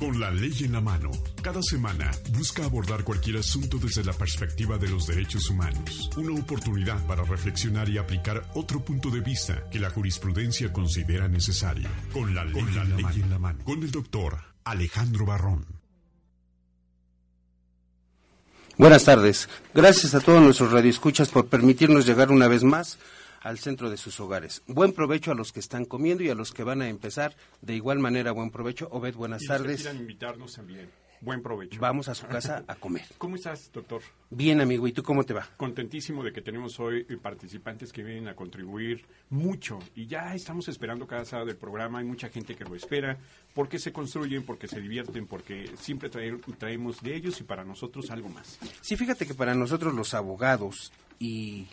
Con 0.00 0.18
la 0.18 0.30
ley 0.30 0.54
en 0.64 0.72
la 0.72 0.80
mano, 0.80 1.10
cada 1.42 1.62
semana 1.62 2.10
busca 2.32 2.64
abordar 2.64 3.04
cualquier 3.04 3.36
asunto 3.36 3.76
desde 3.76 4.02
la 4.02 4.14
perspectiva 4.14 4.78
de 4.78 4.88
los 4.88 5.06
derechos 5.06 5.50
humanos. 5.50 6.08
Una 6.16 6.40
oportunidad 6.40 7.06
para 7.06 7.22
reflexionar 7.22 7.86
y 7.90 7.98
aplicar 7.98 8.42
otro 8.54 8.82
punto 8.82 9.10
de 9.10 9.20
vista 9.20 9.68
que 9.70 9.78
la 9.78 9.90
jurisprudencia 9.90 10.72
considera 10.72 11.28
necesario. 11.28 11.86
Con 12.14 12.34
la 12.34 12.46
ley, 12.46 12.60
en, 12.60 12.76
la 12.76 12.84
ley 12.84 13.04
en 13.22 13.28
la 13.28 13.38
mano. 13.38 13.62
Con 13.62 13.82
el 13.82 13.90
doctor 13.90 14.38
Alejandro 14.64 15.26
Barrón. 15.26 15.66
Buenas 18.78 19.04
tardes. 19.04 19.50
Gracias 19.74 20.14
a 20.14 20.20
todos 20.20 20.40
nuestros 20.40 20.72
radioescuchas 20.72 21.28
por 21.28 21.48
permitirnos 21.48 22.06
llegar 22.06 22.30
una 22.30 22.48
vez 22.48 22.64
más 22.64 22.96
al 23.40 23.58
centro 23.58 23.90
de 23.90 23.96
sus 23.96 24.20
hogares. 24.20 24.62
Buen 24.66 24.92
provecho 24.92 25.32
a 25.32 25.34
los 25.34 25.52
que 25.52 25.60
están 25.60 25.84
comiendo 25.84 26.22
y 26.22 26.30
a 26.30 26.34
los 26.34 26.52
que 26.52 26.64
van 26.64 26.82
a 26.82 26.88
empezar. 26.88 27.36
De 27.60 27.74
igual 27.74 27.98
manera, 27.98 28.32
buen 28.32 28.50
provecho. 28.50 28.88
Obed, 28.90 29.14
buenas 29.14 29.42
y 29.42 29.46
tardes. 29.46 29.86
Que 29.86 29.96
invitarnos 29.96 30.54
también. 30.54 30.88
Buen 31.22 31.42
provecho. 31.42 31.78
Vamos 31.80 32.08
a 32.08 32.14
su 32.14 32.26
casa 32.26 32.64
a 32.66 32.76
comer. 32.76 33.04
¿Cómo 33.18 33.36
estás, 33.36 33.70
doctor? 33.72 34.00
Bien, 34.30 34.60
amigo. 34.60 34.88
¿Y 34.88 34.92
tú 34.92 35.02
cómo 35.02 35.24
te 35.24 35.34
va? 35.34 35.46
Contentísimo 35.58 36.24
de 36.24 36.32
que 36.32 36.40
tenemos 36.40 36.80
hoy 36.80 37.04
participantes 37.22 37.92
que 37.92 38.02
vienen 38.02 38.28
a 38.28 38.34
contribuir 38.34 39.04
mucho. 39.28 39.78
Y 39.94 40.06
ya 40.06 40.34
estamos 40.34 40.68
esperando 40.68 41.06
cada 41.06 41.26
sábado 41.26 41.48
del 41.48 41.58
programa. 41.58 41.98
Hay 41.98 42.06
mucha 42.06 42.30
gente 42.30 42.54
que 42.54 42.64
lo 42.64 42.74
espera. 42.74 43.18
Porque 43.54 43.78
se 43.78 43.92
construyen, 43.92 44.44
porque 44.44 44.66
se 44.66 44.80
divierten, 44.80 45.26
porque 45.26 45.70
siempre 45.76 46.08
trae, 46.08 46.34
traemos 46.58 47.02
de 47.02 47.14
ellos 47.14 47.38
y 47.40 47.44
para 47.44 47.64
nosotros 47.64 48.10
algo 48.10 48.30
más. 48.30 48.58
Sí, 48.80 48.96
fíjate 48.96 49.26
que 49.26 49.34
para 49.34 49.54
nosotros 49.54 49.92
los 49.92 50.14
abogados 50.14 50.90
y 51.18 51.66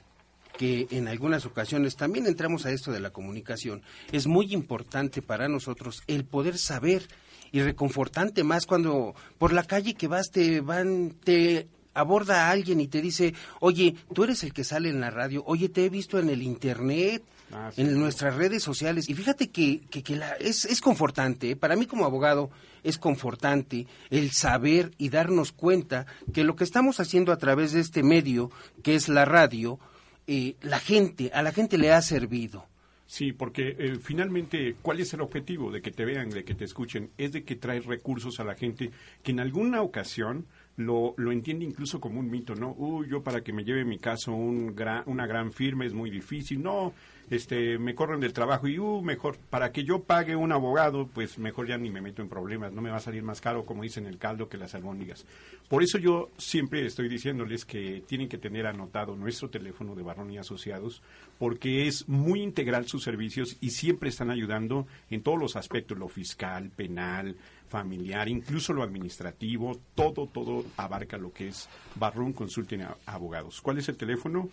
que 0.58 0.88
en 0.91 1.08
algunas 1.08 1.45
ocasiones 1.45 1.95
también 1.95 2.25
entramos 2.25 2.66
a 2.66 2.72
esto 2.72 2.91
de 2.91 3.00
la 3.00 3.11
comunicación, 3.11 3.81
es 4.11 4.27
muy 4.27 4.53
importante 4.53 5.22
para 5.22 5.47
nosotros 5.47 6.03
el 6.08 6.25
poder 6.25 6.58
saber 6.58 7.08
y 7.52 7.61
reconfortante 7.61 8.44
más 8.44 8.66
cuando 8.66 9.16
por 9.38 9.53
la 9.53 9.63
calle 9.63 9.94
que 9.94 10.08
vas 10.08 10.31
te 10.31 10.59
van 10.61 11.16
te 11.23 11.67
aborda 11.94 12.47
a 12.47 12.52
alguien 12.52 12.80
y 12.80 12.88
te 12.88 13.02
dice, 13.02 13.33
oye, 13.59 13.95
tú 14.13 14.23
eres 14.23 14.44
el 14.44 14.53
que 14.53 14.63
sale 14.63 14.89
en 14.89 15.02
la 15.02 15.09
radio, 15.09 15.44
oye, 15.47 15.67
te 15.67 15.85
he 15.85 15.89
visto 15.89 16.19
en 16.19 16.30
el 16.30 16.44
internet, 16.44 17.23
ah, 17.52 17.72
sí. 17.73 17.81
en 17.81 18.00
nuestras 18.00 18.35
redes 18.35 18.61
sociales. 18.61 19.09
Y 19.09 19.16
fíjate 19.16 19.50
que, 19.50 19.81
que, 19.89 20.03
que 20.03 20.16
la, 20.16 20.33
es, 20.33 20.66
es 20.66 20.80
confortante, 20.80 21.52
¿eh? 21.52 21.55
para 21.55 21.75
mí 21.75 21.88
como 21.88 22.05
abogado 22.05 22.52
es 22.83 23.00
confortante 23.00 23.88
el 24.11 24.31
saber 24.31 24.91
y 25.00 25.09
darnos 25.09 25.52
cuenta 25.52 26.05
que 26.33 26.44
lo 26.44 26.55
que 26.55 26.63
estamos 26.63 27.00
haciendo 27.00 27.31
a 27.31 27.38
través 27.38 27.73
de 27.73 27.80
este 27.80 28.03
medio, 28.03 28.52
que 28.83 28.94
es 28.94 29.09
la 29.09 29.25
radio, 29.25 29.80
eh, 30.28 30.56
la 30.61 30.80
gente, 30.80 31.31
a 31.33 31.42
la 31.42 31.52
gente 31.52 31.78
le 31.78 31.92
ha 31.92 32.02
servido. 32.02 32.67
Sí, 33.08 33.31
porque 33.31 33.75
eh, 33.80 33.97
finalmente, 34.02 34.75
¿cuál 34.81 35.00
es 35.00 35.14
el 35.14 35.22
objetivo 35.22 35.72
de 35.72 35.81
que 35.81 35.92
te 35.92 36.03
vean, 36.03 36.30
de 36.30 36.44
que 36.44 36.56
te 36.56 36.66
escuchen? 36.66 37.09
Es 37.17 37.31
de 37.31 37.44
que 37.44 37.56
traes 37.56 37.86
recursos 37.86 38.42
a 38.42 38.44
la 38.44 38.53
gente 38.53 38.92
que 39.23 39.31
en 39.31 39.39
alguna 39.39 39.81
ocasión 39.81 40.45
lo, 40.75 41.14
lo 41.16 41.31
entiende 41.31 41.64
incluso 41.64 42.02
como 42.02 42.19
un 42.19 42.30
mito, 42.30 42.53
¿no? 42.53 42.75
Uy, 42.78 43.08
yo 43.09 43.23
para 43.23 43.42
que 43.42 43.53
me 43.53 43.64
lleve 43.64 43.86
mi 43.86 43.97
caso 43.97 44.34
un 44.34 44.75
gran, 44.75 45.03
una 45.06 45.25
gran 45.25 45.53
firma 45.53 45.85
es 45.85 45.94
muy 45.94 46.12
difícil. 46.12 46.62
No, 46.62 46.94
este, 47.30 47.78
me 47.78 47.96
corren 47.96 48.20
del 48.20 48.34
trabajo 48.34 48.68
y, 48.68 48.80
uh, 48.80 49.02
mejor, 49.02 49.38
para 49.50 49.72
que 49.72 49.84
yo 49.84 50.04
pague 50.04 50.36
un 50.36 50.52
abogado, 50.52 51.08
pues 51.08 51.38
mejor 51.38 51.68
ya 51.68 51.78
ni 51.78 51.90
me 51.90 52.02
meto 52.02 52.22
en 52.22 52.30
problemas, 52.30 52.72
no 52.72 52.82
me 52.82 52.90
va 52.90 52.98
a 52.98 53.02
salir 53.02 53.24
más 53.24 53.42
caro, 53.42 53.66
como 53.66 53.84
dicen 53.84 54.06
el 54.06 54.18
caldo, 54.18 54.48
que 54.48 54.58
las 54.58 54.76
albóndigas. 54.76 55.26
Por 55.68 55.84
eso 55.84 55.98
yo 55.98 56.30
siempre 56.38 56.86
estoy 56.86 57.10
diciéndoles 57.10 57.66
que 57.66 58.04
tienen 58.08 58.30
que 58.30 58.38
tener 58.38 58.66
anotado 58.66 59.16
nuestro 59.16 59.50
teléfono 59.50 59.96
de 59.96 60.04
Barrón 60.04 60.32
y 60.32 60.38
Asociados, 60.38 61.02
porque 61.38 61.88
es 61.88 62.08
muy 62.08 62.42
integral 62.42 62.88
sus 62.88 63.04
servicios 63.04 63.58
y 63.59 63.72
siempre 63.72 64.09
están 64.09 64.32
ayudando 64.32 64.88
en 65.09 65.22
todos 65.22 65.38
los 65.38 65.56
aspectos, 65.56 65.98
lo 65.98 66.08
fiscal, 66.08 66.70
penal, 66.70 67.36
familiar, 67.68 68.30
incluso 68.30 68.74
lo 68.74 68.84
administrativo, 68.84 69.78
todo, 69.96 70.28
todo 70.28 70.64
abarca 70.78 71.18
lo 71.18 71.34
que 71.34 71.50
es 71.50 71.68
Barrón 71.96 72.34
Consulting 72.34 72.84
Abogados. 73.06 73.62
¿Cuál 73.62 73.80
es 73.80 73.90
el 73.90 73.98
teléfono? 73.98 74.50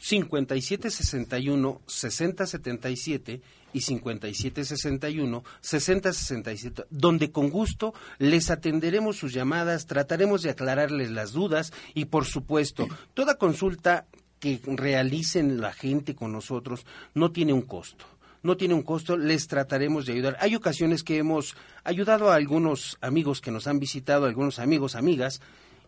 5761 0.00 1.80
6077 1.86 3.40
y 3.72 3.80
5761 3.80 5.44
6067, 5.60 6.84
donde 6.90 7.30
con 7.30 7.50
gusto 7.50 7.94
les 8.18 8.50
atenderemos 8.50 9.16
sus 9.16 9.32
llamadas, 9.32 9.86
trataremos 9.86 10.42
de 10.42 10.50
aclararles 10.50 11.10
las 11.10 11.32
dudas 11.32 11.72
y 11.94 12.06
por 12.06 12.24
supuesto, 12.24 12.88
toda 13.14 13.36
consulta 13.36 14.06
que 14.40 14.60
realicen 14.66 15.60
la 15.60 15.72
gente 15.72 16.14
con 16.14 16.32
nosotros 16.32 16.86
no 17.14 17.32
tiene 17.32 17.52
un 17.52 17.62
costo 17.62 18.06
no 18.40 18.56
tiene 18.56 18.74
un 18.74 18.82
costo, 18.82 19.16
les 19.16 19.48
trataremos 19.48 20.06
de 20.06 20.12
ayudar. 20.12 20.36
Hay 20.40 20.54
ocasiones 20.54 21.02
que 21.02 21.18
hemos 21.18 21.56
ayudado 21.84 22.30
a 22.30 22.36
algunos 22.36 22.96
amigos 23.00 23.40
que 23.40 23.50
nos 23.50 23.66
han 23.66 23.80
visitado, 23.80 24.26
algunos 24.26 24.58
amigos, 24.58 24.94
amigas, 24.94 25.40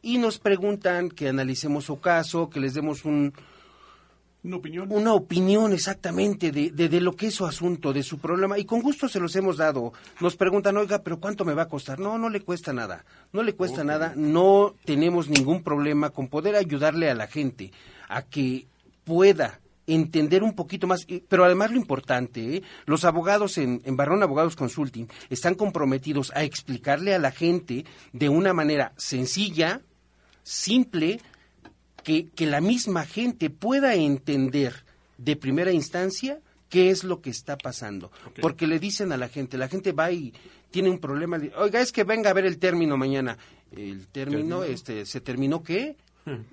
y 0.03 0.19
nos 0.19 0.39
preguntan 0.39 1.11
que 1.11 1.29
analicemos 1.29 1.85
su 1.85 2.01
caso, 2.01 2.51
que 2.51 2.61
les 2.61 2.75
demos 2.75 3.05
un, 3.05 3.35
una 4.43 4.57
opinión. 4.57 4.89
Una 4.91 5.15
opinión 5.15 5.73
exactamente 5.73 6.51
de, 6.51 6.71
de, 6.71 6.89
de, 6.89 7.01
lo 7.01 7.15
que 7.15 7.27
es 7.27 7.35
su 7.35 7.45
asunto, 7.45 7.93
de 7.93 8.03
su 8.03 8.19
problema, 8.19 8.59
y 8.59 8.65
con 8.65 8.81
gusto 8.81 9.09
se 9.09 9.21
los 9.21 9.37
hemos 9.37 9.59
dado. 9.59 9.93
Nos 10.21 10.37
preguntan, 10.37 10.77
oiga, 10.77 11.03
pero 11.03 11.21
¿cuánto 11.21 11.45
me 11.45 11.55
va 11.55 11.63
a 11.63 11.69
costar? 11.69 11.99
No, 11.99 12.19
no 12.19 12.31
le 12.31 12.41
cuesta 12.41 12.73
nada, 12.73 13.05
no 13.33 13.43
le 13.43 13.55
cuesta 13.55 13.83
okay. 13.83 13.89
nada, 13.89 14.15
no 14.17 14.75
tenemos 14.85 15.29
ningún 15.29 15.63
problema 15.63 16.11
con 16.11 16.29
poder 16.29 16.57
ayudarle 16.57 17.11
a 17.11 17.15
la 17.15 17.27
gente 17.27 17.73
a 18.09 18.23
que 18.23 18.67
pueda 19.05 19.61
entender 19.87 20.43
un 20.43 20.55
poquito 20.55 20.87
más, 20.87 21.07
pero 21.29 21.45
además 21.45 21.71
lo 21.71 21.77
importante, 21.77 22.57
¿eh? 22.57 22.63
los 22.87 23.05
abogados 23.05 23.59
en, 23.59 23.83
en 23.85 23.97
Barrón 23.97 24.23
Abogados 24.23 24.57
Consulting 24.57 25.07
están 25.31 25.55
comprometidos 25.55 26.33
a 26.35 26.45
explicarle 26.45 27.15
a 27.15 27.19
la 27.19 27.33
gente 27.33 27.85
de 28.13 28.29
una 28.29 28.53
manera 28.53 28.93
sencilla, 28.97 29.81
simple, 30.43 31.21
que, 32.03 32.29
que, 32.29 32.47
la 32.47 32.61
misma 32.61 33.05
gente 33.05 33.51
pueda 33.51 33.95
entender 33.95 34.85
de 35.19 35.37
primera 35.37 35.73
instancia 35.73 36.41
qué 36.69 36.91
es 36.91 37.05
lo 37.05 37.21
que 37.21 37.31
está 37.31 37.59
pasando. 37.59 38.11
Okay. 38.31 38.43
Porque 38.43 38.67
le 38.67 38.79
dicen 38.79 39.13
a 39.13 39.17
la 39.17 39.29
gente, 39.29 39.59
la 39.59 39.69
gente 39.69 39.93
va 39.93 40.11
y 40.11 40.33
tiene 40.71 40.89
un 40.89 40.99
problema, 40.99 41.41
oiga, 41.57 41.81
es 41.81 41.93
que 41.93 42.05
venga 42.05 42.31
a 42.31 42.33
ver 42.33 42.47
el 42.47 42.59
término 42.59 42.97
mañana. 42.97 43.37
El 43.77 44.07
término, 44.09 44.65
este, 44.65 45.05
¿se 45.05 45.21
terminó 45.21 45.63
qué? 45.63 45.97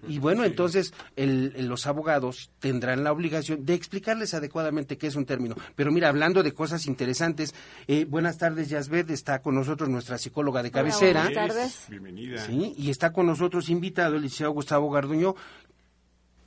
Y 0.08 0.20
bueno, 0.20 0.44
sí. 0.44 0.50
entonces 0.50 0.94
el, 1.16 1.68
los 1.68 1.86
abogados 1.88 2.52
tendrán 2.60 3.04
la 3.04 3.12
obligación 3.12 3.66
de 3.66 3.74
explicarles 3.74 4.34
adecuadamente 4.34 4.98
qué 4.98 5.08
es 5.08 5.16
un 5.16 5.26
término. 5.26 5.56
Pero 5.76 5.92
mira, 5.92 6.10
hablando 6.10 6.44
de 6.44 6.54
cosas 6.54 6.88
interesantes, 6.88 7.54
eh, 7.88 8.06
buenas 8.06 8.38
tardes, 8.38 8.70
Yasbet, 8.70 9.10
está 9.10 9.42
con 9.42 9.56
nosotros 9.56 9.90
nuestra 9.90 10.18
psicóloga 10.18 10.64
de 10.64 10.72
cabecera. 10.72 11.22
Hola, 11.22 11.32
buenas 11.32 11.56
tardes. 11.56 11.86
Bienvenida. 11.90 12.46
Sí, 12.46 12.74
y 12.78 12.90
está 12.90 13.12
con 13.12 13.28
nosotros 13.28 13.70
invitado 13.70 14.16
el 14.16 14.22
licenciado 14.22 14.54
Gustavo 14.54 14.90
Garduño. 14.90 15.36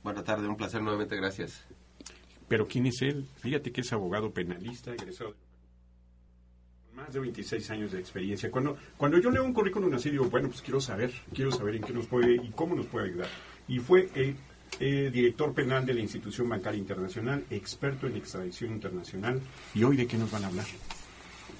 Buenas 0.03 0.23
tardes, 0.23 0.47
un 0.47 0.57
placer 0.57 0.81
nuevamente, 0.81 1.15
gracias. 1.15 1.63
Pero 2.47 2.67
¿quién 2.67 2.87
es 2.87 3.01
él? 3.01 3.27
Fíjate 3.37 3.71
que 3.71 3.81
es 3.81 3.93
abogado 3.93 4.31
penalista, 4.31 4.91
egresado 4.91 5.35
más 7.01 7.13
de 7.13 7.19
26 7.19 7.69
años 7.71 7.91
de 7.91 7.99
experiencia. 7.99 8.51
Cuando, 8.51 8.77
cuando 8.95 9.17
yo 9.17 9.31
leo 9.31 9.43
un 9.43 9.53
currículum 9.53 9.93
así, 9.93 10.09
digo, 10.09 10.25
bueno, 10.25 10.49
pues 10.49 10.61
quiero 10.61 10.79
saber, 10.79 11.11
quiero 11.33 11.51
saber 11.51 11.75
en 11.75 11.81
qué 11.81 11.93
nos 11.93 12.05
puede 12.05 12.35
y 12.35 12.51
cómo 12.55 12.75
nos 12.75 12.85
puede 12.85 13.07
ayudar. 13.07 13.27
Y 13.67 13.79
fue 13.79 14.09
eh, 14.79 15.09
director 15.11 15.53
penal 15.53 15.85
de 15.85 15.95
la 15.95 16.01
Institución 16.01 16.47
Bancaria 16.47 16.77
Internacional, 16.77 17.43
experto 17.49 18.07
en 18.07 18.17
extradición 18.17 18.71
internacional. 18.71 19.41
¿Y 19.73 19.83
hoy 19.83 19.97
de 19.97 20.05
qué 20.05 20.17
nos 20.17 20.29
van 20.29 20.43
a 20.43 20.47
hablar? 20.47 20.65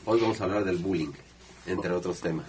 Hoy 0.05 0.19
vamos 0.21 0.39
a 0.41 0.43
hablar 0.43 0.63
del 0.63 0.77
bullying, 0.77 1.11
entre 1.65 1.91
otros 1.91 2.21
temas. 2.21 2.45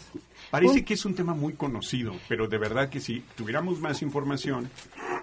Parece 0.51 0.85
que 0.85 0.95
es 0.95 1.05
un 1.07 1.15
tema 1.15 1.33
muy 1.33 1.55
conocido, 1.55 2.15
pero 2.29 2.47
de 2.47 2.59
verdad 2.59 2.91
que 2.91 3.01
si 3.01 3.21
tuviéramos 3.37 3.81
más 3.81 4.03
información, 4.03 4.69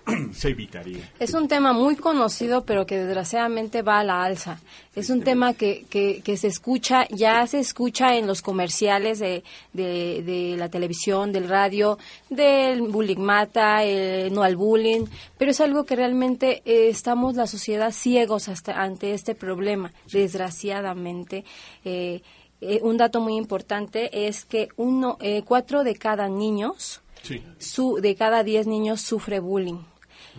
se 0.34 0.50
evitaría. 0.50 1.10
Es 1.20 1.34
un 1.34 1.48
tema 1.48 1.74
muy 1.74 1.96
conocido, 1.96 2.64
pero 2.66 2.86
que 2.86 2.98
desgraciadamente 2.98 3.82
va 3.82 4.00
a 4.00 4.04
la 4.04 4.24
alza. 4.24 4.60
Es 4.96 5.10
un 5.10 5.22
tema 5.22 5.54
que, 5.54 5.86
que, 5.90 6.22
que 6.22 6.38
se 6.38 6.48
escucha, 6.48 7.08
ya 7.10 7.46
se 7.48 7.60
escucha 7.60 8.16
en 8.16 8.28
los 8.28 8.42
comerciales 8.42 9.20
de, 9.20 9.44
de, 9.74 10.24
de 10.24 10.56
la 10.58 10.70
televisión, 10.70 11.32
del 11.32 11.48
radio, 11.48 11.98
del 12.30 12.82
bullying 12.82 13.20
mata, 13.20 13.84
el 13.84 14.34
no 14.34 14.44
al 14.44 14.56
bullying, 14.56 15.06
pero 15.38 15.52
es 15.52 15.62
algo 15.62 15.86
que 15.86 15.96
realmente 15.96 16.62
eh, 16.66 16.90
estamos 16.90 17.36
la 17.36 17.48
sociedad 17.48 17.92
ciegos 17.92 18.50
hasta 18.50 18.82
ante 18.82 19.14
este 19.14 19.36
problema, 19.36 19.94
desgraciadamente. 20.12 21.46
Eh, 21.86 22.22
eh, 22.62 22.82
un 22.84 22.98
dato 22.98 23.22
muy 23.22 23.38
importante 23.38 24.28
es 24.28 24.44
que 24.44 24.68
uno, 24.76 25.18
eh, 25.22 25.44
cuatro 25.46 25.84
de 25.84 25.96
cada 25.96 26.28
niños, 26.28 27.02
Sí. 27.22 27.44
su, 27.58 28.00
de 28.02 28.16
cada 28.16 28.44
diez 28.44 28.68
niños 28.68 29.02
sufre 29.02 29.40
bullying. 29.40 29.84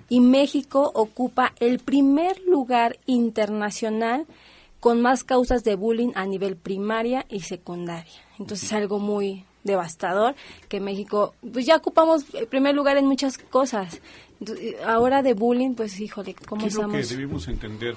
Y 0.09 0.21
México 0.21 0.91
ocupa 0.95 1.53
el 1.61 1.79
primer 1.79 2.41
lugar 2.47 2.99
internacional 3.07 4.27
con 4.81 5.01
más 5.01 5.25
causas 5.25 5.63
de 5.63 5.75
bullying 5.75 6.13
a 6.15 6.27
nivel 6.27 6.57
primaria 6.57 7.27
y 7.29 7.41
secundaria. 7.41 8.13
Entonces 8.39 8.65
es 8.65 8.73
algo 8.73 8.99
muy 8.99 9.45
devastador 9.63 10.35
que 10.69 10.81
México, 10.81 11.35
pues 11.53 11.67
ya 11.67 11.77
ocupamos 11.77 12.25
el 12.35 12.47
primer 12.47 12.75
lugar 12.75 12.97
en 12.97 13.07
muchas 13.07 13.37
cosas. 13.37 14.01
Entonces, 14.41 14.77
ahora 14.87 15.23
de 15.23 15.35
bullying, 15.35 15.75
pues 15.75 16.01
híjole, 16.01 16.35
¿cómo 16.35 16.63
¿Qué 16.63 16.69
es 16.69 16.75
lo 16.75 16.89
que 16.89 17.01
estamos? 17.01 17.09
debemos 17.11 17.49
entender 17.49 17.95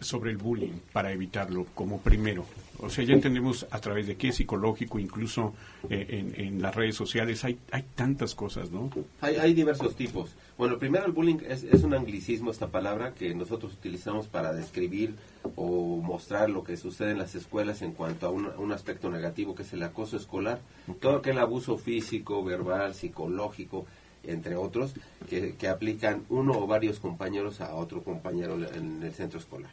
sobre 0.00 0.30
el 0.30 0.36
bullying 0.36 0.78
para 0.92 1.10
evitarlo 1.12 1.66
como 1.74 2.00
primero? 2.00 2.44
O 2.82 2.88
sea, 2.88 3.04
ya 3.04 3.14
entendemos 3.14 3.66
a 3.70 3.78
través 3.78 4.06
de 4.06 4.16
qué 4.16 4.28
es 4.28 4.36
psicológico, 4.36 4.98
incluso 4.98 5.52
eh, 5.90 6.06
en, 6.08 6.40
en 6.40 6.62
las 6.62 6.74
redes 6.74 6.96
sociales 6.96 7.44
hay, 7.44 7.58
hay 7.70 7.84
tantas 7.94 8.34
cosas, 8.34 8.70
¿no? 8.70 8.90
Hay, 9.20 9.36
hay 9.36 9.52
diversos 9.52 9.94
tipos. 9.94 10.34
Bueno, 10.56 10.78
primero 10.78 11.06
el 11.06 11.12
bullying 11.12 11.38
es, 11.46 11.62
es 11.64 11.82
un 11.82 11.94
anglicismo, 11.94 12.50
esta 12.50 12.68
palabra 12.68 13.12
que 13.14 13.34
nosotros 13.34 13.74
utilizamos 13.74 14.28
para 14.28 14.52
describir 14.52 15.14
o 15.56 15.96
mostrar 16.02 16.50
lo 16.50 16.64
que 16.64 16.76
sucede 16.76 17.12
en 17.12 17.18
las 17.18 17.34
escuelas 17.34 17.82
en 17.82 17.92
cuanto 17.92 18.26
a 18.26 18.30
un, 18.30 18.46
un 18.58 18.72
aspecto 18.72 19.10
negativo 19.10 19.54
que 19.54 19.62
es 19.62 19.72
el 19.72 19.82
acoso 19.82 20.16
escolar. 20.16 20.60
Todo 21.00 21.16
aquel 21.16 21.38
abuso 21.38 21.76
físico, 21.76 22.42
verbal, 22.42 22.94
psicológico, 22.94 23.86
entre 24.24 24.54
otros, 24.56 24.94
que, 25.28 25.54
que 25.56 25.68
aplican 25.68 26.24
uno 26.28 26.52
o 26.52 26.66
varios 26.66 26.98
compañeros 26.98 27.60
a 27.60 27.74
otro 27.74 28.02
compañero 28.02 28.58
en 28.74 29.02
el 29.02 29.12
centro 29.12 29.38
escolar. 29.38 29.70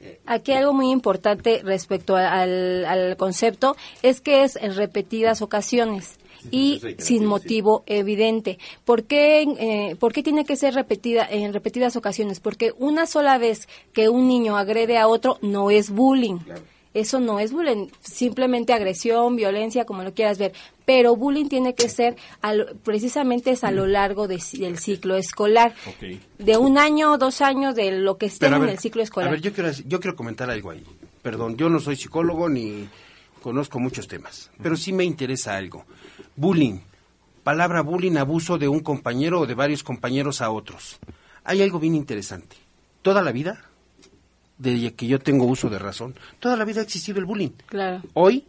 Eh, 0.00 0.20
Aquí 0.26 0.52
algo 0.52 0.72
muy 0.72 0.90
importante 0.90 1.60
respecto 1.64 2.16
al, 2.16 2.84
al 2.84 3.16
concepto 3.16 3.76
es 4.02 4.20
que 4.20 4.44
es 4.44 4.56
en 4.56 4.74
repetidas 4.74 5.42
ocasiones 5.42 6.18
y 6.50 6.80
sin 6.98 7.26
motivo 7.26 7.82
evidente. 7.86 8.58
¿Por 8.84 9.04
qué, 9.04 9.42
eh, 9.42 9.96
¿Por 9.96 10.12
qué 10.12 10.22
tiene 10.22 10.44
que 10.44 10.56
ser 10.56 10.74
repetida 10.74 11.26
en 11.28 11.52
repetidas 11.52 11.96
ocasiones? 11.96 12.40
Porque 12.40 12.72
una 12.78 13.06
sola 13.06 13.38
vez 13.38 13.68
que 13.92 14.08
un 14.08 14.28
niño 14.28 14.56
agrede 14.56 14.98
a 14.98 15.08
otro 15.08 15.38
no 15.42 15.70
es 15.70 15.90
bullying. 15.90 16.38
Claro. 16.38 16.62
Eso 16.96 17.20
no 17.20 17.38
es 17.40 17.52
bullying, 17.52 17.88
simplemente 18.00 18.72
agresión, 18.72 19.36
violencia, 19.36 19.84
como 19.84 20.02
lo 20.02 20.14
quieras 20.14 20.38
ver. 20.38 20.52
Pero 20.86 21.14
bullying 21.14 21.48
tiene 21.48 21.74
que 21.74 21.88
ser, 21.90 22.16
al- 22.40 22.76
precisamente 22.82 23.50
es 23.50 23.64
a 23.64 23.70
lo 23.70 23.86
largo 23.86 24.28
de- 24.28 24.42
del 24.58 24.78
ciclo 24.78 25.16
escolar. 25.16 25.74
De 26.38 26.56
un 26.56 26.78
año, 26.78 27.18
dos 27.18 27.40
años, 27.42 27.74
de 27.74 27.90
lo 27.92 28.16
que 28.16 28.26
esté 28.26 28.46
en 28.46 28.60
ver, 28.60 28.70
el 28.70 28.78
ciclo 28.78 29.02
escolar. 29.02 29.28
A 29.28 29.32
ver, 29.32 29.40
yo 29.42 29.52
quiero, 29.52 29.70
yo 29.86 30.00
quiero 30.00 30.16
comentar 30.16 30.48
algo 30.48 30.70
ahí. 30.70 30.82
Perdón, 31.22 31.56
yo 31.56 31.68
no 31.68 31.80
soy 31.80 31.96
psicólogo 31.96 32.48
ni 32.48 32.88
conozco 33.42 33.78
muchos 33.78 34.08
temas, 34.08 34.50
pero 34.62 34.76
sí 34.76 34.92
me 34.92 35.04
interesa 35.04 35.54
algo. 35.56 35.84
Bullying. 36.34 36.78
Palabra 37.42 37.82
bullying, 37.82 38.16
abuso 38.16 38.56
de 38.58 38.68
un 38.68 38.80
compañero 38.80 39.40
o 39.40 39.46
de 39.46 39.54
varios 39.54 39.82
compañeros 39.82 40.40
a 40.40 40.50
otros. 40.50 40.98
Hay 41.44 41.62
algo 41.62 41.78
bien 41.78 41.94
interesante. 41.94 42.56
Toda 43.02 43.22
la 43.22 43.32
vida, 43.32 43.64
desde 44.58 44.94
que 44.94 45.06
yo 45.06 45.18
tengo 45.18 45.44
uso 45.44 45.68
de 45.68 45.78
razón, 45.78 46.14
toda 46.40 46.56
la 46.56 46.64
vida 46.64 46.80
ha 46.80 46.84
existido 46.84 47.18
el 47.18 47.24
bullying. 47.26 47.50
Claro. 47.66 48.02
Hoy, 48.14 48.44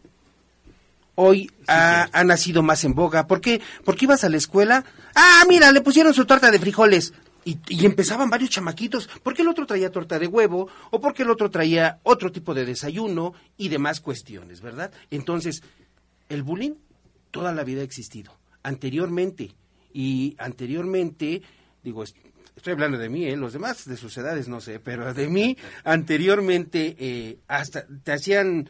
hoy 1.15 1.51
ha, 1.67 2.07
ha 2.11 2.23
nacido 2.23 2.63
más 2.63 2.83
en 2.83 2.93
boga. 2.93 3.27
¿Por 3.27 3.41
qué? 3.41 3.61
Porque 3.83 4.05
ibas 4.05 4.23
a 4.23 4.29
la 4.29 4.37
escuela, 4.37 4.85
ah, 5.15 5.43
mira, 5.49 5.71
le 5.71 5.81
pusieron 5.81 6.13
su 6.13 6.25
torta 6.25 6.51
de 6.51 6.59
frijoles. 6.59 7.13
Y, 7.45 7.57
y 7.69 7.85
empezaban 7.85 8.29
varios 8.29 8.49
chamaquitos, 8.49 9.09
porque 9.23 9.41
el 9.41 9.47
otro 9.47 9.65
traía 9.65 9.89
torta 9.89 10.19
de 10.19 10.27
huevo, 10.27 10.67
o 10.91 10.99
porque 10.99 11.23
el 11.23 11.29
otro 11.29 11.49
traía 11.49 11.97
otro 12.03 12.29
tipo 12.29 12.53
de 12.53 12.65
desayuno 12.65 13.33
y 13.57 13.69
demás 13.69 14.01
cuestiones, 14.01 14.59
¿verdad? 14.59 14.91
Entonces, 15.11 15.63
el 16.27 16.43
bullying 16.43 16.73
toda 17.31 17.53
la 17.53 17.63
vida 17.63 17.81
ha 17.81 17.85
existido. 17.85 18.33
Anteriormente, 18.63 19.53
y 19.93 20.35
anteriormente, 20.39 21.41
digo, 21.83 22.03
es- 22.03 22.15
estoy 22.57 22.73
hablando 22.73 22.97
de 22.97 23.07
mí, 23.09 23.25
¿eh? 23.25 23.37
los 23.37 23.53
demás 23.53 23.85
de 23.85 23.95
sus 23.95 24.17
edades 24.17 24.49
no 24.49 24.59
sé, 24.59 24.79
pero 24.81 25.13
de 25.13 25.29
mí, 25.29 25.55
anteriormente, 26.11 26.95
eh, 26.99 27.37
hasta 27.47 27.85
te 28.03 28.11
hacían 28.13 28.69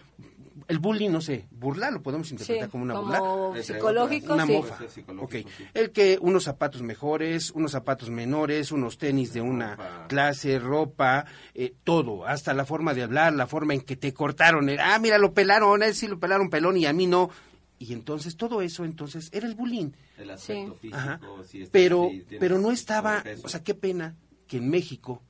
el 0.68 0.80
bullying, 0.80 1.12
no 1.12 1.22
sé, 1.22 1.46
burla, 1.52 1.90
lo 1.92 2.02
podemos 2.02 2.30
interpretar 2.32 2.66
Sí, 2.68 2.72
como 2.72 2.84
una 2.84 2.94
como 2.96 3.48
burla. 3.52 3.64
psicológico, 3.64 4.34
Una 4.34 4.46
sí. 4.46 4.52
mofa. 4.52 4.68
Puede 4.76 4.80
ser 4.80 4.90
psicológico, 4.90 5.48
Ok. 5.48 5.52
sí. 5.58 5.64
El 5.74 5.92
que 5.92 6.18
unos 6.20 6.44
zapatos 6.44 6.82
mejores, 6.82 7.52
unos 7.52 7.72
zapatos 7.72 8.10
menores, 8.10 8.72
unos 8.74 8.98
tenis 8.98 9.32
de 9.34 9.40
una 9.42 9.76
Ropa. 9.76 10.06
clase, 10.10 10.60
ropa, 10.60 11.26
eh, 11.54 11.74
todo, 11.86 12.26
hasta 12.28 12.54
la 12.54 12.66
forma 12.66 12.94
de 12.94 13.04
hablar, 13.04 13.32
la 13.34 13.48
forma 13.48 13.76
en 13.76 13.82
que 13.82 13.96
te 13.96 14.14
cortaron. 14.14 14.68
eh, 14.70 14.78
ah, 14.82 15.00
mira, 15.00 15.18
lo 15.18 15.32
pelaron, 15.34 15.82
a 15.84 15.86
él 15.86 15.96
sí 15.96 16.08
lo 16.08 16.20
pelaron 16.20 16.50
pelón 16.50 16.76
y 16.76 16.86
a 16.86 16.92
mí 16.92 17.08
no. 17.08 17.30
Y 17.80 17.94
entonces 17.94 18.36
todo 18.38 18.62
eso, 18.62 18.86
entonces, 18.86 19.30
era 19.32 19.48
el 19.48 19.54
bullying. 19.56 19.92
El 20.18 20.32
aspecto 20.32 20.74
Sí. 20.74 20.80
físico, 20.82 20.98
Ajá. 20.98 21.20
si 21.48 21.58
estás- 21.60 21.70
Pero, 21.72 22.10
si 22.12 22.38
pero 22.40 22.58
no 22.60 22.72
estaba, 22.72 23.24
o 23.44 23.50
sea, 23.50 23.64
qué 23.64 23.74
pena 23.76 24.16
que 24.48 24.58
en 24.58 24.70
México 24.70 25.22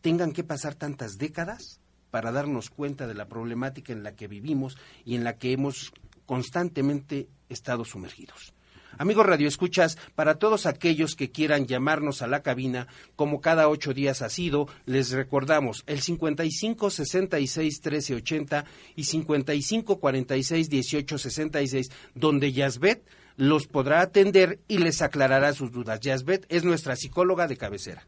tengan 0.00 0.32
que 0.32 0.44
pasar 0.44 0.74
tantas 0.74 1.18
décadas 1.18 1.80
para 2.10 2.32
darnos 2.32 2.70
cuenta 2.70 3.06
de 3.06 3.14
la 3.14 3.26
problemática 3.28 3.92
en 3.92 4.02
la 4.02 4.14
que 4.14 4.28
vivimos 4.28 4.76
y 5.04 5.14
en 5.16 5.24
la 5.24 5.36
que 5.36 5.52
hemos 5.52 5.92
constantemente 6.26 7.28
estado 7.48 7.84
sumergidos. 7.84 8.52
Amigos 8.98 9.26
Radio 9.26 9.48
Escuchas, 9.48 9.98
para 10.14 10.36
todos 10.36 10.66
aquellos 10.66 11.16
que 11.16 11.30
quieran 11.30 11.66
llamarnos 11.66 12.22
a 12.22 12.26
la 12.26 12.42
cabina, 12.42 12.86
como 13.16 13.40
cada 13.40 13.68
ocho 13.68 13.92
días 13.92 14.22
ha 14.22 14.28
sido, 14.28 14.68
les 14.86 15.10
recordamos 15.10 15.82
el 15.86 16.00
55 16.00 16.90
66 16.90 17.80
13 17.80 18.14
80 18.14 18.64
y 18.96 19.04
55 19.04 19.98
46 19.98 20.70
18 20.70 21.18
66, 21.18 21.90
donde 22.14 22.52
Yasbet 22.52 23.04
los 23.36 23.66
podrá 23.66 24.00
atender 24.00 24.60
y 24.68 24.78
les 24.78 25.02
aclarará 25.02 25.52
sus 25.52 25.72
dudas. 25.72 26.00
Yasbet 26.00 26.46
es 26.48 26.64
nuestra 26.64 26.96
psicóloga 26.96 27.48
de 27.48 27.56
cabecera. 27.56 28.06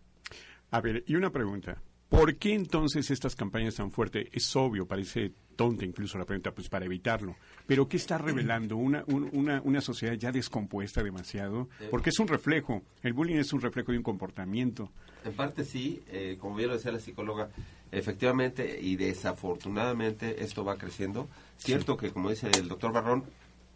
A 0.70 0.80
ver, 0.80 1.04
y 1.06 1.14
una 1.16 1.30
pregunta. 1.30 1.82
¿Por 2.08 2.36
qué 2.36 2.54
entonces 2.54 3.10
estas 3.10 3.34
campañas 3.34 3.74
tan 3.74 3.90
fuertes? 3.90 4.28
Es 4.32 4.54
obvio, 4.54 4.86
parece 4.86 5.32
tonta 5.56 5.84
incluso 5.84 6.16
la 6.18 6.24
pregunta, 6.24 6.52
pues 6.52 6.68
para 6.68 6.84
evitarlo. 6.84 7.34
Pero 7.66 7.88
¿qué 7.88 7.96
está 7.96 8.16
revelando? 8.16 8.76
Una, 8.76 9.02
un- 9.08 9.28
una, 9.32 9.60
una 9.62 9.80
sociedad 9.80 10.14
ya 10.14 10.30
descompuesta 10.30 11.02
demasiado. 11.02 11.68
Porque 11.90 12.10
es 12.10 12.18
un 12.20 12.28
reflejo. 12.28 12.82
El 13.02 13.12
bullying 13.12 13.36
es 13.36 13.52
un 13.52 13.60
reflejo 13.60 13.90
de 13.92 13.98
un 13.98 14.04
comportamiento. 14.04 14.90
En 15.24 15.32
parte 15.32 15.64
sí, 15.64 16.00
eh, 16.08 16.36
como 16.40 16.54
bien 16.56 16.68
lo 16.68 16.76
decía 16.76 16.92
la 16.92 17.00
psicóloga, 17.00 17.48
efectivamente 17.90 18.78
y 18.80 18.94
desafortunadamente 18.96 20.44
esto 20.44 20.64
va 20.64 20.76
creciendo. 20.76 21.28
Cierto 21.58 21.96
que, 21.96 22.10
como 22.12 22.30
dice 22.30 22.48
el 22.54 22.68
doctor 22.68 22.92
Barrón, 22.92 23.24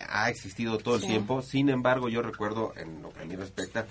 ha 0.09 0.31
existido 0.31 0.79
todo 0.79 0.97
el 0.97 1.03
tiempo. 1.03 1.43
Sin 1.43 1.69
embargo, 1.69 2.09
yo 2.09 2.23
recuerdo, 2.23 2.73
en 2.77 3.03
lo 3.03 3.11
que 3.11 3.21
a 3.23 3.25
mí 3.25 3.35
respecta, 3.37 3.87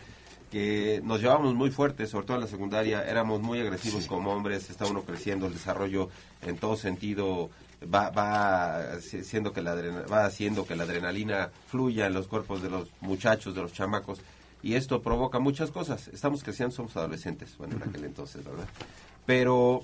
que 0.52 1.02
nos 1.04 1.22
llevábamos 1.22 1.54
muy 1.54 1.72
fuertes, 1.72 2.10
sobre 2.10 2.26
todo 2.26 2.38
en 2.38 2.42
la 2.42 2.48
secundaria, 2.48 3.04
éramos 3.04 3.42
muy 3.42 3.60
agresivos 3.60 4.08
como 4.08 4.32
hombres, 4.34 4.70
está 4.70 4.86
uno 4.86 5.04
creciendo, 5.04 5.48
el 5.48 5.54
desarrollo 5.54 6.10
en 6.42 6.58
todo 6.58 6.76
sentido 6.76 7.50
va, 7.84 8.10
va 8.10 9.00
siendo 9.02 9.54
que 9.54 9.62
la 9.62 9.72
adrena- 9.74 10.06
va 10.12 10.26
haciendo 10.26 10.66
que 10.66 10.76
la 10.76 10.84
adrenalina 10.84 11.52
fluya 11.68 12.08
en 12.08 12.14
los 12.14 12.28
cuerpos 12.28 12.62
de 12.62 12.70
los 12.70 12.90
muchachos, 13.02 13.54
de 13.56 13.62
los 13.62 13.74
chamacos, 13.74 14.20
y 14.62 14.74
esto 14.74 15.02
provoca 15.02 15.40
muchas 15.40 15.72
cosas. 15.72 16.08
Estamos 16.10 16.44
creciendo, 16.44 16.76
somos 16.76 16.98
adolescentes, 16.98 17.56
bueno, 17.58 17.78
en 17.78 17.84
aquel 17.90 18.04
entonces, 18.04 18.44
¿verdad? 18.44 18.68
Pero 19.26 19.84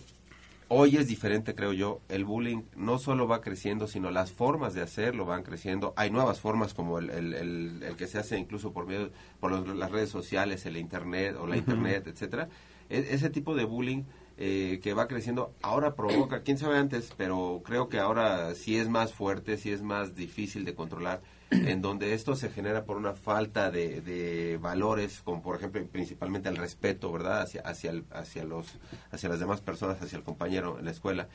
hoy 0.68 0.98
es 0.98 1.08
diferente, 1.08 1.56
creo 1.56 1.74
yo. 1.74 2.02
El 2.10 2.26
bullying 2.26 2.64
no 2.76 2.98
solo 2.98 3.28
va 3.28 3.42
creciendo, 3.42 3.88
sino 3.88 4.12
las 4.12 4.32
formas 4.32 4.74
de 4.74 4.82
hacerlo 4.82 5.26
van 5.26 5.44
creciendo. 5.44 5.94
Hay 5.96 6.10
nuevas 6.12 6.40
formas 6.40 6.74
como 6.74 7.00
el, 7.00 7.10
el- 7.10 7.34
el- 7.34 7.84
el 7.84 7.96
que 7.96 8.08
se 8.08 8.18
hace 8.18 8.38
incluso 8.38 8.74
por 8.74 8.86
medio 8.86 9.12
por 9.40 9.52
los- 9.52 9.68
las 9.76 9.92
redes 9.92 10.10
sociales, 10.10 10.66
el 10.66 10.78
internet 10.78 11.36
o 11.40 11.48
la 11.48 11.58
internet, 11.58 12.08
etcétera. 12.08 12.50
E- 12.90 13.08
ese 13.12 13.30
tipo 13.30 13.56
de 13.56 13.66
bullying 13.66 14.04
eh, 14.38 14.82
que 14.84 14.94
va 14.94 15.08
creciendo 15.08 15.54
ahora 15.62 15.96
provoca, 15.96 16.42
quién 16.42 16.58
sabe 16.58 16.78
antes, 16.78 17.14
pero 17.16 17.62
creo 17.64 17.88
que 17.88 18.00
ahora 18.00 18.54
sí 18.54 18.78
es 18.78 18.90
más 18.90 19.14
fuerte, 19.14 19.58
sí 19.58 19.72
es 19.72 19.82
más 19.82 20.14
difícil 20.14 20.66
de 20.66 20.76
controlar 20.76 21.22
en 21.52 21.82
donde 21.82 22.14
esto 22.14 22.36
se 22.36 22.50
genera 22.50 22.86
por 22.86 22.98
una 22.98 23.14
falta 23.14 23.70
de, 23.72 24.02
de 24.02 24.58
valores, 24.62 25.22
como 25.24 25.42
por 25.42 25.56
ejemplo 25.58 25.86
principalmente 25.88 26.50
el 26.50 26.58
respeto, 26.58 27.12
¿verdad? 27.12 27.42
Hacia, 27.42 27.62
hacia, 27.62 27.92
el- 27.92 28.06
hacia, 28.12 28.44
los, 28.44 28.68
hacia 29.12 29.30
las 29.30 29.40
demás 29.40 29.62
personas, 29.62 30.02
hacia 30.02 30.18
el 30.18 30.24
compañero 30.24 30.80
en 30.80 30.86
la 30.86 30.92
escuela. 30.92 31.28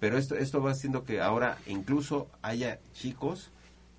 Pero 0.00 0.18
esto, 0.18 0.34
esto 0.34 0.60
va 0.62 0.72
haciendo 0.72 1.04
que 1.04 1.20
ahora 1.20 1.56
incluso 1.66 2.28
haya 2.42 2.78
chicos 2.92 3.50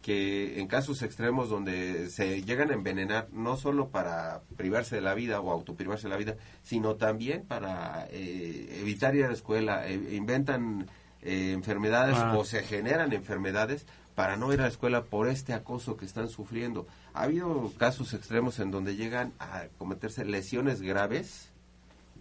que 0.04 0.60
en 0.60 0.68
casos 0.68 1.02
extremos 1.02 1.50
donde 1.50 2.12
se 2.12 2.44
llegan 2.44 2.70
a 2.70 2.76
envenenar 2.76 3.28
no 3.34 3.58
solo 3.58 3.88
para 3.90 4.42
privarse 4.56 4.94
de 4.94 5.02
la 5.02 5.16
vida 5.16 5.40
o 5.42 5.50
autoprivarse 5.52 6.04
de 6.04 6.10
la 6.12 6.18
vida, 6.18 6.36
sino 6.62 6.94
también 6.96 7.42
para 7.42 8.06
eh, 8.12 8.78
evitar 8.82 9.16
ir 9.16 9.26
a 9.26 9.30
la 9.30 9.34
escuela, 9.34 9.88
eh, 9.88 9.96
inventan 10.16 10.88
eh, 11.24 11.54
enfermedades 11.54 12.18
Ah. 12.20 12.38
o 12.38 12.46
se 12.46 12.62
generan 12.62 13.14
enfermedades 13.14 13.88
para 14.16 14.38
no 14.38 14.52
ir 14.54 14.60
a 14.60 14.64
la 14.64 14.70
escuela 14.70 15.04
por 15.04 15.28
este 15.28 15.54
acoso 15.54 15.98
que 15.98 16.06
están 16.06 16.30
sufriendo. 16.30 16.88
Ha 17.14 17.24
habido 17.24 17.72
casos 17.78 18.14
extremos 18.14 18.60
en 18.60 18.72
donde 18.72 18.96
llegan 18.96 19.34
a 19.40 19.66
cometerse 19.78 20.24
lesiones 20.26 20.82
graves 20.82 21.52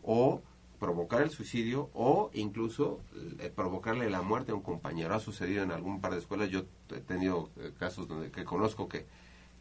o 0.03 0.43
provocar 0.81 1.23
el 1.23 1.31
suicidio 1.31 1.89
o 1.95 2.31
incluso 2.35 3.01
eh, 3.39 3.51
provocarle 3.55 4.11
la 4.11 4.23
muerte 4.23 4.53
a 4.53 4.57
un 4.57 4.61
compañero. 4.61 5.15
Ha 5.15 5.21
sucedido 5.21 5.63
en 5.63 5.71
algún 5.71 6.01
par 6.01 6.13
de 6.13 6.19
escuelas, 6.19 6.51
yo 6.51 6.65
he 6.91 7.01
tenido 7.01 7.49
eh, 7.57 7.73
casos 7.79 8.09
donde 8.09 8.31
que 8.31 8.45
conozco 8.45 8.89
que 8.89 9.07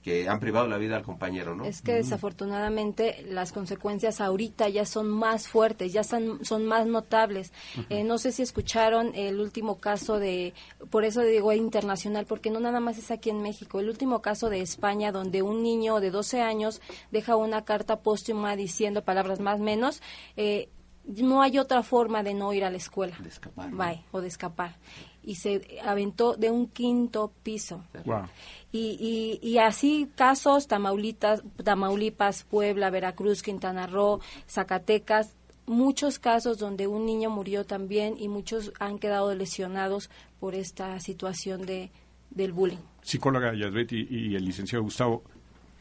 que 0.04 0.28
han 0.28 0.40
privado 0.42 0.68
la 0.68 0.78
vida 0.78 0.98
al 0.98 1.04
compañero, 1.04 1.56
¿no? 1.56 1.64
Es 1.64 1.82
que 1.82 1.94
desafortunadamente 1.94 3.26
las 3.30 3.54
consecuencias 3.54 4.20
ahorita 4.20 4.68
ya 4.68 4.86
son 4.86 5.08
más 5.08 5.48
fuertes, 5.48 5.94
ya 5.94 6.04
son, 6.04 6.44
son 6.44 6.66
más 6.66 6.86
notables. 6.86 7.54
Eh, 7.90 8.04
no 8.04 8.18
sé 8.18 8.34
si 8.34 8.42
escucharon 8.42 9.16
el 9.16 9.40
último 9.40 9.80
caso 9.80 10.20
de, 10.20 10.54
por 10.90 11.06
eso 11.06 11.22
digo 11.22 11.54
internacional, 11.54 12.26
porque 12.26 12.52
no 12.52 12.60
nada 12.60 12.82
más 12.82 12.98
es 12.98 13.12
aquí 13.12 13.30
en 13.30 13.42
México, 13.42 13.80
el 13.80 13.90
último 13.90 14.22
caso 14.22 14.50
de 14.50 14.60
España 14.60 15.14
donde 15.14 15.42
un 15.42 15.64
niño 15.64 16.02
de 16.02 16.12
12 16.12 16.42
años 16.42 16.82
deja 17.12 17.38
una 17.38 17.64
carta 17.64 18.02
póstuma 18.02 18.58
diciendo 18.58 19.06
palabras 19.06 19.40
más 19.40 19.62
menos, 19.62 20.02
eh, 20.36 20.68
no 21.06 21.42
hay 21.42 21.60
otra 21.60 21.82
forma 21.82 22.24
de 22.24 22.34
no 22.34 22.52
ir 22.54 22.66
a 22.66 22.70
la 22.70 22.78
escuela. 22.78 23.16
De 23.20 23.30
escapar. 23.30 23.72
Bye, 23.72 24.04
o 24.12 24.20
de 24.20 24.28
escapar. 24.28 24.76
Y 25.24 25.36
se 25.36 25.80
aventó 25.84 26.36
de 26.36 26.52
un 26.52 26.68
quinto 26.68 27.32
piso. 27.44 27.84
Wow. 28.06 28.24
Y, 28.72 29.40
y, 29.42 29.48
y 29.48 29.58
así 29.60 30.10
casos, 30.16 30.68
Tamaulitas, 30.68 31.44
Tamaulipas, 31.64 32.44
Puebla, 32.44 32.90
Veracruz, 32.90 33.42
Quintana 33.42 33.88
Roo, 33.88 34.20
Zacatecas, 34.48 35.36
muchos 35.66 36.20
casos 36.20 36.58
donde 36.58 36.88
un 36.88 37.06
niño 37.06 37.30
murió 37.30 37.66
también 37.66 38.16
y 38.20 38.28
muchos 38.28 38.74
han 38.80 39.00
quedado 39.00 39.34
lesionados 39.34 40.10
por 40.40 40.56
esta 40.56 41.00
situación 41.00 41.66
de, 41.66 41.92
del 42.32 42.52
bullying. 42.52 42.80
Psicóloga 43.02 43.54
Yasbet 43.54 43.94
y, 43.94 44.08
y 44.10 44.36
el 44.36 44.44
licenciado 44.44 44.84
Gustavo, 44.84 45.24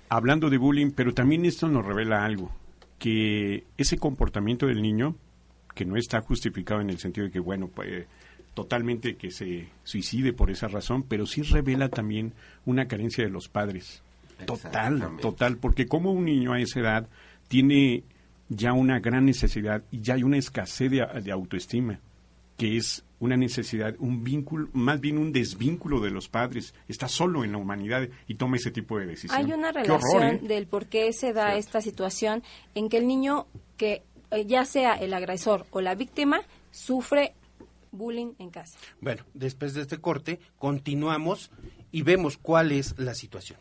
hablando 0.08 0.50
de 0.50 0.58
bullying, 0.58 0.92
pero 0.92 1.14
también 1.14 1.44
esto 1.46 1.68
nos 1.68 1.84
revela 1.84 2.24
algo, 2.24 2.50
que 2.98 3.64
ese 3.76 3.98
comportamiento 3.98 4.66
del 4.66 4.82
niño, 4.82 5.16
que 5.74 5.84
no 5.84 5.96
está 5.96 6.20
justificado 6.20 6.80
en 6.80 6.90
el 6.90 6.98
sentido 6.98 7.26
de 7.26 7.32
que, 7.32 7.40
bueno, 7.40 7.68
pues 7.68 8.06
totalmente 8.54 9.16
que 9.16 9.30
se 9.30 9.68
suicide 9.84 10.32
por 10.32 10.50
esa 10.50 10.68
razón, 10.68 11.02
pero 11.02 11.26
sí 11.26 11.42
revela 11.42 11.88
también 11.88 12.34
una 12.66 12.86
carencia 12.86 13.24
de 13.24 13.30
los 13.30 13.48
padres. 13.48 14.02
Total, 14.46 15.16
total, 15.20 15.56
porque 15.56 15.86
como 15.86 16.12
un 16.12 16.24
niño 16.24 16.52
a 16.52 16.60
esa 16.60 16.80
edad 16.80 17.08
tiene 17.48 18.02
ya 18.48 18.72
una 18.72 19.00
gran 19.00 19.24
necesidad 19.24 19.84
y 19.90 20.00
ya 20.00 20.14
hay 20.14 20.22
una 20.22 20.38
escasez 20.38 20.90
de, 20.90 21.06
de 21.22 21.32
autoestima, 21.32 22.00
que 22.56 22.76
es 22.76 23.04
una 23.20 23.36
necesidad, 23.36 23.94
un 24.00 24.24
vínculo, 24.24 24.68
más 24.72 25.00
bien 25.00 25.16
un 25.16 25.32
desvínculo 25.32 26.00
de 26.00 26.10
los 26.10 26.28
padres. 26.28 26.74
Está 26.88 27.06
solo 27.06 27.44
en 27.44 27.52
la 27.52 27.58
humanidad 27.58 28.08
y 28.26 28.34
toma 28.34 28.56
ese 28.56 28.72
tipo 28.72 28.98
de 28.98 29.06
decisiones. 29.06 29.46
Hay 29.46 29.52
una 29.52 29.70
relación 29.70 30.00
horror, 30.02 30.34
¿eh? 30.34 30.40
del 30.42 30.66
por 30.66 30.86
qué 30.86 31.12
se 31.12 31.32
da 31.32 31.54
esta 31.54 31.80
situación 31.80 32.42
en 32.74 32.88
que 32.88 32.98
el 32.98 33.06
niño 33.06 33.46
que 33.76 34.02
eh, 34.32 34.44
ya 34.44 34.64
sea 34.64 34.94
el 34.94 35.14
agresor 35.14 35.66
o 35.70 35.80
la 35.80 35.94
víctima 35.94 36.40
sufre 36.72 37.34
bullying 37.92 38.34
en 38.38 38.50
casa. 38.50 38.78
Bueno, 39.00 39.24
después 39.34 39.74
de 39.74 39.82
este 39.82 39.98
corte, 39.98 40.40
continuamos 40.58 41.50
y 41.92 42.02
vemos 42.02 42.38
cuál 42.38 42.72
es 42.72 42.98
la 42.98 43.14
situación. 43.14 43.60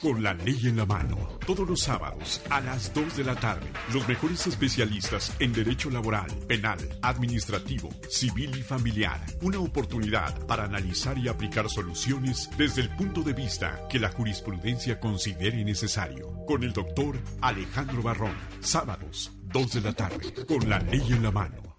Con 0.00 0.22
la 0.22 0.32
ley 0.32 0.58
en 0.64 0.76
la 0.76 0.86
mano, 0.86 1.16
todos 1.46 1.68
los 1.68 1.80
sábados 1.80 2.40
a 2.50 2.60
las 2.60 2.94
2 2.94 3.16
de 3.16 3.24
la 3.24 3.34
tarde, 3.34 3.66
los 3.92 4.06
mejores 4.08 4.46
especialistas 4.46 5.34
en 5.38 5.52
derecho 5.52 5.90
laboral, 5.90 6.30
penal, 6.48 6.78
administrativo, 7.02 7.90
civil 8.08 8.56
y 8.56 8.62
familiar. 8.62 9.20
Una 9.42 9.58
oportunidad 9.58 10.46
para 10.46 10.64
analizar 10.64 11.18
y 11.18 11.28
aplicar 11.28 11.68
soluciones 11.68 12.48
desde 12.56 12.82
el 12.82 12.90
punto 12.90 13.22
de 13.22 13.32
vista 13.32 13.86
que 13.88 13.98
la 13.98 14.10
jurisprudencia 14.10 14.98
considere 14.98 15.64
necesario. 15.64 16.44
Con 16.46 16.62
el 16.62 16.72
doctor 16.72 17.18
Alejandro 17.40 18.02
Barrón, 18.02 18.36
sábados, 18.60 19.32
2 19.52 19.72
de 19.74 19.80
la 19.80 19.92
tarde, 19.92 20.32
con 20.46 20.68
la 20.68 20.78
ley 20.78 21.02
en 21.10 21.22
la 21.22 21.30
mano. 21.30 21.71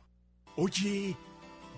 Oye, 0.56 1.16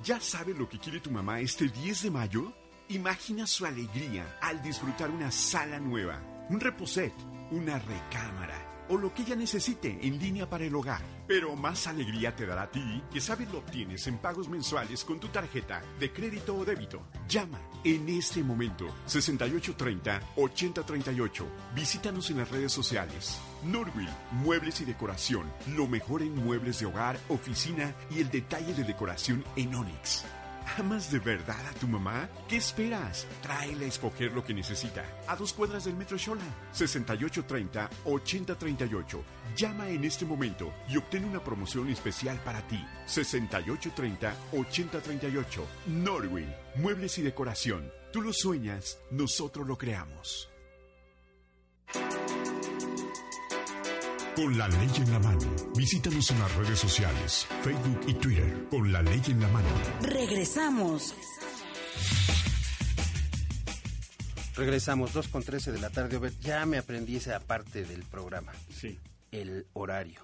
¿ya 0.03 0.19
sabes 0.19 0.57
lo 0.57 0.67
que 0.67 0.79
quiere 0.79 0.99
tu 0.99 1.09
mamá 1.09 1.39
este 1.39 1.69
10 1.69 2.03
de 2.03 2.11
mayo? 2.11 2.53
Imagina 2.89 3.47
su 3.47 3.65
alegría 3.65 4.37
al 4.41 4.61
disfrutar 4.61 5.09
una 5.09 5.31
sala 5.31 5.79
nueva, 5.79 6.21
un 6.49 6.59
reposet, 6.59 7.13
una 7.51 7.79
recámara 7.79 8.74
o 8.89 8.97
lo 8.97 9.13
que 9.13 9.21
ella 9.23 9.35
necesite 9.35 9.99
en 10.01 10.19
línea 10.19 10.49
para 10.49 10.65
el 10.65 10.75
hogar. 10.75 11.01
Pero 11.27 11.55
más 11.55 11.87
alegría 11.87 12.35
te 12.35 12.45
dará 12.45 12.63
a 12.63 12.71
ti 12.71 13.01
que 13.11 13.21
sabes 13.21 13.51
lo 13.51 13.59
obtienes 13.59 14.05
en 14.07 14.17
pagos 14.17 14.49
mensuales 14.49 15.03
con 15.03 15.19
tu 15.19 15.27
tarjeta 15.29 15.81
de 15.99 16.11
crédito 16.11 16.55
o 16.55 16.65
débito. 16.65 17.01
Llama 17.27 17.59
en 17.83 18.07
este 18.09 18.43
momento 18.43 18.87
6830-8038. 19.07 21.45
Visítanos 21.75 22.29
en 22.29 22.37
las 22.37 22.51
redes 22.51 22.71
sociales. 22.71 23.39
Norwil, 23.63 24.09
Muebles 24.31 24.81
y 24.81 24.85
Decoración. 24.85 25.51
Lo 25.75 25.87
mejor 25.87 26.21
en 26.21 26.35
muebles 26.35 26.79
de 26.79 26.85
hogar, 26.85 27.17
oficina 27.29 27.95
y 28.11 28.19
el 28.19 28.29
detalle 28.29 28.73
de 28.73 28.83
decoración 28.83 29.43
en 29.55 29.73
Onyx. 29.73 30.25
¿Amas 30.77 31.11
de 31.11 31.19
verdad 31.19 31.65
a 31.67 31.73
tu 31.73 31.87
mamá? 31.87 32.29
¿Qué 32.47 32.55
esperas? 32.57 33.25
Tráela 33.41 33.85
a 33.85 33.87
escoger 33.87 34.33
lo 34.33 34.43
que 34.43 34.53
necesita. 34.53 35.03
A 35.27 35.35
dos 35.35 35.53
cuadras 35.53 35.85
del 35.85 35.95
Metro 35.95 36.17
Shola. 36.17 36.43
6830-8038. 36.73 39.23
Llama 39.55 39.89
en 39.89 40.03
este 40.03 40.25
momento 40.25 40.73
y 40.89 40.97
obtén 40.97 41.23
una 41.25 41.43
promoción 41.43 41.89
especial 41.89 42.39
para 42.43 42.67
ti. 42.67 42.83
6830-8038. 43.07 45.61
Norway. 45.87 46.55
Muebles 46.75 47.17
y 47.19 47.21
decoración. 47.21 47.89
Tú 48.11 48.21
lo 48.21 48.33
sueñas, 48.33 48.99
nosotros 49.11 49.65
lo 49.67 49.77
creamos. 49.77 50.49
Con 54.35 54.57
la 54.57 54.67
ley 54.67 54.89
en 54.97 55.11
la 55.11 55.19
mano. 55.19 55.39
Visítanos 55.75 56.29
en 56.31 56.39
las 56.39 56.53
redes 56.55 56.79
sociales, 56.79 57.47
Facebook 57.63 58.01
y 58.07 58.13
Twitter. 58.15 58.67
Con 58.69 58.91
la 58.91 59.01
ley 59.01 59.21
en 59.27 59.39
la 59.41 59.47
mano. 59.47 59.67
Regresamos. 60.01 61.15
Regresamos, 64.55 65.13
2 65.13 65.27
con 65.29 65.43
13 65.43 65.71
de 65.71 65.79
la 65.79 65.89
tarde. 65.89 66.19
Ya 66.41 66.65
me 66.65 66.77
aprendí 66.77 67.15
esa 67.17 67.39
parte 67.39 67.83
del 67.85 68.03
programa, 68.03 68.51
Sí. 68.73 68.97
el 69.31 69.67
horario. 69.73 70.21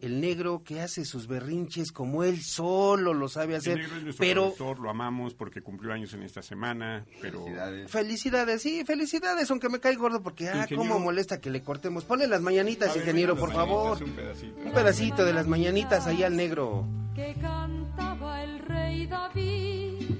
El 0.00 0.20
negro 0.20 0.62
que 0.64 0.80
hace 0.80 1.04
sus 1.04 1.26
berrinches 1.26 1.90
como 1.92 2.22
él 2.24 2.40
solo 2.42 3.14
lo 3.14 3.28
sabe 3.28 3.54
El 3.54 3.58
hacer, 3.60 3.78
negro 3.78 3.96
es 3.96 4.02
nuestro 4.04 4.24
pero 4.24 4.42
productor, 4.54 4.78
lo 4.80 4.90
amamos 4.90 5.34
porque 5.34 5.60
cumplió 5.60 5.92
años 5.92 6.12
en 6.14 6.22
esta 6.22 6.40
semana, 6.42 7.04
pero 7.20 7.42
Felicidades. 7.44 7.90
felicidades, 7.90 8.62
sí, 8.62 8.84
felicidades, 8.84 9.50
aunque 9.50 9.68
me 9.68 9.80
cae 9.80 9.96
gordo 9.96 10.22
porque, 10.22 10.48
ah, 10.48 10.62
Ingeniero. 10.62 10.76
cómo 10.76 10.98
molesta 11.00 11.40
que 11.40 11.50
le 11.50 11.62
cortemos. 11.62 12.04
Ponle 12.04 12.26
las 12.28 12.40
mañanitas, 12.40 12.90
ver, 12.94 12.98
ingeniero, 13.02 13.36
por 13.36 13.52
favor. 13.52 14.02
Un 14.02 14.10
pedacito. 14.12 14.60
Un 14.64 14.72
pedacito 14.72 15.24
de 15.24 15.32
las 15.32 15.46
mañanitas 15.46 16.06
ahí 16.06 16.22
al 16.22 16.36
negro. 16.36 16.86
que 17.14 17.34
cantaba 17.40 18.44
el 18.44 18.58
rey 18.60 19.06
David. 19.06 20.10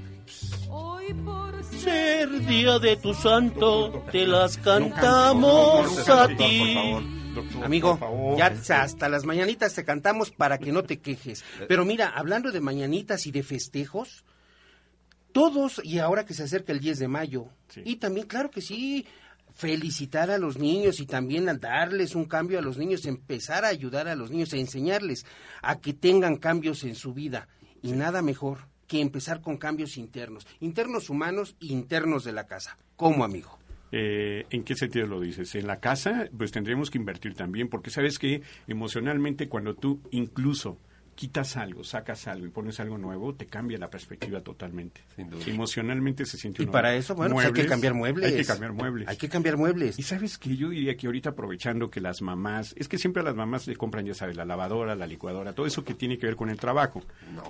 Hoy 0.70 1.14
por 1.24 1.62
Ser 1.64 2.28
día 2.46 2.78
de 2.80 2.96
tu 2.96 3.14
santo, 3.14 4.04
te 4.10 4.26
las 4.26 4.56
cantamos 4.58 6.08
a 6.08 6.26
ti. 6.28 6.74
Doctor, 7.42 7.64
Amigo, 7.64 7.90
por 7.90 7.98
favor. 8.00 8.36
ya 8.38 8.82
hasta 8.82 9.08
las 9.08 9.24
mañanitas 9.24 9.74
te 9.74 9.84
cantamos 9.84 10.30
para 10.30 10.58
que 10.58 10.72
no 10.72 10.82
te 10.84 10.98
quejes. 11.00 11.44
Pero 11.68 11.84
mira, 11.84 12.08
hablando 12.08 12.50
de 12.52 12.60
mañanitas 12.60 13.26
y 13.26 13.30
de 13.32 13.42
festejos, 13.42 14.24
todos, 15.32 15.80
y 15.84 15.98
ahora 15.98 16.24
que 16.24 16.34
se 16.34 16.44
acerca 16.44 16.72
el 16.72 16.80
10 16.80 16.98
de 16.98 17.08
mayo, 17.08 17.46
Sí. 17.68 17.82
y 17.84 17.96
también, 17.96 18.26
claro 18.26 18.50
que 18.50 18.60
sí, 18.62 19.06
felicitar 19.54 20.30
a 20.30 20.38
los 20.38 20.56
niños 20.58 21.00
y 21.00 21.06
también 21.06 21.48
a 21.48 21.54
darles 21.54 22.14
un 22.14 22.24
cambio 22.26 22.58
a 22.58 22.62
los 22.62 22.78
niños, 22.78 23.04
empezar 23.06 23.64
a 23.64 23.68
ayudar 23.68 24.08
a 24.08 24.14
los 24.14 24.30
niños, 24.30 24.52
a 24.52 24.56
enseñarles 24.56 25.26
a 25.62 25.80
que 25.80 25.92
tengan 25.92 26.36
cambios 26.36 26.84
en 26.84 26.94
su 26.94 27.12
vida. 27.12 27.48
Y 27.82 27.92
nada 27.92 28.22
mejor 28.22 28.68
que 28.86 29.00
empezar 29.00 29.40
con 29.40 29.56
cambios 29.58 29.96
internos, 29.98 30.46
internos 30.60 31.10
humanos 31.10 31.56
e 31.60 31.66
internos 31.66 32.24
de 32.24 32.32
la 32.32 32.46
casa. 32.46 32.78
¿Cómo, 32.96 33.22
amigo? 33.24 33.57
Eh, 33.92 34.44
¿En 34.50 34.64
qué 34.64 34.74
sentido 34.74 35.06
lo 35.06 35.20
dices? 35.20 35.54
En 35.54 35.66
la 35.66 35.80
casa, 35.80 36.28
pues 36.36 36.52
tendríamos 36.52 36.90
que 36.90 36.98
invertir 36.98 37.34
también, 37.34 37.68
porque 37.68 37.90
sabes 37.90 38.18
que 38.18 38.42
emocionalmente 38.66 39.48
cuando 39.48 39.74
tú 39.74 40.00
incluso 40.10 40.78
quitas 41.18 41.56
algo, 41.56 41.82
sacas 41.82 42.28
algo 42.28 42.46
y 42.46 42.50
pones 42.50 42.78
algo 42.78 42.96
nuevo, 42.96 43.34
te 43.34 43.46
cambia 43.46 43.76
la 43.76 43.90
perspectiva 43.90 44.40
totalmente. 44.40 45.00
Sin 45.16 45.28
duda. 45.28 45.42
Emocionalmente 45.48 46.24
se 46.24 46.38
siente 46.38 46.62
Y 46.62 46.66
uno- 46.66 46.70
para 46.72 46.94
eso, 46.94 47.16
bueno, 47.16 47.34
pues 47.34 47.46
hay 47.48 47.52
que 47.52 47.66
cambiar 47.66 47.94
muebles. 47.94 48.30
Hay 48.30 48.36
que 48.36 48.44
cambiar 48.44 48.72
muebles. 48.72 49.08
Hay 49.08 49.16
que 49.16 49.28
cambiar 49.28 49.56
muebles. 49.56 49.98
Y 49.98 50.04
sabes 50.04 50.38
que 50.38 50.56
yo 50.56 50.68
diría 50.68 50.96
que 50.96 51.06
ahorita 51.08 51.30
aprovechando 51.30 51.90
que 51.90 52.00
las 52.00 52.22
mamás, 52.22 52.72
es 52.78 52.86
que 52.86 52.98
siempre 52.98 53.22
a 53.22 53.24
las 53.24 53.34
mamás 53.34 53.66
le 53.66 53.74
compran, 53.74 54.06
ya 54.06 54.14
sabes, 54.14 54.36
la 54.36 54.44
lavadora, 54.44 54.94
la 54.94 55.08
licuadora, 55.08 55.54
todo 55.54 55.66
eso 55.66 55.84
que 55.84 55.94
tiene 55.94 56.18
que 56.18 56.26
ver 56.26 56.36
con 56.36 56.50
el 56.50 56.56
trabajo. 56.56 57.02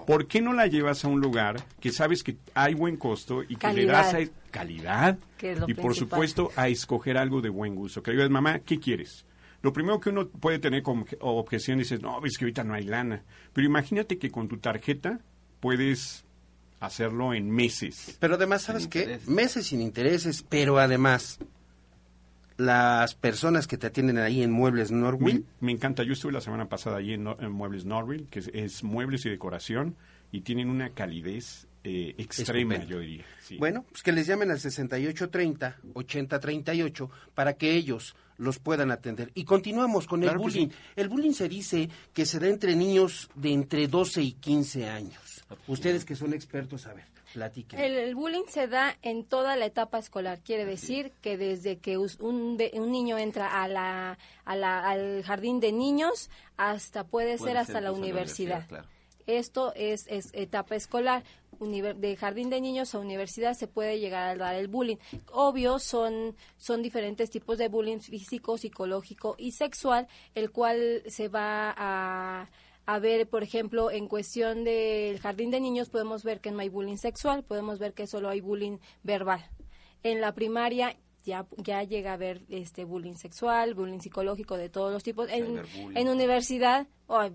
¿Por 0.06 0.26
qué 0.26 0.40
no 0.40 0.54
la 0.54 0.66
llevas 0.66 1.04
a 1.04 1.08
un 1.08 1.20
lugar 1.20 1.62
que 1.78 1.92
sabes 1.92 2.22
que 2.24 2.38
hay 2.54 2.72
buen 2.72 2.96
costo 2.96 3.42
y 3.42 3.56
que 3.56 3.70
le 3.74 3.84
das 3.84 4.08
a 4.08 4.12
Calidad. 4.12 4.32
calidad? 4.50 5.18
Que 5.36 5.52
es 5.52 5.58
lo 5.60 5.68
y 5.68 5.74
por 5.74 5.94
supuesto 5.94 6.50
a 6.56 6.68
escoger 6.68 7.18
algo 7.18 7.42
de 7.42 7.50
buen 7.50 7.74
gusto. 7.74 8.02
Que 8.02 8.12
le 8.12 8.16
digas, 8.16 8.30
mamá, 8.30 8.60
¿qué 8.60 8.80
quieres? 8.80 9.26
Lo 9.62 9.72
primero 9.72 10.00
que 10.00 10.10
uno 10.10 10.28
puede 10.28 10.58
tener 10.58 10.82
como 10.82 11.04
obje- 11.04 11.16
objeción 11.20 11.78
dices, 11.78 12.00
no, 12.00 12.24
es 12.24 12.38
que 12.38 12.44
ahorita 12.44 12.64
no 12.64 12.74
hay 12.74 12.84
lana. 12.84 13.22
Pero 13.52 13.66
imagínate 13.66 14.18
que 14.18 14.30
con 14.30 14.48
tu 14.48 14.58
tarjeta 14.58 15.20
puedes 15.60 16.24
hacerlo 16.80 17.34
en 17.34 17.50
meses. 17.50 18.16
Pero 18.20 18.34
además, 18.36 18.62
¿sabes 18.62 18.86
qué? 18.86 19.00
intereses. 19.00 19.28
Meses 19.28 19.66
sin 19.66 19.80
intereses, 19.80 20.44
pero 20.48 20.78
además, 20.78 21.40
las 22.56 23.16
personas 23.16 23.66
que 23.66 23.76
te 23.78 23.88
atienden 23.88 24.18
ahí 24.18 24.42
en 24.42 24.52
Muebles 24.52 24.92
Norwell. 24.92 25.44
Me, 25.60 25.66
me 25.66 25.72
encanta. 25.72 26.04
Yo 26.04 26.12
estuve 26.12 26.30
la 26.32 26.40
semana 26.40 26.68
pasada 26.68 26.98
allí 26.98 27.14
en, 27.14 27.24
Muebles 27.50 27.84
Norville, 27.84 28.26
que 28.30 28.38
es, 28.38 28.48
es 28.54 28.84
muebles 28.84 29.26
y 29.26 29.30
decoración, 29.30 29.96
y 30.30 30.42
tienen 30.42 30.70
una 30.70 30.90
calidez 30.90 31.66
eh, 31.82 32.14
extrema, 32.18 32.74
Estupendo. 32.74 32.94
yo 32.96 33.00
diría. 33.00 33.24
Sí. 33.42 33.56
Bueno, 33.58 33.84
pues 33.90 34.04
que 34.04 34.12
les 34.12 34.28
llamen 34.28 34.52
al 34.52 34.58
6830-8038 34.58 37.10
para 37.34 37.54
que 37.54 37.74
ellos 37.74 38.14
los 38.38 38.58
puedan 38.58 38.90
atender. 38.90 39.30
Y 39.34 39.44
continuamos 39.44 40.06
con 40.06 40.20
Claro 40.22 40.38
el 40.38 40.42
bullying. 40.42 40.68
sí. 40.68 40.74
El 40.96 41.08
bullying 41.08 41.32
se 41.32 41.48
dice 41.48 41.88
que 42.14 42.24
se 42.24 42.38
da 42.38 42.46
entre 42.48 42.74
niños 42.74 43.28
de 43.34 43.52
entre 43.52 43.86
12 43.88 44.22
y 44.22 44.32
15 44.32 44.88
años. 44.88 45.44
Ustedes 45.66 46.04
que 46.04 46.14
son 46.14 46.32
expertos, 46.34 46.86
a 46.86 46.94
ver, 46.94 47.04
platiquen. 47.34 47.80
El, 47.80 47.92
el 47.96 48.14
bullying 48.14 48.44
se 48.48 48.68
da 48.68 48.96
en 49.02 49.24
toda 49.24 49.56
la 49.56 49.66
etapa 49.66 49.98
escolar. 49.98 50.40
Quiere 50.40 50.64
decir 50.64 51.12
que 51.20 51.36
desde 51.36 51.78
que 51.78 51.98
un, 51.98 52.08
un 52.20 52.92
niño 52.92 53.18
entra 53.18 53.62
a 53.62 53.68
la, 53.68 54.18
a 54.44 54.56
la- 54.56 54.88
al 54.88 55.22
jardín 55.24 55.58
de 55.60 55.72
niños 55.72 56.30
hasta 56.56 57.04
puede, 57.04 57.38
Puede 57.38 57.50
ser 57.52 57.58
hasta 57.58 57.72
ser 57.74 57.82
la 57.82 57.88
incluso 57.90 58.00
la 58.06 58.06
universidad. 58.12 58.56
universidad, 58.56 58.68
claro. 58.68 58.88
Esto 59.26 59.72
es, 59.74 60.06
es 60.08 60.30
etapa 60.32 60.74
escolar. 60.74 61.22
De 61.60 62.16
jardín 62.16 62.50
de 62.50 62.60
niños 62.60 62.94
a 62.94 62.98
universidad 62.98 63.54
se 63.54 63.66
puede 63.66 63.98
llegar 63.98 64.28
a 64.28 64.36
dar 64.36 64.54
el 64.54 64.68
bullying. 64.68 64.96
Obvio, 65.32 65.78
son, 65.78 66.36
son 66.56 66.82
diferentes 66.82 67.30
tipos 67.30 67.58
de 67.58 67.68
bullying 67.68 67.98
físico, 67.98 68.58
psicológico 68.58 69.34
y 69.38 69.52
sexual, 69.52 70.08
el 70.34 70.50
cual 70.50 71.02
se 71.06 71.28
va 71.28 71.74
a, 71.76 72.48
a 72.86 72.98
ver, 73.00 73.28
por 73.28 73.42
ejemplo, 73.42 73.90
en 73.90 74.08
cuestión 74.08 74.64
del 74.64 75.18
jardín 75.20 75.50
de 75.50 75.60
niños 75.60 75.90
podemos 75.90 76.24
ver 76.24 76.40
que 76.40 76.50
no 76.50 76.60
hay 76.60 76.68
bullying 76.68 76.96
sexual, 76.96 77.44
podemos 77.44 77.78
ver 77.78 77.92
que 77.92 78.06
solo 78.06 78.30
hay 78.30 78.40
bullying 78.40 78.78
verbal. 79.02 79.44
En 80.02 80.20
la 80.20 80.34
primaria 80.34 80.96
ya, 81.24 81.46
ya 81.58 81.82
llega 81.82 82.12
a 82.12 82.14
haber 82.14 82.46
este 82.48 82.84
bullying 82.84 83.16
sexual, 83.16 83.74
bullying 83.74 84.00
psicológico 84.00 84.56
de 84.56 84.70
todos 84.70 84.92
los 84.92 85.02
tipos. 85.02 85.28
En, 85.30 85.60
en 85.94 86.08
universidad, 86.08 86.86
ay, 87.08 87.34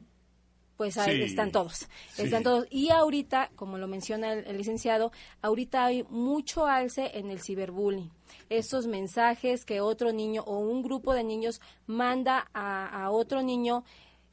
pues 0.78 0.98
ahí 0.98 1.18
Sí, 1.18 1.24
están 1.24 1.52
todos. 1.52 1.88
sí. 2.14 2.24
Están 2.24 2.44
todos. 2.44 2.66
Y 2.70 2.90
ahorita, 2.90 3.52
como 3.56 3.78
lo 3.78 3.88
menciona 3.88 4.34
el, 4.34 4.46
el 4.48 4.58
licenciado, 4.58 5.12
ahorita 5.42 5.86
hay 5.86 6.04
mucho 6.10 6.66
alce 6.66 7.12
en 7.18 7.30
el 7.30 7.42
ciberbullying. 7.42 8.10
Esos 8.50 8.88
mensajes 8.88 9.66
que 9.66 9.82
otro 9.82 10.12
niño 10.12 10.44
o 10.46 10.58
un 10.58 10.82
grupo 10.82 11.14
de 11.14 11.24
niños 11.24 11.62
manda 11.86 12.50
a, 12.54 13.04
a 13.04 13.12
otro 13.12 13.42
niño 13.44 13.84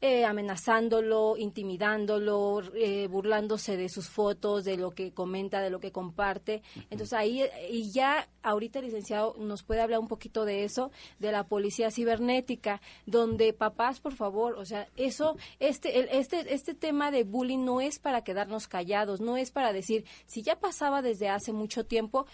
eh, 0.02 0.24
amenazándolo, 0.24 1.36
intimidándolo, 1.36 2.62
eh, 2.74 3.06
burlándose 3.08 3.76
de 3.76 3.88
sus 3.88 4.08
fotos, 4.08 4.64
de 4.64 4.76
lo 4.76 4.92
que 4.92 5.12
comenta, 5.12 5.60
de 5.60 5.70
lo 5.70 5.80
que 5.80 5.92
comparte. 5.92 6.62
Entonces 6.90 7.12
ahí, 7.12 7.42
eh, 7.42 7.50
y 7.70 7.90
ya 7.90 8.28
ahorita 8.42 8.78
el 8.78 8.86
licenciado 8.86 9.34
nos 9.38 9.62
puede 9.62 9.80
hablar 9.82 10.00
un 10.00 10.08
poquito 10.08 10.44
de 10.44 10.64
eso, 10.64 10.90
de 11.18 11.32
la 11.32 11.44
policía 11.44 11.90
cibernética, 11.90 12.80
donde 13.06 13.52
papás, 13.52 14.00
por 14.00 14.14
favor, 14.14 14.54
o 14.54 14.64
sea, 14.64 14.88
eso, 14.96 15.36
este, 15.58 15.98
el- 16.00 16.08
este, 16.10 16.54
este 16.54 16.74
tema 16.74 17.10
de 17.10 17.24
bullying 17.24 17.64
no 17.64 17.80
es 17.80 17.98
para 17.98 18.24
quedarnos 18.24 18.68
callados, 18.68 19.20
no 19.20 19.36
es 19.36 19.50
para 19.50 19.72
decir, 19.72 20.04
si 20.26 20.42
ya 20.42 20.58
pasaba 20.58 21.02
desde 21.02 21.28
hace 21.28 21.52
mucho 21.52 21.84
tiempo, 21.84 22.26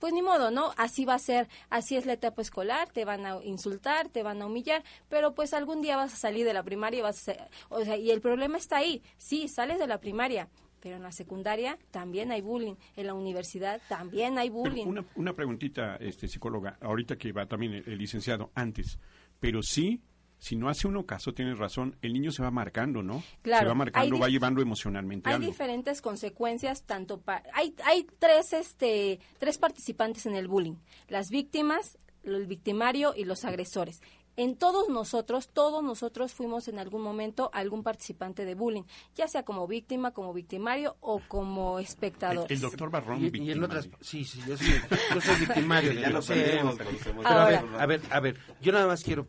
pues 0.00 0.12
ni 0.12 0.22
modo, 0.22 0.50
¿no? 0.50 0.72
Así 0.76 1.04
va 1.04 1.14
a 1.14 1.18
ser, 1.18 1.48
así 1.68 1.96
es 1.96 2.06
la 2.06 2.14
etapa 2.14 2.42
escolar, 2.42 2.90
te 2.90 3.04
van 3.04 3.26
a 3.26 3.44
insultar, 3.44 4.08
te 4.08 4.24
van 4.24 4.42
a 4.42 4.46
humillar, 4.46 4.82
pero 5.08 5.34
pues 5.34 5.54
algún 5.54 5.82
día 5.82 5.96
vas 5.96 6.14
a 6.14 6.16
salir 6.16 6.44
de 6.44 6.54
la 6.54 6.64
primaria 6.64 6.98
y 6.98 7.02
vas 7.02 7.18
a 7.18 7.32
ser, 7.32 7.50
o 7.68 7.84
sea, 7.84 7.96
y 7.96 8.10
el 8.10 8.20
problema 8.20 8.56
está 8.56 8.78
ahí, 8.78 9.02
sí, 9.18 9.46
sales 9.46 9.78
de 9.78 9.86
la 9.86 10.00
primaria, 10.00 10.48
pero 10.80 10.96
en 10.96 11.02
la 11.02 11.12
secundaria 11.12 11.78
también 11.90 12.32
hay 12.32 12.40
bullying, 12.40 12.74
en 12.96 13.06
la 13.06 13.14
universidad 13.14 13.80
también 13.88 14.38
hay 14.38 14.48
bullying. 14.48 14.86
una, 14.86 15.04
una 15.14 15.34
preguntita, 15.34 15.96
este, 15.96 16.26
psicóloga, 16.26 16.78
ahorita 16.80 17.16
que 17.16 17.32
va 17.32 17.46
también 17.46 17.74
el, 17.74 17.84
el 17.86 17.98
licenciado 17.98 18.50
antes, 18.54 18.98
pero 19.38 19.62
sí, 19.62 20.00
si 20.40 20.56
no 20.56 20.68
hace 20.68 20.88
uno 20.88 21.06
caso, 21.06 21.32
tienes 21.34 21.58
razón, 21.58 21.94
el 22.02 22.12
niño 22.12 22.32
se 22.32 22.42
va 22.42 22.50
marcando, 22.50 23.02
¿no? 23.02 23.22
Claro, 23.42 23.62
Se 23.64 23.68
va 23.68 23.74
marcando, 23.74 24.18
va 24.18 24.28
llevando 24.28 24.60
emocionalmente 24.60 25.28
hay 25.28 25.36
algo. 25.36 25.46
diferentes 25.46 26.00
consecuencias 26.02 26.82
tanto 26.82 27.20
para 27.20 27.44
hay 27.54 27.74
hay 27.84 28.06
tres 28.18 28.52
este 28.54 29.20
tres 29.38 29.58
participantes 29.58 30.26
en 30.26 30.34
el 30.34 30.48
bullying 30.48 30.74
las 31.08 31.30
víctimas 31.30 31.98
el 32.24 32.46
victimario 32.46 33.14
y 33.16 33.24
los 33.24 33.44
agresores 33.44 34.02
en 34.36 34.56
todos 34.56 34.88
nosotros, 34.88 35.48
todos 35.52 35.82
nosotros 35.82 36.32
fuimos 36.32 36.68
en 36.68 36.78
algún 36.78 37.02
momento 37.02 37.50
algún 37.52 37.82
participante 37.82 38.46
de 38.46 38.54
bullying, 38.54 38.84
ya 39.14 39.28
sea 39.28 39.42
como 39.42 39.66
víctima, 39.66 40.12
como 40.12 40.32
victimario 40.32 40.96
o 41.00 41.20
como 41.28 41.78
espectador. 41.78 42.46
el 42.50 42.60
doctor 42.60 42.90
Barrón, 42.90 43.22
Y, 43.22 43.36
y 43.38 43.50
en 43.50 43.62
otras, 43.62 43.90
sí, 44.00 44.24
sí, 44.24 44.40
yo 44.46 44.56
soy, 44.56 44.68
yo 45.14 45.20
soy 45.20 45.34
victimario 45.40 45.92
Ya 45.92 46.08
lo 46.08 46.14
lo 46.14 46.22
sé, 46.22 46.60
pero- 46.62 47.78
a 47.78 47.86
ver, 47.86 48.00
a 48.10 48.20
ver, 48.20 48.36
yo 48.62 48.72
nada 48.72 48.86
más 48.86 49.02
quiero 49.02 49.26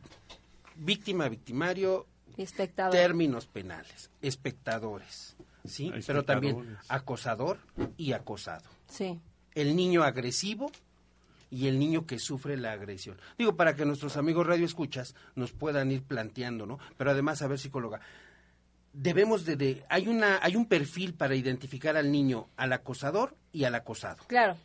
víctima, 0.83 1.29
victimario, 1.29 2.07
espectador. 2.37 2.91
términos 2.93 3.45
penales, 3.47 4.09
espectadores, 4.21 5.35
¿sí? 5.65 5.91
Pero 6.05 6.23
también 6.23 6.77
acosador 6.89 7.59
y 7.97 8.13
acosado. 8.13 8.67
Sí. 8.87 9.19
El 9.55 9.75
niño 9.75 10.03
agresivo 10.03 10.71
y 11.49 11.67
el 11.67 11.77
niño 11.79 12.05
que 12.05 12.17
sufre 12.19 12.55
la 12.57 12.71
agresión. 12.71 13.17
Digo, 13.37 13.55
para 13.55 13.75
que 13.75 13.85
nuestros 13.85 14.15
amigos 14.17 14.47
radio 14.47 14.65
escuchas 14.65 15.15
nos 15.35 15.51
puedan 15.51 15.91
ir 15.91 16.01
planteando, 16.03 16.65
¿no? 16.65 16.79
Pero 16.97 17.11
además, 17.11 17.41
a 17.41 17.47
ver, 17.47 17.59
psicóloga, 17.59 17.99
debemos 18.93 19.45
de, 19.45 19.55
de- 19.55 19.85
hay 19.89 20.07
una, 20.07 20.39
hay 20.41 20.55
un 20.55 20.65
perfil 20.65 21.13
para 21.13 21.35
identificar 21.35 21.97
al 21.97 22.11
niño, 22.11 22.47
al 22.57 22.73
acosador 22.73 23.35
y 23.51 23.65
al 23.65 23.75
acosado. 23.75 24.23
Claro. 24.27 24.55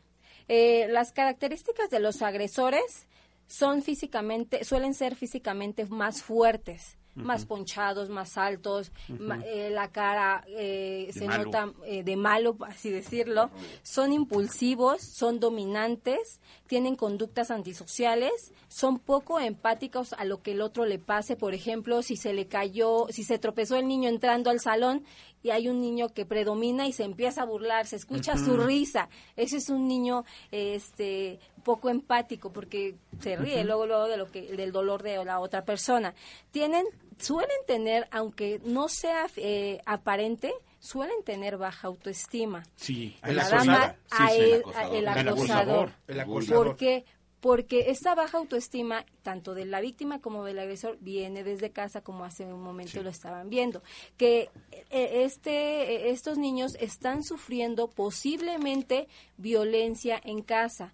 Eh, 0.48 0.86
las 0.90 1.12
características 1.12 1.90
de 1.90 1.98
los 1.98 2.22
agresores 2.22 3.06
son 3.46 3.82
físicamente, 3.82 4.64
suelen 4.64 4.94
ser 4.94 5.14
físicamente 5.16 5.86
más 5.86 6.22
fuertes, 6.22 6.96
más 7.14 7.46
ponchados, 7.46 8.10
más 8.10 8.36
altos, 8.36 8.92
ma- 9.08 9.40
eh, 9.46 9.70
la 9.70 9.90
cara 9.90 10.44
eh, 10.48 11.08
se 11.14 11.24
malo. 11.24 11.44
nota 11.44 11.72
eh, 11.86 12.02
de 12.02 12.14
malo, 12.14 12.58
así 12.66 12.90
decirlo. 12.90 13.48
Son 13.82 14.12
impulsivos, 14.12 15.00
son 15.00 15.40
dominantes, 15.40 16.40
tienen 16.66 16.94
conductas 16.94 17.50
antisociales, 17.50 18.52
son 18.68 18.98
poco 18.98 19.40
empáticos 19.40 20.12
a 20.12 20.26
lo 20.26 20.42
que 20.42 20.50
el 20.52 20.60
otro 20.60 20.84
le 20.84 20.98
pase. 20.98 21.36
Por 21.36 21.54
ejemplo, 21.54 22.02
si 22.02 22.16
se 22.16 22.34
le 22.34 22.48
cayó, 22.48 23.06
si 23.08 23.24
se 23.24 23.38
tropezó 23.38 23.76
el 23.76 23.88
niño 23.88 24.10
entrando 24.10 24.50
al 24.50 24.60
salón 24.60 25.02
y 25.46 25.50
hay 25.52 25.68
un 25.68 25.80
niño 25.80 26.08
que 26.12 26.26
predomina 26.26 26.86
y 26.88 26.92
se 26.92 27.04
empieza 27.04 27.42
a 27.42 27.44
burlar, 27.46 27.86
se 27.86 27.96
escucha 27.96 28.36
su 28.36 28.56
risa. 28.56 29.08
Ese 29.36 29.58
es 29.58 29.68
un 29.70 29.86
niño 29.86 30.24
este 30.50 31.38
poco 31.62 31.88
empático 31.88 32.52
porque 32.52 32.96
se 33.20 33.36
ríe 33.36 33.64
luego 33.64 33.86
luego 33.86 34.08
de 34.08 34.16
lo 34.16 34.30
que 34.30 34.42
del 34.56 34.72
dolor 34.72 35.02
de 35.02 35.24
la 35.24 35.38
otra 35.40 35.64
persona. 35.64 36.14
Tienen 36.50 36.84
suelen 37.18 37.56
tener 37.66 38.08
aunque 38.10 38.60
no 38.64 38.88
sea 38.88 39.26
eh, 39.36 39.80
aparente, 39.86 40.52
suelen 40.80 41.22
tener 41.24 41.56
baja 41.56 41.88
autoestima. 41.88 42.62
Sí, 42.76 43.16
El 43.22 43.38
acosador. 43.38 43.94
Sí, 44.28 44.40
el 44.40 44.54
acosador. 44.60 44.74
a- 44.76 44.88
el 44.88 44.94
El 44.96 45.08
acosador. 45.08 45.28
acosador. 45.38 45.92
El 46.08 46.20
acosador. 46.20 46.66
Porque 46.66 47.04
porque 47.46 47.90
esta 47.90 48.16
baja 48.16 48.38
autoestima 48.38 49.06
tanto 49.22 49.54
de 49.54 49.66
la 49.66 49.80
víctima 49.80 50.20
como 50.20 50.44
del 50.44 50.58
agresor 50.58 50.98
viene 51.00 51.44
desde 51.44 51.70
casa 51.70 52.00
como 52.00 52.24
hace 52.24 52.44
un 52.44 52.60
momento 52.60 53.04
lo 53.04 53.08
estaban 53.08 53.50
viendo. 53.50 53.84
Que 54.16 54.50
eh, 54.90 55.22
este 55.22 55.52
eh, 55.52 56.10
estos 56.10 56.38
niños 56.38 56.76
están 56.80 57.22
sufriendo 57.22 57.86
posiblemente 57.86 59.06
violencia 59.36 60.20
en 60.24 60.42
casa 60.42 60.92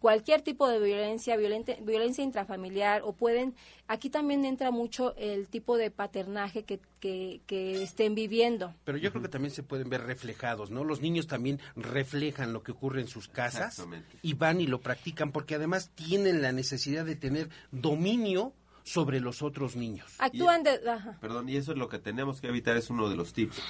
cualquier 0.00 0.42
tipo 0.42 0.68
de 0.68 0.78
violencia, 0.78 1.36
violente- 1.36 1.78
violencia 1.82 2.22
intrafamiliar 2.24 3.02
o 3.04 3.12
pueden, 3.12 3.54
aquí 3.88 4.10
también 4.10 4.44
entra 4.44 4.70
mucho 4.70 5.14
el 5.16 5.48
tipo 5.48 5.76
de 5.76 5.90
paternaje 5.90 6.62
que, 6.64 6.80
que, 7.00 7.40
que 7.46 7.82
estén 7.82 8.14
viviendo. 8.14 8.74
Pero 8.84 8.98
yo 8.98 9.10
creo 9.10 9.22
que 9.22 9.28
también 9.28 9.52
se 9.52 9.62
pueden 9.62 9.88
ver 9.90 10.02
reflejados, 10.02 10.70
¿no? 10.70 10.84
Los 10.84 11.00
niños 11.00 11.26
también 11.26 11.60
reflejan 11.76 12.52
lo 12.52 12.62
que 12.62 12.72
ocurre 12.72 13.00
en 13.00 13.08
sus 13.08 13.28
casas 13.28 13.84
y 14.22 14.34
van 14.34 14.60
y 14.60 14.66
lo 14.66 14.80
practican 14.80 15.32
porque 15.32 15.54
además 15.56 15.90
tienen 15.94 16.42
la 16.42 16.52
necesidad 16.52 17.04
de 17.04 17.16
tener 17.16 17.48
dominio 17.70 18.52
sobre 18.84 19.20
los 19.20 19.42
otros 19.42 19.76
niños. 19.76 20.14
Actúan 20.18 20.62
de... 20.62 20.80
ajá. 20.88 21.18
Perdón, 21.20 21.48
y 21.48 21.56
eso 21.56 21.72
es 21.72 21.78
lo 21.78 21.88
que 21.88 21.98
tenemos 21.98 22.40
que 22.40 22.46
evitar, 22.48 22.76
es 22.76 22.88
uno 22.88 23.10
de 23.10 23.16
los 23.16 23.32
tips 23.34 23.60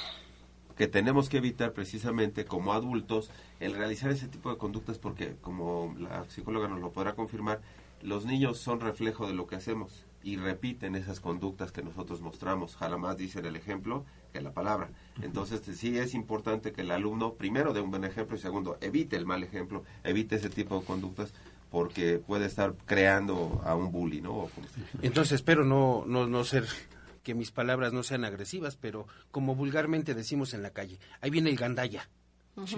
que 0.78 0.86
tenemos 0.86 1.28
que 1.28 1.38
evitar 1.38 1.72
precisamente 1.72 2.44
como 2.44 2.72
adultos 2.72 3.32
el 3.58 3.74
realizar 3.74 4.12
ese 4.12 4.28
tipo 4.28 4.48
de 4.48 4.58
conductas 4.58 4.96
porque 4.96 5.34
como 5.40 5.96
la 5.98 6.24
psicóloga 6.30 6.68
nos 6.68 6.80
lo 6.80 6.92
podrá 6.92 7.16
confirmar, 7.16 7.60
los 8.00 8.24
niños 8.24 8.58
son 8.58 8.78
reflejo 8.78 9.26
de 9.26 9.34
lo 9.34 9.48
que 9.48 9.56
hacemos 9.56 10.04
y 10.22 10.36
repiten 10.36 10.94
esas 10.94 11.18
conductas 11.18 11.72
que 11.72 11.82
nosotros 11.82 12.20
mostramos, 12.20 12.76
jamás 12.76 13.16
dicen 13.16 13.44
el 13.44 13.56
ejemplo 13.56 14.04
que 14.32 14.40
la 14.40 14.52
palabra. 14.52 14.90
Entonces 15.20 15.62
sí 15.76 15.98
es 15.98 16.14
importante 16.14 16.70
que 16.70 16.82
el 16.82 16.92
alumno 16.92 17.34
primero 17.34 17.72
dé 17.72 17.80
un 17.80 17.90
buen 17.90 18.04
ejemplo 18.04 18.36
y 18.36 18.40
segundo 18.40 18.78
evite 18.80 19.16
el 19.16 19.26
mal 19.26 19.42
ejemplo, 19.42 19.82
evite 20.04 20.36
ese 20.36 20.48
tipo 20.48 20.78
de 20.78 20.86
conductas 20.86 21.34
porque 21.72 22.18
puede 22.24 22.46
estar 22.46 22.74
creando 22.86 23.60
a 23.64 23.74
un 23.74 23.90
bully, 23.90 24.20
¿no? 24.20 24.48
Entonces 25.02 25.32
espero 25.32 25.64
no, 25.64 26.04
no, 26.06 26.28
no 26.28 26.44
ser 26.44 26.66
que 27.28 27.34
mis 27.34 27.50
palabras 27.50 27.92
no 27.92 28.02
sean 28.02 28.24
agresivas, 28.24 28.76
pero 28.76 29.06
como 29.30 29.54
vulgarmente 29.54 30.14
decimos 30.14 30.54
en 30.54 30.62
la 30.62 30.70
calle, 30.70 30.98
ahí 31.20 31.28
viene 31.28 31.50
el 31.50 31.56
gandaya. 31.56 32.08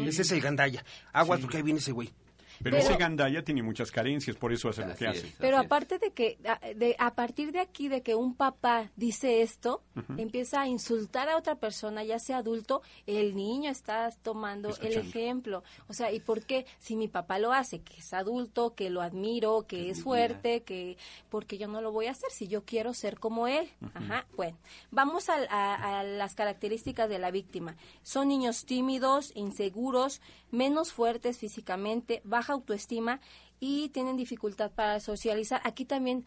Ese 0.01 0.23
es 0.23 0.33
el 0.33 0.41
gandaya. 0.41 0.85
Aguas 1.13 1.39
porque 1.39 1.59
ahí 1.59 1.63
viene 1.63 1.79
ese 1.79 1.93
güey. 1.93 2.13
Pero, 2.62 2.77
ese 2.77 2.96
gandaya 2.96 3.42
tiene 3.42 3.62
muchas 3.62 3.90
carencias, 3.90 4.37
por 4.37 4.53
eso 4.53 4.68
hace 4.68 4.85
lo 4.87 4.94
que 4.94 5.07
hace. 5.07 5.35
Pero 5.38 5.59
aparte 5.59 5.99
de 5.99 6.12
que, 6.12 6.38
a, 6.46 6.61
de, 6.75 6.94
a 6.99 7.14
partir 7.14 7.53
de 7.53 7.61
aquí, 7.61 7.88
de 7.88 8.03
que 8.03 8.14
un 8.14 8.35
papá 8.35 8.90
dice 8.96 9.42
esto, 9.42 9.83
empieza 10.16 10.61
a 10.62 10.68
insultar 10.68 11.29
a 11.29 11.37
otra 11.37 11.57
persona, 11.57 12.05
ya 12.05 12.18
sea 12.18 12.38
adulto, 12.38 12.83
el 13.07 13.35
niño 13.35 13.70
está 13.70 14.11
tomando 14.23 14.77
el 14.83 14.92
ejemplo. 14.94 15.62
O 15.88 15.94
sea, 15.94 16.12
¿y 16.12 16.20
por 16.20 16.42
qué? 16.44 16.66
Si 16.79 16.96
mi 16.96 17.09
papá 17.09 17.38
lo 17.38 17.53
hace, 17.53 17.81
que 17.81 17.99
es 17.99 18.12
adulto, 18.12 18.75
que 18.75 18.90
lo 18.90 19.01
admiro, 19.01 19.66
que, 19.66 19.90
es 19.90 20.03
fuerte, 20.03 20.62
que 20.62 20.96
porque 21.29 21.59
yo 21.59 21.68
no 21.68 21.81
lo 21.81 21.92
voy 21.92 22.07
a 22.07 22.12
hacer 22.12 22.31
si 22.31 22.49
yo 22.49 22.64
quiero 22.64 22.94
ser 22.94 23.18
como 23.18 23.46
él. 23.46 23.70
Ajá. 23.94 24.27
Bueno, 24.37 24.59
vamos 24.90 25.29
a, 25.29 26.01
a 26.01 26.05
las 26.05 26.35
características 26.35 27.09
de 27.09 27.18
la 27.18 27.31
víctima. 27.31 27.77
Son 28.03 28.29
niños 28.29 28.64
tímidos, 28.64 29.33
inseguros, 29.35 30.20
menos 30.51 30.92
fuertes 30.92 31.38
físicamente, 31.38 32.20
baja 32.25 32.50
autoestima 32.53 33.21
y 33.61 33.89
tienen 33.91 34.17
dificultad 34.17 34.71
para 34.73 35.01
socializar. 35.01 35.61
Aquí 35.65 35.85
también 35.85 36.25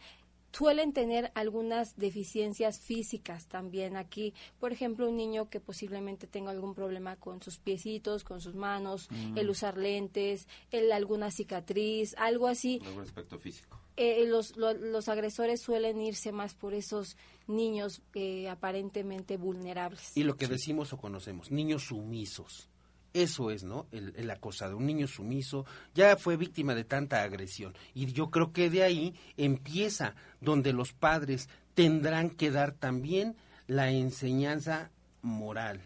suelen 0.52 0.92
tener 0.92 1.32
algunas 1.34 1.96
deficiencias 1.96 2.78
físicas 2.78 3.48
también 3.48 3.96
aquí. 3.96 4.32
Por 4.60 4.72
ejemplo, 4.72 5.08
un 5.08 5.16
niño 5.16 5.50
que 5.50 5.58
posiblemente 5.58 6.28
tenga 6.28 6.52
algún 6.52 6.74
problema 6.74 7.16
con 7.16 7.42
sus 7.42 7.58
piecitos, 7.58 8.22
con 8.22 8.40
sus 8.40 8.54
manos, 8.54 9.08
Mm. 9.10 9.36
el 9.38 9.50
usar 9.50 9.76
lentes, 9.76 10.46
el 10.70 10.92
alguna 10.92 11.32
cicatriz, 11.32 12.14
algo 12.18 12.46
así. 12.46 12.80
Algún 12.84 13.02
aspecto 13.02 13.36
físico. 13.38 13.80
Eh, 13.96 14.26
los, 14.28 14.56
lo- 14.56 14.74
los 14.74 15.08
agresores 15.08 15.60
suelen 15.60 16.00
irse 16.00 16.30
más 16.30 16.54
por 16.54 16.72
esos 16.74 17.16
niños 17.48 18.02
eh, 18.14 18.48
aparentemente 18.48 19.36
vulnerables. 19.36 20.16
Y 20.16 20.22
lo 20.22 20.36
que 20.36 20.46
decimos 20.46 20.92
o 20.92 20.98
conocemos, 20.98 21.50
niños 21.50 21.84
sumisos. 21.86 22.68
Eso 23.14 23.50
es, 23.50 23.64
¿no? 23.64 23.86
El, 23.92 24.12
el 24.16 24.30
acosado, 24.30 24.76
un 24.76 24.86
niño 24.86 25.06
sumiso, 25.06 25.64
ya 25.94 26.16
fue 26.16 26.36
víctima 26.36 26.74
de 26.74 26.84
tanta 26.84 27.22
agresión. 27.22 27.74
Y 27.94 28.12
yo 28.12 28.30
creo 28.30 28.52
que 28.52 28.68
de 28.68 28.82
ahí 28.82 29.14
empieza 29.36 30.14
donde 30.40 30.72
los 30.72 30.92
padres 30.92 31.48
tendrán 31.74 32.30
que 32.30 32.50
dar 32.50 32.72
también 32.72 33.36
la 33.66 33.90
enseñanza 33.90 34.90
moral, 35.22 35.80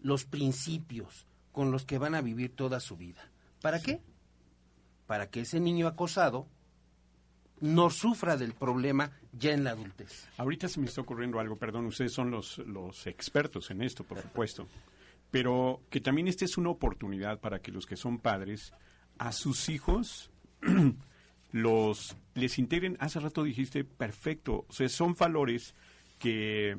los 0.00 0.24
principios 0.24 1.26
con 1.52 1.70
los 1.70 1.84
que 1.84 1.98
van 1.98 2.14
a 2.14 2.22
vivir 2.22 2.54
toda 2.54 2.80
su 2.80 2.96
vida. 2.96 3.28
¿Para 3.60 3.80
qué? 3.80 4.00
Para 5.06 5.28
que 5.28 5.40
ese 5.40 5.60
niño 5.60 5.86
acosado 5.86 6.46
no 7.60 7.90
sufra 7.90 8.36
del 8.36 8.54
problema 8.54 9.12
ya 9.32 9.52
en 9.52 9.62
la 9.62 9.70
adultez. 9.70 10.28
Ahorita 10.36 10.68
se 10.68 10.80
me 10.80 10.86
está 10.86 11.00
ocurriendo 11.00 11.38
algo, 11.38 11.56
perdón, 11.56 11.86
ustedes 11.86 12.12
son 12.12 12.30
los, 12.30 12.58
los 12.58 13.06
expertos 13.06 13.70
en 13.70 13.82
esto, 13.82 14.02
por 14.02 14.20
supuesto, 14.20 14.66
pero 15.32 15.82
que 15.90 16.00
también 16.00 16.28
esta 16.28 16.44
es 16.44 16.58
una 16.58 16.68
oportunidad 16.68 17.40
para 17.40 17.60
que 17.60 17.72
los 17.72 17.86
que 17.86 17.96
son 17.96 18.18
padres 18.18 18.72
a 19.18 19.32
sus 19.32 19.70
hijos 19.70 20.30
los 21.52 22.16
les 22.34 22.58
integren. 22.58 22.98
Hace 23.00 23.18
rato 23.18 23.42
dijiste 23.42 23.82
perfecto, 23.82 24.66
o 24.68 24.72
sea, 24.72 24.88
son 24.90 25.14
valores 25.14 25.74
que 26.18 26.76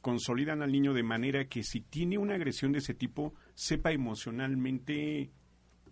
consolidan 0.00 0.62
al 0.62 0.72
niño 0.72 0.94
de 0.94 1.02
manera 1.02 1.46
que 1.46 1.62
si 1.62 1.82
tiene 1.82 2.16
una 2.16 2.36
agresión 2.36 2.72
de 2.72 2.78
ese 2.78 2.94
tipo 2.94 3.34
sepa 3.54 3.92
emocionalmente 3.92 5.30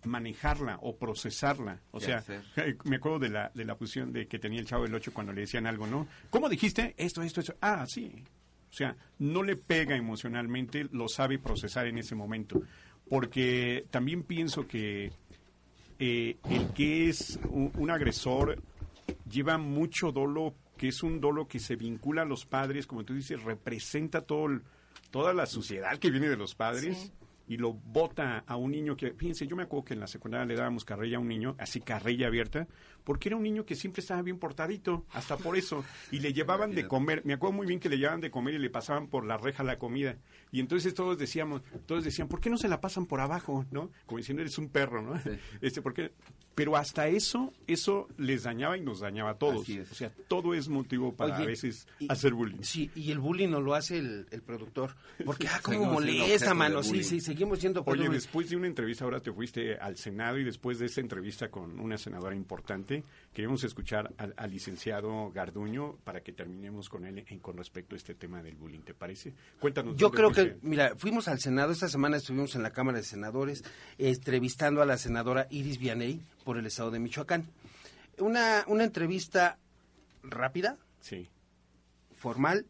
manejarla 0.03 0.79
o 0.81 0.97
procesarla. 0.97 1.83
O 1.91 1.99
¿Qué 1.99 2.05
sea, 2.05 2.17
hacer? 2.17 2.41
me 2.85 2.95
acuerdo 2.95 3.19
de 3.19 3.29
la, 3.29 3.51
de 3.53 3.65
la 3.65 3.75
fusión 3.75 4.11
de 4.11 4.27
que 4.27 4.39
tenía 4.39 4.59
el 4.59 4.65
chavo 4.65 4.83
del 4.83 4.95
8 4.95 5.13
cuando 5.13 5.31
le 5.31 5.41
decían 5.41 5.67
algo, 5.67 5.85
¿no? 5.85 6.07
¿Cómo 6.31 6.49
dijiste? 6.49 6.95
Esto, 6.97 7.21
esto, 7.21 7.41
esto. 7.41 7.55
Ah, 7.61 7.85
sí. 7.87 8.23
O 8.69 8.73
sea, 8.73 8.95
no 9.17 9.43
le 9.43 9.55
pega 9.55 9.95
emocionalmente, 9.95 10.87
lo 10.91 11.07
sabe 11.09 11.39
procesar 11.39 11.87
en 11.87 11.97
ese 11.97 12.15
momento. 12.15 12.61
Porque 13.09 13.85
también 13.89 14.23
pienso 14.23 14.67
que 14.67 15.11
eh, 15.97 16.37
el 16.49 16.67
que 16.73 17.09
es 17.09 17.39
un, 17.49 17.89
agresor 17.89 18.61
lleva 19.29 19.57
mucho 19.57 20.11
dolo, 20.11 20.53
que 20.77 20.89
es 20.89 21.01
un 21.03 21.19
dolo 21.19 21.47
que 21.47 21.59
se 21.59 21.75
vincula 21.75 22.21
a 22.21 22.25
los 22.25 22.45
padres, 22.45 22.85
como 22.85 23.03
tú 23.03 23.13
dices, 23.15 23.41
representa 23.43 24.21
todo 24.21 24.45
el- 24.45 24.61
toda 25.11 25.33
la 25.33 25.45
suciedad 25.47 25.97
que 25.97 26.11
viene 26.11 26.29
de 26.29 26.37
los 26.37 26.53
padres. 26.53 26.97
Sí. 26.97 27.11
Y 27.49 27.57
lo 27.57 27.73
bota 27.73 28.43
a 28.47 28.55
un 28.55 28.71
niño 28.71 28.95
que, 28.95 29.11
fíjense, 29.11 29.45
yo 29.47 29.55
me 29.57 29.63
acuerdo 29.63 29.83
que 29.85 29.93
en 29.95 29.99
la 29.99 30.07
secundaria 30.07 30.45
le 30.45 30.55
dábamos 30.55 30.85
carrilla 30.85 31.17
a 31.17 31.19
un 31.19 31.27
niño, 31.27 31.55
así 31.57 31.81
carrilla 31.81 32.27
abierta, 32.27 32.67
porque 33.03 33.27
era 33.29 33.35
un 33.37 33.43
niño 33.43 33.65
que 33.65 33.75
siempre 33.75 34.01
estaba 34.01 34.21
bien 34.21 34.37
portadito, 34.39 35.05
hasta 35.13 35.35
por 35.35 35.57
eso. 35.57 35.83
Y 36.11 36.19
le 36.19 36.31
llevaban 36.31 36.75
de 36.75 36.87
comer, 36.87 37.23
me 37.25 37.33
acuerdo 37.33 37.57
muy 37.57 37.65
bien 37.67 37.79
que 37.79 37.89
le 37.89 37.97
llevaban 37.97 38.21
de 38.21 38.29
comer 38.31 38.53
y 38.53 38.59
le 38.59 38.69
pasaban 38.69 39.07
por 39.07 39.25
la 39.25 39.35
reja 39.37 39.63
la 39.63 39.79
comida. 39.79 40.15
Y 40.51 40.59
entonces 40.59 40.93
todos 40.93 41.17
decíamos, 41.17 41.63
todos 41.87 42.03
decían, 42.03 42.27
¿por 42.27 42.39
qué 42.39 42.49
no 42.51 42.57
se 42.57 42.67
la 42.67 42.79
pasan 42.81 43.07
por 43.07 43.19
abajo? 43.19 43.65
¿No? 43.71 43.89
Como 44.05 44.19
diciendo, 44.19 44.41
eres 44.41 44.57
un 44.59 44.69
perro, 44.69 45.01
¿no? 45.01 45.19
Este, 45.61 45.81
¿por 45.81 45.93
qué? 45.93 46.11
Pero 46.55 46.75
hasta 46.75 47.07
eso, 47.07 47.53
eso 47.67 48.09
les 48.17 48.43
dañaba 48.43 48.77
y 48.77 48.81
nos 48.81 48.99
dañaba 48.99 49.31
a 49.31 49.37
todos. 49.37 49.67
O 49.69 49.95
sea, 49.95 50.11
todo 50.27 50.53
es 50.53 50.67
motivo 50.67 51.15
para 51.15 51.35
Oye, 51.35 51.43
a 51.43 51.47
veces 51.47 51.87
y- 51.99 52.11
hacer 52.11 52.33
bullying. 52.33 52.61
Sí, 52.63 52.91
y 52.95 53.11
el 53.11 53.19
bullying 53.19 53.47
no 53.49 53.61
lo 53.61 53.75
hace 53.75 53.97
el, 53.97 54.27
el 54.31 54.41
productor. 54.41 54.95
Porque, 55.25 55.47
ah, 55.47 55.61
cómo 55.63 55.85
molesta, 55.85 56.53
mano. 56.53 56.83
Sí, 56.83 56.89
bullying. 56.89 57.03
sí, 57.03 57.21
seguimos 57.39 57.59
siendo 57.59 57.79
objeto 57.79 57.91
Oye, 57.97 58.09
de- 58.09 58.15
después 58.15 58.49
de 58.49 58.57
una 58.57 58.67
entrevista 58.67 59.05
ahora 59.05 59.21
te 59.21 59.31
fuiste 59.31 59.77
al 59.77 59.95
Senado 59.95 60.37
y 60.39 60.43
después 60.43 60.77
de 60.77 60.87
esa 60.87 60.99
entrevista 60.99 61.49
con 61.49 61.79
una 61.79 61.97
senadora 61.97 62.35
importante, 62.35 63.03
queremos 63.33 63.63
escuchar 63.63 64.13
al, 64.17 64.33
al 64.35 64.51
licenciado 64.51 65.31
Garduño 65.31 65.95
para 66.03 66.19
que 66.21 66.33
terminemos 66.33 66.89
con 66.89 67.05
él 67.05 67.23
en, 67.29 67.39
con 67.39 67.55
respecto 67.55 67.95
a 67.95 67.97
este 67.97 68.13
tema 68.13 68.43
del 68.43 68.55
bullying, 68.55 68.81
¿te 68.81 68.93
parece? 68.93 69.33
Cuéntanos. 69.61 69.95
Yo 69.95 70.11
creo 70.11 70.31
que, 70.31 70.57
mira, 70.63 70.95
fuimos 70.97 71.29
al 71.29 71.39
Senado, 71.39 71.71
esta 71.71 71.87
semana 71.87 72.17
estuvimos 72.17 72.55
en 72.55 72.63
la 72.63 72.71
Cámara 72.71 72.97
de 72.97 73.05
Senadores 73.05 73.63
entrevistando 73.97 74.81
a 74.81 74.85
la 74.85 74.97
senadora 74.97 75.47
Iris 75.49 75.79
Vianey 75.79 76.19
por 76.43 76.57
el 76.57 76.65
estado 76.65 76.91
de 76.91 76.99
Michoacán. 76.99 77.45
Una, 78.17 78.65
una 78.67 78.83
entrevista 78.83 79.57
rápida, 80.23 80.77
Sí. 80.99 81.29
formal, 82.13 82.65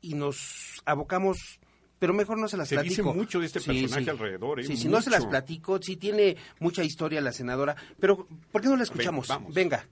y 0.00 0.14
nos 0.14 0.80
abocamos, 0.86 1.60
pero 1.98 2.12
mejor 2.14 2.38
no 2.38 2.48
se 2.48 2.56
las 2.56 2.68
Se 2.68 2.76
dice 2.82 3.02
platico. 3.02 3.14
mucho 3.14 3.40
de 3.40 3.46
este 3.46 3.60
personaje 3.60 4.10
alrededor, 4.10 4.60
¿eh? 4.60 4.64
Sí, 4.64 4.76
si 4.76 4.88
no 4.88 5.00
se 5.00 5.10
las 5.10 5.26
platico, 5.26 5.80
sí 5.80 5.96
tiene 5.96 6.36
mucha 6.60 6.84
historia 6.84 7.20
la 7.20 7.32
senadora, 7.32 7.76
pero 8.00 8.26
¿por 8.52 8.62
qué 8.62 8.68
no 8.68 8.76
la 8.76 8.82
escuchamos? 8.82 9.28
Venga. 9.52 9.86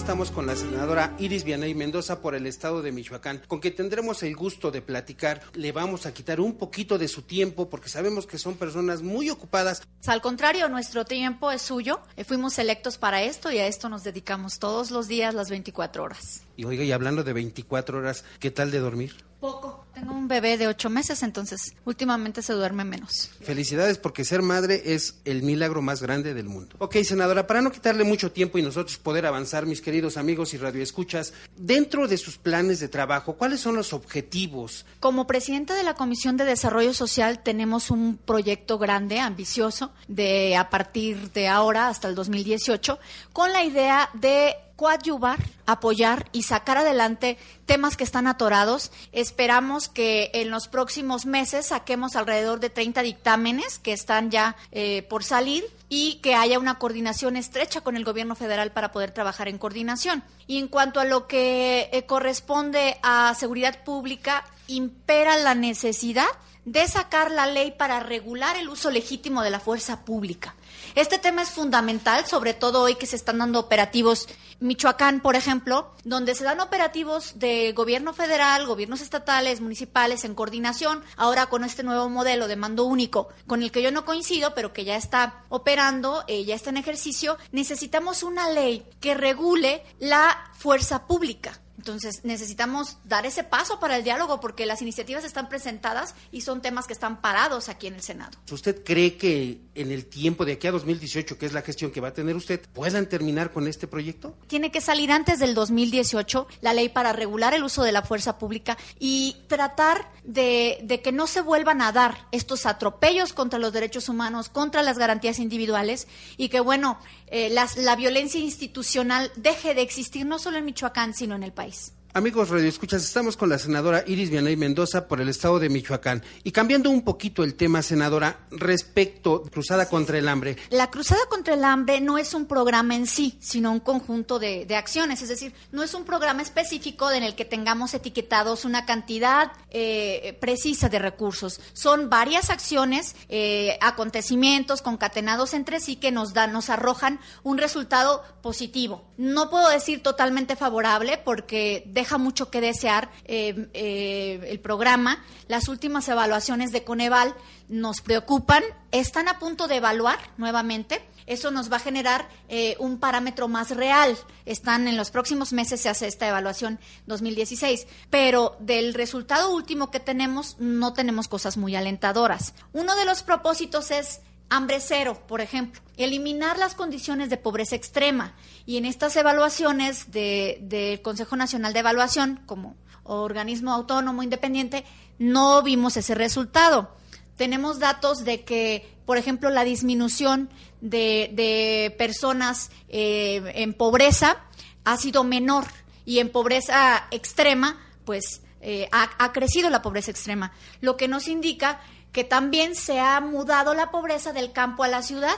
Estamos 0.00 0.30
con 0.30 0.46
la 0.46 0.56
senadora 0.56 1.14
Iris 1.18 1.44
Vianey 1.44 1.74
Mendoza 1.74 2.22
por 2.22 2.34
el 2.34 2.46
estado 2.46 2.80
de 2.80 2.90
Michoacán, 2.90 3.42
con 3.46 3.60
quien 3.60 3.76
tendremos 3.76 4.22
el 4.22 4.34
gusto 4.34 4.70
de 4.70 4.80
platicar. 4.80 5.42
Le 5.52 5.72
vamos 5.72 6.06
a 6.06 6.14
quitar 6.14 6.40
un 6.40 6.54
poquito 6.54 6.96
de 6.96 7.06
su 7.06 7.20
tiempo 7.20 7.68
porque 7.68 7.90
sabemos 7.90 8.26
que 8.26 8.38
son 8.38 8.54
personas 8.54 9.02
muy 9.02 9.28
ocupadas. 9.28 9.82
Al 10.06 10.22
contrario, 10.22 10.70
nuestro 10.70 11.04
tiempo 11.04 11.50
es 11.50 11.60
suyo. 11.60 12.00
Eh, 12.16 12.24
Fuimos 12.24 12.58
electos 12.58 12.96
para 12.96 13.22
esto 13.22 13.52
y 13.52 13.58
a 13.58 13.66
esto 13.66 13.90
nos 13.90 14.02
dedicamos 14.02 14.58
todos 14.58 14.90
los 14.90 15.06
días, 15.06 15.34
las 15.34 15.50
24 15.50 16.02
horas. 16.02 16.44
Y 16.56 16.64
oiga, 16.64 16.82
y 16.82 16.92
hablando 16.92 17.22
de 17.22 17.34
24 17.34 17.98
horas, 17.98 18.24
¿qué 18.40 18.50
tal 18.50 18.70
de 18.70 18.78
dormir? 18.78 19.14
Poco. 19.38 19.79
Tengo 20.00 20.14
un 20.14 20.28
bebé 20.28 20.56
de 20.56 20.66
8 20.66 20.88
meses, 20.88 21.22
entonces 21.22 21.74
últimamente 21.84 22.40
se 22.40 22.54
duerme 22.54 22.84
menos. 22.84 23.30
Felicidades 23.42 23.98
porque 23.98 24.24
ser 24.24 24.40
madre 24.40 24.94
es 24.94 25.16
el 25.26 25.42
milagro 25.42 25.82
más 25.82 26.00
grande 26.00 26.32
del 26.32 26.46
mundo. 26.46 26.76
Ok, 26.78 26.96
senadora, 27.04 27.46
para 27.46 27.60
no 27.60 27.70
quitarle 27.70 28.02
mucho 28.02 28.32
tiempo 28.32 28.56
y 28.56 28.62
nosotros 28.62 28.96
poder 28.96 29.26
avanzar, 29.26 29.66
mis 29.66 29.82
queridos 29.82 30.16
amigos 30.16 30.54
y 30.54 30.56
radioescuchas, 30.56 31.34
dentro 31.54 32.08
de 32.08 32.16
sus 32.16 32.38
planes 32.38 32.80
de 32.80 32.88
trabajo, 32.88 33.34
¿cuáles 33.34 33.60
son 33.60 33.76
los 33.76 33.92
objetivos? 33.92 34.86
Como 35.00 35.26
presidenta 35.26 35.74
de 35.74 35.82
la 35.82 35.92
Comisión 35.92 36.38
de 36.38 36.46
Desarrollo 36.46 36.94
Social 36.94 37.42
tenemos 37.42 37.90
un 37.90 38.16
proyecto 38.16 38.78
grande, 38.78 39.20
ambicioso, 39.20 39.92
de 40.08 40.56
a 40.56 40.70
partir 40.70 41.30
de 41.32 41.48
ahora 41.48 41.88
hasta 41.88 42.08
el 42.08 42.14
2018, 42.14 42.98
con 43.34 43.52
la 43.52 43.64
idea 43.64 44.08
de 44.14 44.54
coadyuvar, 44.80 45.38
apoyar 45.66 46.30
y 46.32 46.44
sacar 46.44 46.78
adelante 46.78 47.36
temas 47.66 47.98
que 47.98 48.04
están 48.04 48.26
atorados. 48.26 48.92
Esperamos 49.12 49.90
que 49.90 50.30
en 50.32 50.48
los 50.50 50.68
próximos 50.68 51.26
meses 51.26 51.66
saquemos 51.66 52.16
alrededor 52.16 52.60
de 52.60 52.70
30 52.70 53.02
dictámenes 53.02 53.78
que 53.78 53.92
están 53.92 54.30
ya 54.30 54.56
eh, 54.72 55.02
por 55.02 55.22
salir 55.22 55.66
y 55.90 56.14
que 56.22 56.34
haya 56.34 56.58
una 56.58 56.78
coordinación 56.78 57.36
estrecha 57.36 57.82
con 57.82 57.94
el 57.94 58.06
gobierno 58.06 58.36
federal 58.36 58.72
para 58.72 58.90
poder 58.90 59.10
trabajar 59.10 59.48
en 59.48 59.58
coordinación. 59.58 60.24
Y 60.46 60.56
en 60.56 60.66
cuanto 60.66 60.98
a 60.98 61.04
lo 61.04 61.26
que 61.26 61.90
eh, 61.92 62.06
corresponde 62.06 62.96
a 63.02 63.34
seguridad 63.34 63.84
pública, 63.84 64.46
impera 64.66 65.36
la 65.36 65.54
necesidad 65.54 66.28
de 66.64 66.88
sacar 66.88 67.30
la 67.30 67.44
ley 67.44 67.72
para 67.72 68.00
regular 68.00 68.56
el 68.56 68.70
uso 68.70 68.90
legítimo 68.90 69.42
de 69.42 69.50
la 69.50 69.60
fuerza 69.60 70.06
pública. 70.06 70.54
Este 70.94 71.18
tema 71.18 71.42
es 71.42 71.50
fundamental, 71.50 72.26
sobre 72.26 72.52
todo 72.52 72.82
hoy 72.82 72.96
que 72.96 73.06
se 73.06 73.16
están 73.16 73.38
dando 73.38 73.60
operativos. 73.60 74.28
Michoacán, 74.58 75.20
por 75.20 75.36
ejemplo, 75.36 75.94
donde 76.04 76.34
se 76.34 76.44
dan 76.44 76.60
operativos 76.60 77.38
de 77.38 77.72
gobierno 77.72 78.12
federal, 78.12 78.66
gobiernos 78.66 79.00
estatales, 79.00 79.60
municipales 79.60 80.24
en 80.24 80.34
coordinación, 80.34 81.02
ahora 81.16 81.46
con 81.46 81.64
este 81.64 81.82
nuevo 81.82 82.08
modelo 82.08 82.48
de 82.48 82.56
mando 82.56 82.84
único, 82.84 83.28
con 83.46 83.62
el 83.62 83.70
que 83.70 83.82
yo 83.82 83.90
no 83.90 84.04
coincido, 84.04 84.54
pero 84.54 84.72
que 84.72 84.84
ya 84.84 84.96
está 84.96 85.44
operando, 85.48 86.24
eh, 86.26 86.44
ya 86.44 86.54
está 86.54 86.70
en 86.70 86.76
ejercicio, 86.76 87.38
necesitamos 87.52 88.22
una 88.22 88.50
ley 88.50 88.84
que 89.00 89.14
regule 89.14 89.82
la 89.98 90.50
fuerza 90.52 91.06
pública 91.06 91.60
Entonces 91.80 92.20
necesitamos 92.24 92.98
dar 93.04 93.24
ese 93.24 93.42
paso 93.42 93.80
para 93.80 93.96
el 93.96 94.04
diálogo 94.04 94.38
porque 94.38 94.66
las 94.66 94.82
iniciativas 94.82 95.24
están 95.24 95.48
presentadas 95.48 96.14
y 96.30 96.42
son 96.42 96.60
temas 96.60 96.86
que 96.86 96.92
están 96.92 97.22
parados 97.22 97.70
aquí 97.70 97.86
en 97.86 97.94
el 97.94 98.02
Senado. 98.02 98.32
¿Usted 98.52 98.84
cree 98.84 99.16
que 99.16 99.62
en 99.74 99.90
el 99.90 100.04
tiempo 100.04 100.44
de 100.44 100.52
aquí 100.52 100.66
a 100.66 100.72
2018, 100.72 101.38
que 101.38 101.46
es 101.46 101.54
la 101.54 101.62
gestión 101.62 101.90
que 101.90 102.02
va 102.02 102.08
a 102.08 102.12
tener 102.12 102.36
usted, 102.36 102.60
puedan 102.74 103.06
terminar 103.06 103.50
con 103.50 103.66
este 103.66 103.86
proyecto? 103.86 104.36
Tiene 104.46 104.70
que 104.70 104.82
salir 104.82 105.10
antes 105.10 105.38
del 105.38 105.54
2018 105.54 106.46
la 106.60 106.74
ley 106.74 106.90
para 106.90 107.14
regular 107.14 107.54
el 107.54 107.64
uso 107.64 107.82
de 107.82 107.92
la 107.92 108.02
fuerza 108.02 108.36
pública 108.36 108.76
y 108.98 109.38
tratar 109.48 110.12
de, 110.22 110.80
de 110.82 111.00
que 111.00 111.12
no 111.12 111.26
se 111.26 111.40
vuelvan 111.40 111.80
a 111.80 111.92
dar 111.92 112.26
estos 112.30 112.66
atropellos 112.66 113.32
contra 113.32 113.58
los 113.58 113.72
derechos 113.72 114.10
humanos, 114.10 114.50
contra 114.50 114.82
las 114.82 114.98
garantías 114.98 115.38
individuales 115.38 116.08
y 116.36 116.50
que, 116.50 116.60
bueno, 116.60 116.98
eh, 117.30 117.48
las- 117.50 117.76
la 117.76 117.96
violencia 117.96 118.40
institucional 118.40 119.30
deje 119.36 119.74
de 119.74 119.82
existir 119.82 120.26
no 120.26 120.38
solo 120.38 120.58
en 120.58 120.64
Michoacán, 120.64 121.14
sino 121.14 121.34
en 121.34 121.42
el 121.42 121.52
país. 121.52 121.92
Amigos 122.12 122.48
Radio 122.48 122.68
Escuchas, 122.68 123.04
estamos 123.04 123.36
con 123.36 123.48
la 123.50 123.56
senadora 123.56 124.02
Iris 124.04 124.30
Vianey 124.30 124.56
Mendoza 124.56 125.06
por 125.06 125.20
el 125.20 125.28
estado 125.28 125.60
de 125.60 125.68
Michoacán. 125.68 126.24
Y 126.42 126.50
cambiando 126.50 126.90
un 126.90 127.02
poquito 127.02 127.44
el 127.44 127.54
tema, 127.54 127.82
senadora, 127.82 128.48
respecto 128.50 129.44
Cruzada 129.44 129.88
contra 129.88 130.18
el 130.18 130.26
Hambre. 130.26 130.56
La 130.70 130.90
Cruzada 130.90 131.20
contra 131.28 131.54
el 131.54 131.62
Hambre 131.62 132.00
no 132.00 132.18
es 132.18 132.34
un 132.34 132.46
programa 132.46 132.96
en 132.96 133.06
sí, 133.06 133.38
sino 133.40 133.70
un 133.70 133.78
conjunto 133.78 134.40
de, 134.40 134.66
acciones. 134.74 135.22
Es 135.22 135.28
decir, 135.28 135.54
no 135.70 135.84
es 135.84 135.94
un 135.94 136.04
programa 136.04 136.42
específico 136.42 137.12
en 137.12 137.22
el 137.22 137.36
que 137.36 137.44
tengamos 137.44 137.94
etiquetados 137.94 138.64
una 138.64 138.86
cantidad 138.86 139.52
eh, 139.70 140.36
precisa 140.40 140.88
de 140.88 140.98
recursos. 140.98 141.60
Son 141.74 142.10
varias 142.10 142.50
acciones, 142.50 143.14
eh, 143.28 143.78
acontecimientos 143.80 144.82
concatenados 144.82 145.54
entre 145.54 145.78
sí 145.78 145.94
que 145.94 146.10
nos 146.10 146.34
dan, 146.34 146.52
nos 146.52 146.70
arrojan 146.70 147.20
un 147.44 147.56
resultado 147.56 148.24
positivo. 148.42 149.04
No 149.16 149.48
puedo 149.48 149.68
decir 149.68 150.02
totalmente 150.02 150.56
favorable 150.56 151.20
porque 151.24 151.84
deja 152.00 152.16
mucho 152.16 152.50
que 152.50 152.62
desear 152.62 153.10
eh, 153.26 153.68
eh, 153.74 154.40
el 154.48 154.58
programa. 154.58 155.22
Las 155.48 155.68
últimas 155.68 156.08
evaluaciones 156.08 156.72
de 156.72 156.82
Coneval 156.82 157.34
nos 157.68 158.00
preocupan, 158.00 158.64
están 158.90 159.28
a 159.28 159.38
punto 159.38 159.68
de 159.68 159.76
evaluar 159.76 160.18
nuevamente. 160.38 161.02
Eso 161.26 161.50
nos 161.50 161.70
va 161.70 161.76
a 161.76 161.80
generar 161.80 162.26
eh, 162.48 162.74
un 162.78 162.98
parámetro 162.98 163.48
más 163.48 163.70
real. 163.70 164.16
Están 164.46 164.88
en 164.88 164.96
los 164.96 165.10
próximos 165.10 165.52
meses 165.52 165.82
se 165.82 165.90
hace 165.90 166.06
esta 166.06 166.26
evaluación 166.26 166.80
2016, 167.06 167.86
pero 168.08 168.56
del 168.60 168.94
resultado 168.94 169.54
último 169.54 169.90
que 169.90 170.00
tenemos 170.00 170.56
no 170.58 170.94
tenemos 170.94 171.28
cosas 171.28 171.58
muy 171.58 171.76
alentadoras. 171.76 172.54
Uno 172.72 172.96
de 172.96 173.04
los 173.04 173.22
propósitos 173.22 173.90
es 173.90 174.22
hambre 174.50 174.80
cero, 174.80 175.22
por 175.26 175.40
ejemplo, 175.40 175.80
eliminar 175.96 176.58
las 176.58 176.74
condiciones 176.74 177.30
de 177.30 177.36
pobreza 177.36 177.76
extrema. 177.76 178.34
Y 178.66 178.76
en 178.76 178.84
estas 178.84 179.16
evaluaciones 179.16 180.10
de- 180.10 180.58
del 180.62 181.00
Consejo 181.02 181.36
Nacional 181.36 181.72
de 181.72 181.78
Evaluación, 181.80 182.40
como 182.46 182.76
organismo 183.04 183.72
autónomo 183.72 184.22
independiente, 184.22 184.84
no 185.18 185.62
vimos 185.62 185.96
ese 185.96 186.14
resultado. 186.14 186.94
Tenemos 187.36 187.78
datos 187.78 188.24
de 188.24 188.42
que, 188.44 188.96
por 189.06 189.16
ejemplo, 189.16 189.50
la 189.50 189.64
disminución 189.64 190.50
de, 190.80 191.30
de 191.32 191.94
personas 191.96 192.70
eh, 192.88 193.42
en 193.54 193.72
pobreza 193.74 194.44
ha 194.84 194.96
sido 194.96 195.24
menor 195.24 195.66
y 196.04 196.18
en 196.18 196.30
pobreza 196.30 197.06
extrema, 197.10 197.78
pues 198.04 198.42
eh, 198.62 198.88
ha 198.92 199.32
crecido 199.32 199.70
la 199.70 199.80
pobreza 199.82 200.10
extrema, 200.10 200.52
lo 200.80 200.96
que 200.96 201.08
nos 201.08 201.28
indica 201.28 201.80
que 202.12 202.24
también 202.24 202.74
se 202.74 203.00
ha 203.00 203.20
mudado 203.20 203.74
la 203.74 203.90
pobreza 203.90 204.32
del 204.32 204.52
campo 204.52 204.82
a 204.84 204.88
la 204.88 205.02
ciudad. 205.02 205.34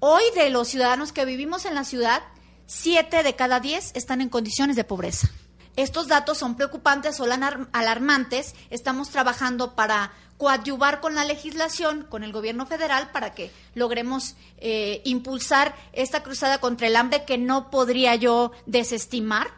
Hoy 0.00 0.22
de 0.34 0.50
los 0.50 0.68
ciudadanos 0.68 1.12
que 1.12 1.24
vivimos 1.24 1.64
en 1.64 1.74
la 1.74 1.84
ciudad, 1.84 2.22
siete 2.66 3.22
de 3.22 3.36
cada 3.36 3.60
diez 3.60 3.92
están 3.94 4.20
en 4.20 4.28
condiciones 4.28 4.76
de 4.76 4.84
pobreza. 4.84 5.28
Estos 5.76 6.08
datos 6.08 6.38
son 6.38 6.56
preocupantes, 6.56 7.16
son 7.16 7.30
alar- 7.30 7.68
alarmantes. 7.72 8.54
Estamos 8.70 9.10
trabajando 9.10 9.74
para 9.74 10.12
coadyuvar 10.38 11.00
con 11.00 11.14
la 11.14 11.24
legislación, 11.24 12.06
con 12.08 12.24
el 12.24 12.32
gobierno 12.32 12.66
federal, 12.66 13.10
para 13.12 13.34
que 13.34 13.50
logremos 13.74 14.36
eh, 14.58 15.00
impulsar 15.04 15.74
esta 15.92 16.22
cruzada 16.22 16.58
contra 16.60 16.86
el 16.86 16.96
hambre 16.96 17.24
que 17.24 17.38
no 17.38 17.70
podría 17.70 18.14
yo 18.16 18.52
desestimar. 18.66 19.48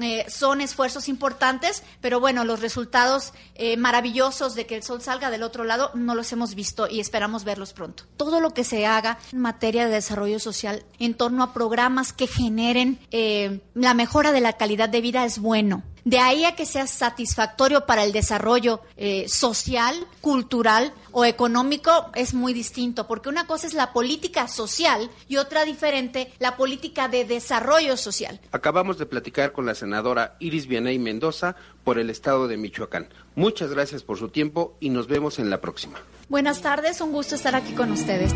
Eh, 0.00 0.26
son 0.28 0.60
esfuerzos 0.60 1.08
importantes, 1.08 1.82
pero 2.00 2.20
bueno, 2.20 2.44
los 2.44 2.60
resultados 2.60 3.32
eh, 3.54 3.76
maravillosos 3.76 4.54
de 4.54 4.66
que 4.66 4.76
el 4.76 4.82
sol 4.82 5.00
salga 5.00 5.30
del 5.30 5.42
otro 5.42 5.64
lado 5.64 5.90
no 5.94 6.14
los 6.14 6.30
hemos 6.32 6.54
visto 6.54 6.86
y 6.88 7.00
esperamos 7.00 7.44
verlos 7.44 7.72
pronto. 7.72 8.04
Todo 8.16 8.40
lo 8.40 8.50
que 8.50 8.64
se 8.64 8.86
haga 8.86 9.18
en 9.32 9.40
materia 9.40 9.86
de 9.86 9.92
desarrollo 9.92 10.38
social 10.38 10.84
en 10.98 11.14
torno 11.14 11.42
a 11.42 11.52
programas 11.52 12.12
que 12.12 12.26
generen 12.26 12.98
eh, 13.10 13.60
la 13.74 13.94
mejora 13.94 14.32
de 14.32 14.40
la 14.40 14.54
calidad 14.54 14.88
de 14.88 15.00
vida 15.00 15.24
es 15.24 15.38
bueno. 15.38 15.82
De 16.06 16.20
ahí 16.20 16.44
a 16.44 16.54
que 16.54 16.66
sea 16.66 16.86
satisfactorio 16.86 17.84
para 17.84 18.04
el 18.04 18.12
desarrollo 18.12 18.80
eh, 18.96 19.28
social, 19.28 20.06
cultural 20.20 20.94
o 21.10 21.24
económico 21.24 22.12
es 22.14 22.32
muy 22.32 22.52
distinto, 22.52 23.08
porque 23.08 23.28
una 23.28 23.48
cosa 23.48 23.66
es 23.66 23.74
la 23.74 23.92
política 23.92 24.46
social 24.46 25.10
y 25.26 25.38
otra 25.38 25.64
diferente 25.64 26.32
la 26.38 26.56
política 26.56 27.08
de 27.08 27.24
desarrollo 27.24 27.96
social. 27.96 28.40
Acabamos 28.52 28.98
de 28.98 29.06
platicar 29.06 29.50
con 29.50 29.66
la 29.66 29.74
senadora 29.74 30.36
Iris 30.38 30.68
Vianey 30.68 31.00
Mendoza 31.00 31.56
por 31.82 31.98
el 31.98 32.08
estado 32.08 32.46
de 32.46 32.56
Michoacán. 32.56 33.08
Muchas 33.34 33.70
gracias 33.70 34.04
por 34.04 34.16
su 34.16 34.28
tiempo 34.28 34.76
y 34.78 34.90
nos 34.90 35.08
vemos 35.08 35.40
en 35.40 35.50
la 35.50 35.60
próxima. 35.60 35.98
Buenas 36.28 36.62
tardes, 36.62 37.00
un 37.00 37.10
gusto 37.10 37.34
estar 37.34 37.56
aquí 37.56 37.72
con 37.72 37.90
ustedes. 37.90 38.32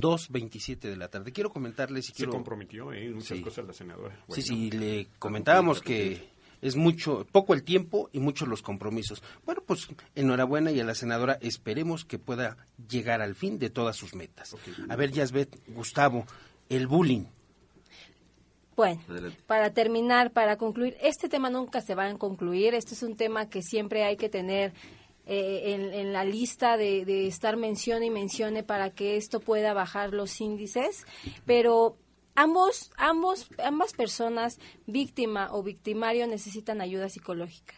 2.27 0.00 0.78
de 0.80 0.96
la 0.96 1.08
tarde. 1.08 1.32
Quiero 1.32 1.50
comentarles 1.50 2.04
y 2.06 2.08
Se 2.08 2.12
quiero... 2.14 2.32
comprometió 2.32 2.92
¿eh? 2.92 3.10
muchas 3.10 3.38
Sí. 3.38 3.42
cosas 3.42 3.66
la 3.66 3.72
senadora. 3.72 4.14
Sí, 4.14 4.22
Bueno. 4.28 4.42
sí, 4.42 4.70
le 4.70 5.06
comentábamos 5.18 5.80
que 5.80 6.28
es 6.62 6.76
mucho, 6.76 7.26
poco 7.30 7.52
el 7.54 7.62
tiempo 7.62 8.08
y 8.12 8.20
muchos 8.20 8.48
los 8.48 8.62
compromisos. 8.62 9.22
Bueno, 9.44 9.62
pues 9.66 9.88
enhorabuena 10.14 10.70
y 10.70 10.80
a 10.80 10.84
la 10.84 10.94
senadora 10.94 11.38
esperemos 11.42 12.04
que 12.04 12.18
pueda 12.18 12.56
llegar 12.88 13.20
al 13.20 13.34
fin 13.34 13.58
de 13.58 13.68
todas 13.70 13.96
sus 13.96 14.14
metas. 14.14 14.56
A 14.88 14.96
ver, 14.96 15.10
Yasbet, 15.12 15.60
Gustavo, 15.68 16.24
el 16.70 16.86
bullying. 16.86 17.24
Bueno, 18.76 19.00
para 19.46 19.70
terminar, 19.72 20.32
para 20.32 20.56
concluir, 20.56 20.96
este 21.00 21.28
tema 21.28 21.48
nunca 21.48 21.80
se 21.80 21.94
va 21.94 22.08
a 22.08 22.14
concluir. 22.18 22.74
Este 22.74 22.94
es 22.94 23.04
un 23.04 23.16
tema 23.16 23.48
que 23.48 23.62
siempre 23.62 24.02
hay 24.02 24.16
que 24.16 24.28
tener 24.28 24.72
eh, 25.26 25.90
en, 25.94 26.12
la 26.12 26.24
lista 26.24 26.76
de, 26.76 27.04
de 27.04 27.26
estar 27.26 27.56
mencione 27.56 28.06
y 28.06 28.10
mencione 28.10 28.62
para 28.62 28.90
que 28.90 29.16
esto 29.16 29.40
pueda 29.40 29.72
bajar 29.72 30.12
los 30.12 30.40
índices. 30.40 31.06
Pero 31.46 31.96
ambos, 32.34 32.90
ambos, 32.96 33.48
ambas 33.62 33.92
personas, 33.92 34.58
víctima 34.86 35.48
o 35.52 35.62
victimario, 35.62 36.26
necesitan 36.26 36.80
ayuda 36.80 37.08
psicológica. 37.08 37.74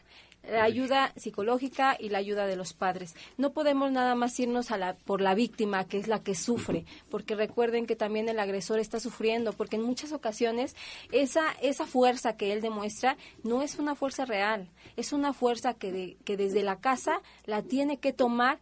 La 0.50 0.62
ayuda 0.62 1.12
psicológica 1.16 1.96
y 1.98 2.08
la 2.10 2.18
ayuda 2.18 2.46
de 2.46 2.56
los 2.56 2.72
padres. 2.72 3.14
No 3.36 3.52
podemos 3.52 3.90
nada 3.90 4.14
más 4.14 4.38
irnos 4.38 4.70
a 4.70 4.78
la, 4.78 4.94
por 4.94 5.20
la 5.20 5.34
víctima, 5.34 5.86
que 5.88 5.98
es 5.98 6.06
la 6.08 6.22
que 6.22 6.34
sufre, 6.34 6.84
porque 7.10 7.34
recuerden 7.34 7.86
que 7.86 7.96
también 7.96 8.28
el 8.28 8.38
agresor 8.38 8.78
está 8.78 9.00
sufriendo, 9.00 9.52
porque 9.52 9.76
en 9.76 9.82
muchas 9.82 10.12
ocasiones 10.12 10.76
esa, 11.12 11.50
esa 11.62 11.86
fuerza 11.86 12.36
que 12.36 12.52
él 12.52 12.60
demuestra 12.60 13.16
no 13.42 13.62
es 13.62 13.78
una 13.78 13.94
fuerza 13.96 14.24
real, 14.24 14.68
es 14.96 15.12
una 15.12 15.32
fuerza 15.32 15.74
que, 15.74 15.90
de- 15.92 16.16
que 16.24 16.36
desde 16.36 16.62
la 16.62 16.80
casa 16.80 17.22
la 17.44 17.62
tiene 17.62 17.98
que 17.98 18.12
tomar 18.12 18.58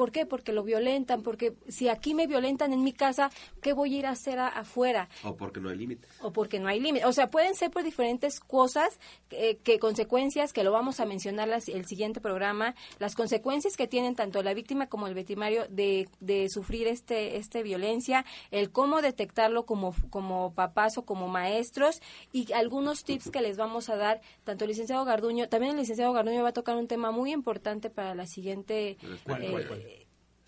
¿Por 0.00 0.12
qué? 0.12 0.24
Porque 0.24 0.54
lo 0.54 0.62
violentan, 0.64 1.20
porque 1.22 1.52
si 1.68 1.90
aquí 1.90 2.14
me 2.14 2.26
violentan 2.26 2.72
en 2.72 2.82
mi 2.82 2.94
casa, 2.94 3.30
¿qué 3.60 3.74
voy 3.74 3.94
a 3.96 3.98
ir 3.98 4.06
a 4.06 4.12
hacer 4.12 4.38
a- 4.38 4.48
afuera? 4.48 5.10
O 5.24 5.36
porque 5.36 5.60
no 5.60 5.68
hay 5.68 5.76
límites. 5.76 6.10
o 6.22 6.32
porque 6.32 6.58
no 6.58 6.68
hay 6.68 6.80
límite. 6.80 7.04
O 7.04 7.12
sea, 7.12 7.28
pueden 7.30 7.54
ser 7.54 7.70
por 7.70 7.82
diferentes 7.82 8.40
cosas, 8.40 8.98
eh, 9.30 9.58
que 9.62 9.78
consecuencias, 9.78 10.54
que 10.54 10.64
lo 10.64 10.72
vamos 10.72 11.00
a 11.00 11.04
mencionar 11.04 11.48
las- 11.48 11.68
el 11.68 11.84
siguiente 11.84 12.18
programa, 12.22 12.74
las 12.98 13.14
consecuencias 13.14 13.76
que 13.76 13.86
tienen 13.86 14.14
tanto 14.14 14.42
la 14.42 14.54
víctima 14.54 14.86
como 14.86 15.06
el 15.06 15.12
victimario 15.12 15.66
de, 15.68 16.08
de 16.20 16.48
sufrir 16.48 16.86
este, 16.88 17.36
este 17.36 17.62
violencia, 17.62 18.24
el 18.50 18.70
cómo 18.70 19.02
detectarlo 19.02 19.66
como, 19.66 19.94
como 20.08 20.54
papás 20.54 20.96
o 20.96 21.02
como 21.04 21.28
maestros 21.28 22.00
y 22.32 22.50
algunos 22.54 23.04
tips 23.04 23.30
que 23.30 23.42
les 23.42 23.58
vamos 23.58 23.90
a 23.90 23.96
dar, 23.96 24.22
tanto 24.44 24.64
el 24.64 24.70
licenciado 24.70 25.04
Garduño, 25.04 25.50
también 25.50 25.72
el 25.72 25.78
licenciado 25.78 26.14
Garduño 26.14 26.42
va 26.42 26.48
a 26.48 26.52
tocar 26.54 26.76
un 26.78 26.88
tema 26.88 27.10
muy 27.10 27.32
importante 27.32 27.90
para 27.90 28.14
la 28.14 28.26
siguiente... 28.26 28.96
¿Cuál, 29.24 29.42
cuál, 29.50 29.66
cuál? 29.68 29.82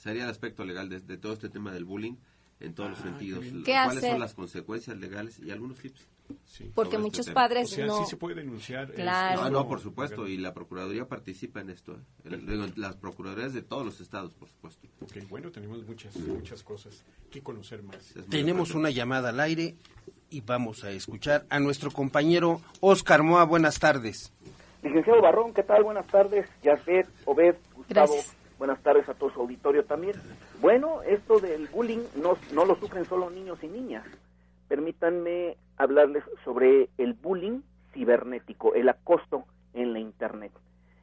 Sería 0.02 0.24
el 0.24 0.30
aspecto 0.30 0.64
legal 0.64 0.88
de, 0.88 0.98
de 0.98 1.16
todo 1.16 1.32
este 1.34 1.48
tema 1.48 1.70
del 1.70 1.84
bullying 1.84 2.14
en 2.58 2.74
todos 2.74 2.90
los 2.90 2.98
sentidos. 2.98 3.44
¿Qué 3.64 3.72
¿Cuáles 3.72 3.98
hacer? 3.98 4.10
son 4.10 4.20
las 4.20 4.34
consecuencias 4.34 4.96
legales 4.96 5.38
y 5.38 5.52
algunos 5.52 5.78
tips? 5.78 6.08
Porque 6.74 6.96
este 6.96 6.98
muchos 6.98 7.26
tema. 7.26 7.34
padres 7.34 7.70
O 7.72 7.74
sea, 7.76 7.86
no... 7.86 7.98
sí 7.98 8.10
se 8.10 8.16
puede 8.16 8.34
denunciar. 8.36 8.92
Claro. 8.94 9.42
No, 9.42 9.50
no, 9.50 9.68
por 9.68 9.78
supuesto, 9.80 10.26
y 10.26 10.38
la 10.38 10.52
Procuraduría 10.54 11.06
participa 11.06 11.60
en 11.60 11.70
esto. 11.70 11.92
¿eh? 11.92 11.98
El- 12.24 12.46
digo, 12.46 12.64
las 12.76 12.96
Procuradurías 12.96 13.52
de 13.52 13.62
todos 13.62 13.84
los 13.84 14.00
estados, 14.00 14.32
por 14.34 14.48
supuesto. 14.48 14.88
Ok, 15.02 15.28
bueno, 15.28 15.52
tenemos 15.52 15.86
muchas, 15.86 16.16
muchas 16.16 16.64
cosas 16.64 17.04
que 17.30 17.40
conocer 17.40 17.84
más. 17.84 17.98
Tenemos 18.28 18.70
importante. 18.70 18.76
una 18.78 18.90
llamada 18.90 19.28
al 19.28 19.38
aire 19.38 19.76
y 20.30 20.40
vamos 20.40 20.82
a 20.82 20.90
escuchar 20.90 21.46
a 21.48 21.60
nuestro 21.60 21.92
compañero 21.92 22.60
Oscar 22.80 23.22
Moa. 23.22 23.44
Buenas 23.44 23.78
tardes. 23.78 24.32
Licenciado 24.82 25.22
Barrón, 25.22 25.52
¿qué 25.54 25.62
tal? 25.62 25.84
Buenas 25.84 26.06
tardes. 26.08 26.48
Yasbet, 26.62 27.06
Obed, 27.26 27.54
Gustavo. 27.76 28.12
Gracias. 28.14 28.36
Buenas 28.62 28.80
tardes 28.84 29.08
a 29.08 29.14
todo 29.14 29.28
su 29.30 29.40
auditorio 29.40 29.84
también. 29.86 30.14
Bueno, 30.60 31.02
esto 31.02 31.40
del 31.40 31.66
bullying 31.66 32.04
no, 32.22 32.36
no 32.54 32.64
lo 32.64 32.76
sufren 32.76 33.04
solo 33.06 33.28
niños 33.28 33.58
y 33.64 33.66
niñas. 33.66 34.06
Permítanme 34.68 35.56
hablarles 35.78 36.22
sobre 36.44 36.88
el 36.96 37.14
bullying 37.14 37.62
cibernético, 37.92 38.72
el 38.74 38.88
acoso 38.88 39.46
en 39.74 39.92
la 39.92 39.98
Internet. 39.98 40.52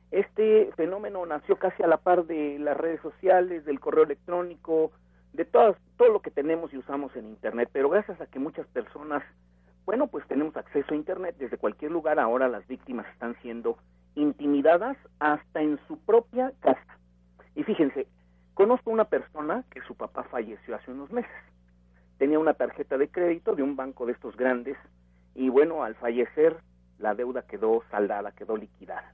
Este 0.10 0.72
fenómeno 0.78 1.26
nació 1.26 1.58
casi 1.58 1.84
a 1.84 1.88
la 1.88 1.98
par 1.98 2.28
de 2.28 2.60
las 2.60 2.78
redes 2.78 3.02
sociales, 3.02 3.66
del 3.66 3.82
correo 3.82 4.06
electrónico, 4.06 4.94
de 5.34 5.44
todas, 5.44 5.76
todo 5.98 6.14
lo 6.14 6.22
que 6.22 6.32
tenemos 6.32 6.74
y 6.74 6.78
usamos 6.78 7.14
en 7.18 7.26
Internet, 7.26 7.70
pero 7.74 7.90
gracias 7.90 8.22
a 8.22 8.28
que 8.28 8.40
muchas 8.40 8.68
personas, 8.68 9.22
bueno, 9.86 10.08
pues 10.08 10.26
tenemos 10.30 10.56
acceso 10.56 10.94
a 10.94 10.96
Internet 10.96 11.36
desde 11.38 11.58
cualquier 11.58 11.92
lugar, 11.92 12.22
ahora 12.22 12.48
las 12.48 12.66
víctimas 12.68 13.06
están 13.12 13.36
siendo 13.42 13.78
intimidadas 14.16 14.96
hasta 15.20 15.62
en 15.62 15.78
su 15.90 15.98
propia 15.98 16.54
casa. 16.62 16.99
Y 17.60 17.64
fíjense, 17.66 18.08
conozco 18.54 18.90
una 18.90 19.04
persona 19.04 19.66
que 19.70 19.82
su 19.82 19.94
papá 19.94 20.24
falleció 20.24 20.78
hace 20.78 20.92
unos 20.92 21.12
meses. 21.12 21.30
Tenía 22.18 22.40
una 22.40 22.54
tarjeta 22.54 22.98
de 22.98 23.10
crédito 23.10 23.54
de 23.54 23.64
un 23.64 23.76
banco 23.76 24.06
de 24.06 24.14
estos 24.14 24.38
grandes 24.38 24.78
y 25.36 25.50
bueno, 25.50 25.84
al 25.84 25.94
fallecer 25.96 26.56
la 27.00 27.16
deuda 27.16 27.42
quedó 27.42 27.84
saldada, 27.92 28.32
quedó 28.32 28.56
liquidada. 28.56 29.14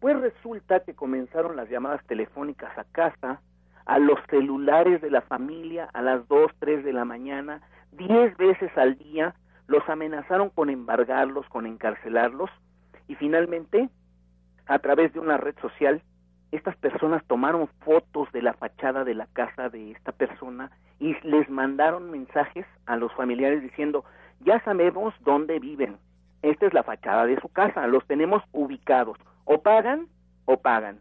Pues 0.00 0.18
resulta 0.18 0.80
que 0.80 0.94
comenzaron 0.94 1.56
las 1.56 1.68
llamadas 1.68 2.02
telefónicas 2.06 2.72
a 2.78 2.84
casa, 2.84 3.42
a 3.84 3.98
los 3.98 4.18
celulares 4.30 5.02
de 5.02 5.10
la 5.10 5.20
familia 5.20 5.90
a 5.92 6.00
las 6.00 6.26
2, 6.26 6.52
3 6.60 6.86
de 6.86 6.92
la 6.94 7.04
mañana, 7.04 7.60
10 7.92 8.34
veces 8.38 8.70
al 8.78 8.96
día, 8.96 9.34
los 9.66 9.86
amenazaron 9.90 10.48
con 10.48 10.70
embargarlos, 10.70 11.46
con 11.50 11.66
encarcelarlos 11.66 12.48
y 13.08 13.14
finalmente, 13.16 13.90
a 14.64 14.78
través 14.78 15.12
de 15.12 15.20
una 15.20 15.36
red 15.36 15.54
social, 15.60 16.00
estas 16.56 16.76
personas 16.76 17.24
tomaron 17.26 17.68
fotos 17.84 18.30
de 18.32 18.42
la 18.42 18.52
fachada 18.54 19.04
de 19.04 19.14
la 19.14 19.26
casa 19.26 19.68
de 19.68 19.92
esta 19.92 20.12
persona 20.12 20.70
y 21.00 21.14
les 21.22 21.48
mandaron 21.48 22.10
mensajes 22.10 22.66
a 22.86 22.96
los 22.96 23.12
familiares 23.14 23.62
diciendo, 23.62 24.04
ya 24.40 24.62
sabemos 24.64 25.14
dónde 25.20 25.58
viven, 25.58 25.98
esta 26.42 26.66
es 26.66 26.74
la 26.74 26.82
fachada 26.82 27.26
de 27.26 27.40
su 27.40 27.48
casa, 27.48 27.86
los 27.86 28.06
tenemos 28.06 28.42
ubicados, 28.52 29.18
o 29.44 29.62
pagan 29.62 30.08
o 30.44 30.58
pagan. 30.58 31.00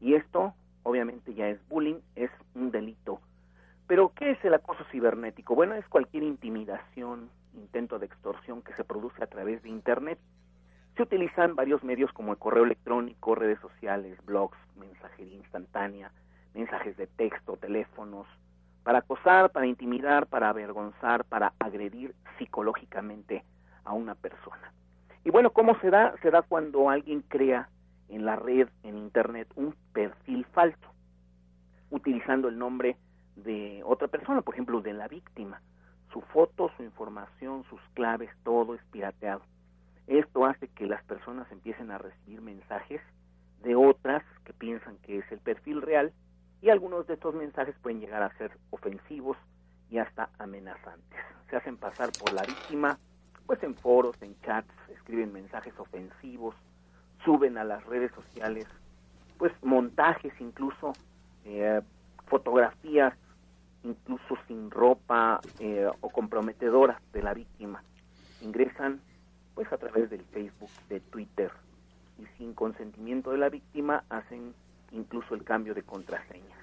Y 0.00 0.14
esto 0.14 0.54
obviamente 0.84 1.34
ya 1.34 1.48
es 1.48 1.68
bullying, 1.68 2.00
es 2.14 2.30
un 2.54 2.70
delito. 2.70 3.20
Pero 3.88 4.12
¿qué 4.14 4.30
es 4.30 4.44
el 4.44 4.54
acoso 4.54 4.84
cibernético? 4.92 5.54
Bueno, 5.54 5.74
es 5.74 5.86
cualquier 5.88 6.22
intimidación, 6.22 7.28
intento 7.54 7.98
de 7.98 8.06
extorsión 8.06 8.62
que 8.62 8.74
se 8.74 8.84
produce 8.84 9.22
a 9.22 9.26
través 9.26 9.62
de 9.62 9.68
Internet. 9.68 10.18
Se 10.96 11.02
utilizan 11.02 11.56
varios 11.56 11.82
medios 11.82 12.12
como 12.12 12.32
el 12.32 12.38
correo 12.38 12.64
electrónico, 12.64 13.34
redes 13.34 13.58
sociales, 13.60 14.16
blogs, 14.24 14.56
mensajería 14.76 15.36
instantánea, 15.36 16.12
mensajes 16.54 16.96
de 16.96 17.08
texto, 17.08 17.56
teléfonos, 17.56 18.28
para 18.84 18.98
acosar, 18.98 19.50
para 19.50 19.66
intimidar, 19.66 20.26
para 20.26 20.50
avergonzar, 20.50 21.24
para 21.24 21.52
agredir 21.58 22.14
psicológicamente 22.38 23.44
a 23.84 23.92
una 23.92 24.14
persona. 24.14 24.72
Y 25.24 25.30
bueno, 25.30 25.50
¿cómo 25.50 25.76
se 25.80 25.90
da? 25.90 26.14
Se 26.22 26.30
da 26.30 26.42
cuando 26.42 26.90
alguien 26.90 27.22
crea 27.22 27.68
en 28.08 28.24
la 28.24 28.36
red, 28.36 28.68
en 28.82 28.96
Internet, 28.98 29.48
un 29.56 29.74
perfil 29.92 30.44
falso, 30.52 30.94
utilizando 31.90 32.48
el 32.48 32.58
nombre 32.58 32.96
de 33.36 33.82
otra 33.84 34.06
persona, 34.06 34.42
por 34.42 34.54
ejemplo, 34.54 34.80
de 34.80 34.92
la 34.92 35.08
víctima. 35.08 35.60
Su 36.12 36.20
foto, 36.20 36.70
su 36.76 36.84
información, 36.84 37.64
sus 37.64 37.80
claves, 37.94 38.30
todo 38.44 38.74
es 38.74 38.84
pirateado. 38.92 39.42
Esto 40.06 40.44
hace 40.44 40.68
que 40.68 40.86
las 40.86 41.02
personas 41.04 41.50
empiecen 41.50 41.90
a 41.90 41.98
recibir 41.98 42.40
mensajes 42.40 43.00
de 43.62 43.74
otras 43.74 44.22
que 44.44 44.52
piensan 44.52 44.96
que 44.98 45.18
es 45.18 45.32
el 45.32 45.38
perfil 45.38 45.80
real 45.80 46.12
y 46.60 46.70
algunos 46.70 47.06
de 47.06 47.14
estos 47.14 47.34
mensajes 47.34 47.74
pueden 47.82 48.00
llegar 48.00 48.22
a 48.22 48.36
ser 48.36 48.52
ofensivos 48.70 49.36
y 49.90 49.98
hasta 49.98 50.30
amenazantes. 50.38 51.20
Se 51.48 51.56
hacen 51.56 51.76
pasar 51.76 52.10
por 52.18 52.32
la 52.32 52.42
víctima, 52.42 52.98
pues 53.46 53.62
en 53.62 53.74
foros, 53.74 54.20
en 54.22 54.38
chats, 54.40 54.72
escriben 54.90 55.32
mensajes 55.32 55.74
ofensivos, 55.78 56.54
suben 57.24 57.58
a 57.58 57.64
las 57.64 57.84
redes 57.84 58.12
sociales, 58.12 58.66
pues 59.38 59.52
montajes 59.62 60.32
incluso, 60.40 60.92
eh, 61.44 61.80
fotografías 62.26 63.14
incluso 63.82 64.36
sin 64.48 64.70
ropa 64.70 65.40
eh, 65.58 65.86
o 66.00 66.08
comprometedoras 66.08 67.00
de 67.12 67.22
la 67.22 67.34
víctima. 67.34 67.82
Ingresan 68.40 69.00
pues 69.54 69.72
a 69.72 69.78
través 69.78 70.10
del 70.10 70.22
Facebook, 70.24 70.70
de 70.88 71.00
Twitter 71.00 71.50
y 72.18 72.26
sin 72.38 72.54
consentimiento 72.54 73.30
de 73.30 73.38
la 73.38 73.48
víctima 73.48 74.04
hacen 74.08 74.54
incluso 74.92 75.34
el 75.34 75.44
cambio 75.44 75.74
de 75.74 75.82
contraseñas. 75.82 76.58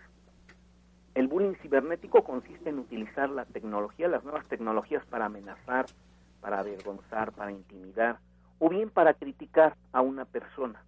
El 1.13 1.27
bullying 1.27 1.55
cibernético 1.61 2.23
consiste 2.23 2.69
en 2.69 2.79
utilizar 2.79 3.29
la 3.29 3.45
tecnología, 3.45 4.07
las 4.07 4.23
nuevas 4.23 4.45
tecnologías 4.47 5.05
para 5.07 5.25
amenazar, 5.25 5.85
para 6.39 6.59
avergonzar, 6.59 7.33
para 7.33 7.51
intimidar 7.51 8.19
o 8.59 8.69
bien 8.69 8.89
para 8.89 9.13
criticar 9.13 9.75
a 9.91 10.01
una 10.01 10.25
persona. 10.25 10.81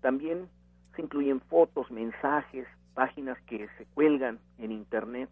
También 0.00 0.48
se 0.96 1.02
incluyen 1.02 1.40
fotos, 1.40 1.90
mensajes, 1.90 2.66
páginas 2.94 3.40
que 3.42 3.68
se 3.78 3.86
cuelgan 3.94 4.38
en 4.58 4.72
Internet 4.72 5.30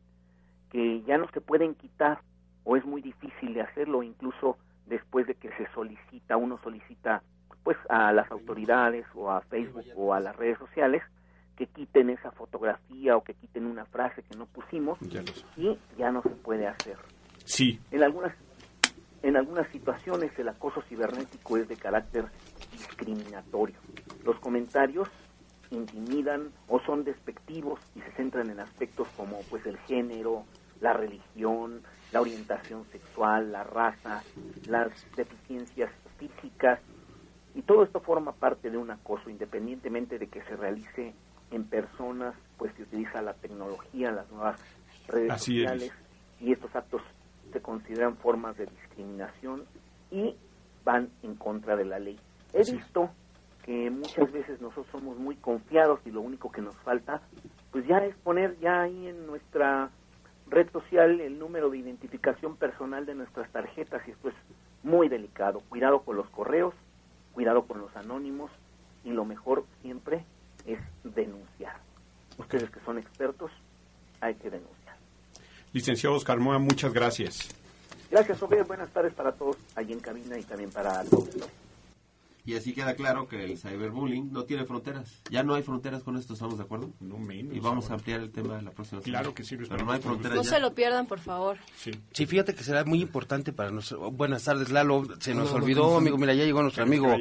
que 0.70 1.02
ya 1.02 1.18
no 1.18 1.28
se 1.30 1.40
pueden 1.40 1.74
quitar 1.74 2.20
o 2.64 2.76
es 2.76 2.84
muy 2.84 3.02
difícil 3.02 3.54
de 3.54 3.62
hacerlo 3.62 4.02
incluso 4.02 4.56
después 4.90 5.26
de 5.26 5.35
que 5.37 5.48
se 5.57 5.66
solicita, 5.72 6.37
uno 6.37 6.59
solicita 6.62 7.22
pues 7.62 7.79
a 7.88 8.12
las 8.12 8.31
autoridades 8.31 9.07
o 9.14 9.31
a 9.31 9.40
Facebook 9.42 9.85
o 9.96 10.12
a 10.12 10.20
las 10.20 10.37
redes 10.37 10.59
sociales 10.59 11.03
que 11.57 11.66
quiten 11.66 12.11
esa 12.11 12.31
fotografía 12.33 13.16
o 13.16 13.22
que 13.22 13.35
quiten 13.35 13.66
una 13.66 13.85
frase 13.87 14.22
que 14.22 14.37
no 14.37 14.46
pusimos 14.46 14.98
y 15.57 15.79
ya 15.96 16.11
no 16.11 16.22
se 16.22 16.31
puede 16.31 16.66
hacer. 16.66 16.96
Sí. 17.44 17.79
En 17.90 18.03
algunas 18.03 18.35
en 19.22 19.37
algunas 19.37 19.70
situaciones 19.70 20.37
el 20.38 20.48
acoso 20.48 20.83
cibernético 20.83 21.59
es 21.59 21.68
de 21.68 21.76
carácter 21.76 22.24
discriminatorio. 22.72 23.76
Los 24.24 24.40
comentarios 24.40 25.09
intimidan 25.70 26.50
o 26.66 26.81
son 26.81 27.05
despectivos 27.05 27.79
y 27.94 28.00
se 28.00 28.11
centran 28.12 28.50
en 28.50 28.61
aspectos 28.61 29.07
como 29.16 29.38
pues 29.50 29.64
el 29.66 29.79
género, 29.81 30.44
la 30.81 30.94
religión, 30.94 31.83
la 32.12 32.20
orientación 32.20 32.84
sexual, 32.90 33.52
la 33.52 33.64
raza, 33.64 34.22
las 34.66 34.90
deficiencias 35.16 35.90
físicas 36.18 36.80
y 37.54 37.62
todo 37.62 37.82
esto 37.82 38.00
forma 38.00 38.32
parte 38.32 38.70
de 38.70 38.78
un 38.78 38.90
acoso 38.90 39.30
independientemente 39.30 40.18
de 40.18 40.28
que 40.28 40.42
se 40.42 40.56
realice 40.56 41.14
en 41.50 41.64
personas, 41.64 42.34
pues 42.56 42.72
se 42.76 42.82
utiliza 42.82 43.22
la 43.22 43.34
tecnología, 43.34 44.12
las 44.12 44.30
nuevas 44.30 44.60
redes 45.08 45.32
sociales 45.32 45.92
y 46.40 46.52
estos 46.52 46.74
actos 46.74 47.02
se 47.52 47.60
consideran 47.60 48.16
formas 48.16 48.56
de 48.56 48.66
discriminación 48.66 49.64
y 50.10 50.36
van 50.84 51.10
en 51.22 51.34
contra 51.34 51.76
de 51.76 51.84
la 51.84 51.98
ley. 51.98 52.18
He 52.52 52.70
visto 52.70 53.10
que 53.64 53.90
muchas 53.90 54.30
veces 54.32 54.60
nosotros 54.60 54.86
somos 54.92 55.18
muy 55.18 55.36
confiados 55.36 56.00
y 56.04 56.10
lo 56.10 56.20
único 56.20 56.50
que 56.50 56.62
nos 56.62 56.76
falta 56.78 57.20
pues 57.70 57.86
ya 57.86 57.98
es 57.98 58.16
poner 58.16 58.58
ya 58.60 58.82
ahí 58.82 59.08
en 59.08 59.26
nuestra 59.26 59.90
red 60.50 60.70
social 60.70 61.20
el 61.20 61.38
número 61.38 61.70
de 61.70 61.78
identificación 61.78 62.56
personal 62.56 63.06
de 63.06 63.14
nuestras 63.14 63.50
tarjetas 63.50 64.02
y 64.06 64.10
esto 64.10 64.28
es 64.28 64.34
muy 64.82 65.08
delicado. 65.08 65.62
Cuidado 65.68 66.00
con 66.02 66.16
los 66.16 66.28
correos, 66.30 66.74
cuidado 67.32 67.62
con 67.64 67.80
los 67.80 67.94
anónimos 67.96 68.50
y 69.04 69.10
lo 69.10 69.24
mejor 69.24 69.64
siempre 69.82 70.24
es 70.66 70.78
denunciar. 71.04 71.76
Ustedes 72.38 72.70
que 72.70 72.80
son 72.80 72.98
expertos, 72.98 73.50
hay 74.20 74.34
que 74.34 74.50
denunciar. 74.50 74.96
Licenciado 75.72 76.16
Oscar 76.16 76.38
Moa, 76.38 76.58
muchas 76.58 76.92
gracias. 76.92 77.48
Gracias, 78.10 78.42
Obed. 78.42 78.66
Buenas 78.66 78.90
tardes 78.90 79.14
para 79.14 79.32
todos 79.32 79.56
allí 79.76 79.92
en 79.92 80.00
cabina 80.00 80.36
y 80.36 80.42
también 80.42 80.70
para 80.70 81.04
todos. 81.04 81.28
Y 82.44 82.55
así 82.55 82.72
queda 82.72 82.94
claro 82.94 83.29
que 83.29 83.44
el 83.44 83.59
cyberbullying 83.59 84.33
no 84.33 84.44
tiene 84.44 84.64
fronteras. 84.64 85.20
Ya 85.31 85.42
no 85.42 85.55
hay 85.55 85.62
fronteras 85.62 86.03
con 86.03 86.16
esto, 86.16 86.33
¿estamos 86.33 86.57
de 86.57 86.64
acuerdo? 86.64 86.90
No 87.00 87.18
menos. 87.18 87.55
Y 87.55 87.61
vamos 87.61 87.90
a 87.90 87.94
ampliar 87.94 88.20
el 88.20 88.31
tema 88.31 88.57
de 88.57 88.62
la 88.62 88.70
próxima 88.70 89.03
semana. 89.03 89.20
Claro 89.20 89.35
que 89.35 89.44
sí. 89.44 89.57
Pero 89.57 89.85
no 89.85 89.92
hay 89.92 90.00
fronteras 90.00 90.37
No 90.37 90.42
ya. 90.42 90.50
se 90.50 90.61
lo 90.61 90.74
pierdan, 90.74 91.07
por 91.07 91.20
favor. 91.20 91.59
Sí. 91.76 91.90
Sí, 92.12 92.26
fíjate 92.26 92.55
que 92.55 92.64
será 92.64 92.85
muy 92.85 93.00
importante 93.03 93.53
para 93.53 93.70
nosotros. 93.70 94.12
Buenas 94.14 94.44
tardes, 94.44 94.70
Lalo. 94.70 95.05
Se 95.20 95.35
nos 95.35 95.53
olvidó, 95.53 95.96
amigo. 95.98 96.16
Mira, 96.18 96.35
ya 96.35 96.44
llegó 96.44 96.62
nuestro 96.62 96.83
amigo 96.85 97.14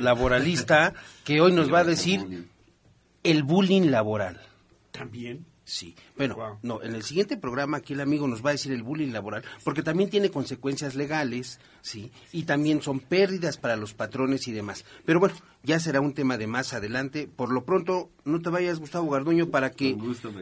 laboralista 0.00 0.94
que 1.24 1.40
hoy 1.40 1.52
nos 1.52 1.72
va 1.72 1.80
a 1.80 1.84
decir 1.94 2.48
el 3.22 3.42
bullying 3.42 3.90
laboral. 3.90 4.40
También. 4.90 5.44
Sí. 5.68 5.96
Bueno, 6.16 6.36
Wow. 6.36 6.58
no, 6.62 6.80
en 6.84 6.94
el 6.94 7.02
siguiente 7.02 7.36
programa 7.36 7.78
aquí 7.78 7.94
el 7.94 8.00
amigo 8.00 8.28
nos 8.28 8.44
va 8.44 8.50
a 8.50 8.52
decir 8.52 8.70
el 8.70 8.84
bullying 8.84 9.10
laboral, 9.12 9.42
porque 9.64 9.82
también 9.82 10.08
tiene 10.08 10.30
consecuencias 10.30 10.94
legales, 10.94 11.58
sí, 11.82 12.12
y 12.32 12.44
también 12.44 12.82
son 12.82 13.00
pérdidas 13.00 13.56
para 13.56 13.74
los 13.74 13.92
patrones 13.92 14.46
y 14.46 14.52
demás. 14.52 14.84
Pero 15.04 15.18
bueno, 15.18 15.34
ya 15.64 15.80
será 15.80 16.00
un 16.00 16.14
tema 16.14 16.38
de 16.38 16.46
más 16.46 16.72
adelante. 16.72 17.28
Por 17.34 17.50
lo 17.52 17.64
pronto, 17.64 18.10
no 18.24 18.40
te 18.40 18.48
vayas, 18.48 18.78
Gustavo 18.78 19.10
Garduño, 19.10 19.48
para 19.48 19.72
que 19.72 19.96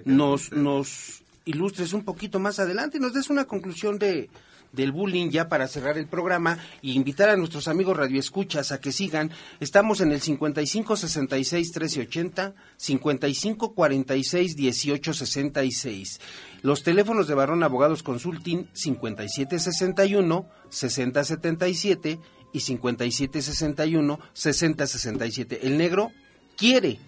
nos, 0.05 0.53
nos 0.53 1.23
ilustres 1.47 1.95
un 1.95 2.05
poquito 2.05 2.39
más 2.39 2.59
adelante 2.59 2.99
y 2.99 3.01
nos 3.01 3.15
des 3.15 3.31
una 3.31 3.47
conclusión 3.47 3.99
de 3.99 4.29
del 4.75 4.93
bullying 4.93 5.31
ya 5.31 5.49
para 5.49 5.69
cerrar 5.69 5.99
el 5.99 6.07
programa 6.07 6.59
y 6.83 6.93
invitar 6.93 7.29
a 7.29 7.37
nuestros 7.37 7.69
amigos 7.69 7.97
radioescuchas 7.97 8.73
a 8.73 8.81
que 8.81 8.93
sigan. 8.93 9.31
Estamos 9.61 10.01
en 10.01 10.13
el 10.13 10.21
55 10.21 10.97
66 10.97 11.73
13 11.73 12.01
80, 12.03 12.55
55 12.77 13.75
46 13.75 14.57
18 14.57 15.15
66. 15.15 16.21
Los 16.63 16.83
teléfonos 16.83 17.27
de 17.29 17.35
Barrón 17.35 17.63
Abogados 17.63 18.03
Consulting 18.03 18.69
57 18.73 19.59
61 19.59 20.49
60 20.69 21.25
77 21.25 22.19
y 22.53 22.61
5761 22.61 24.19
6067. 24.33 25.67
El 25.67 25.79
negro 25.79 26.11
quiere 26.57 26.99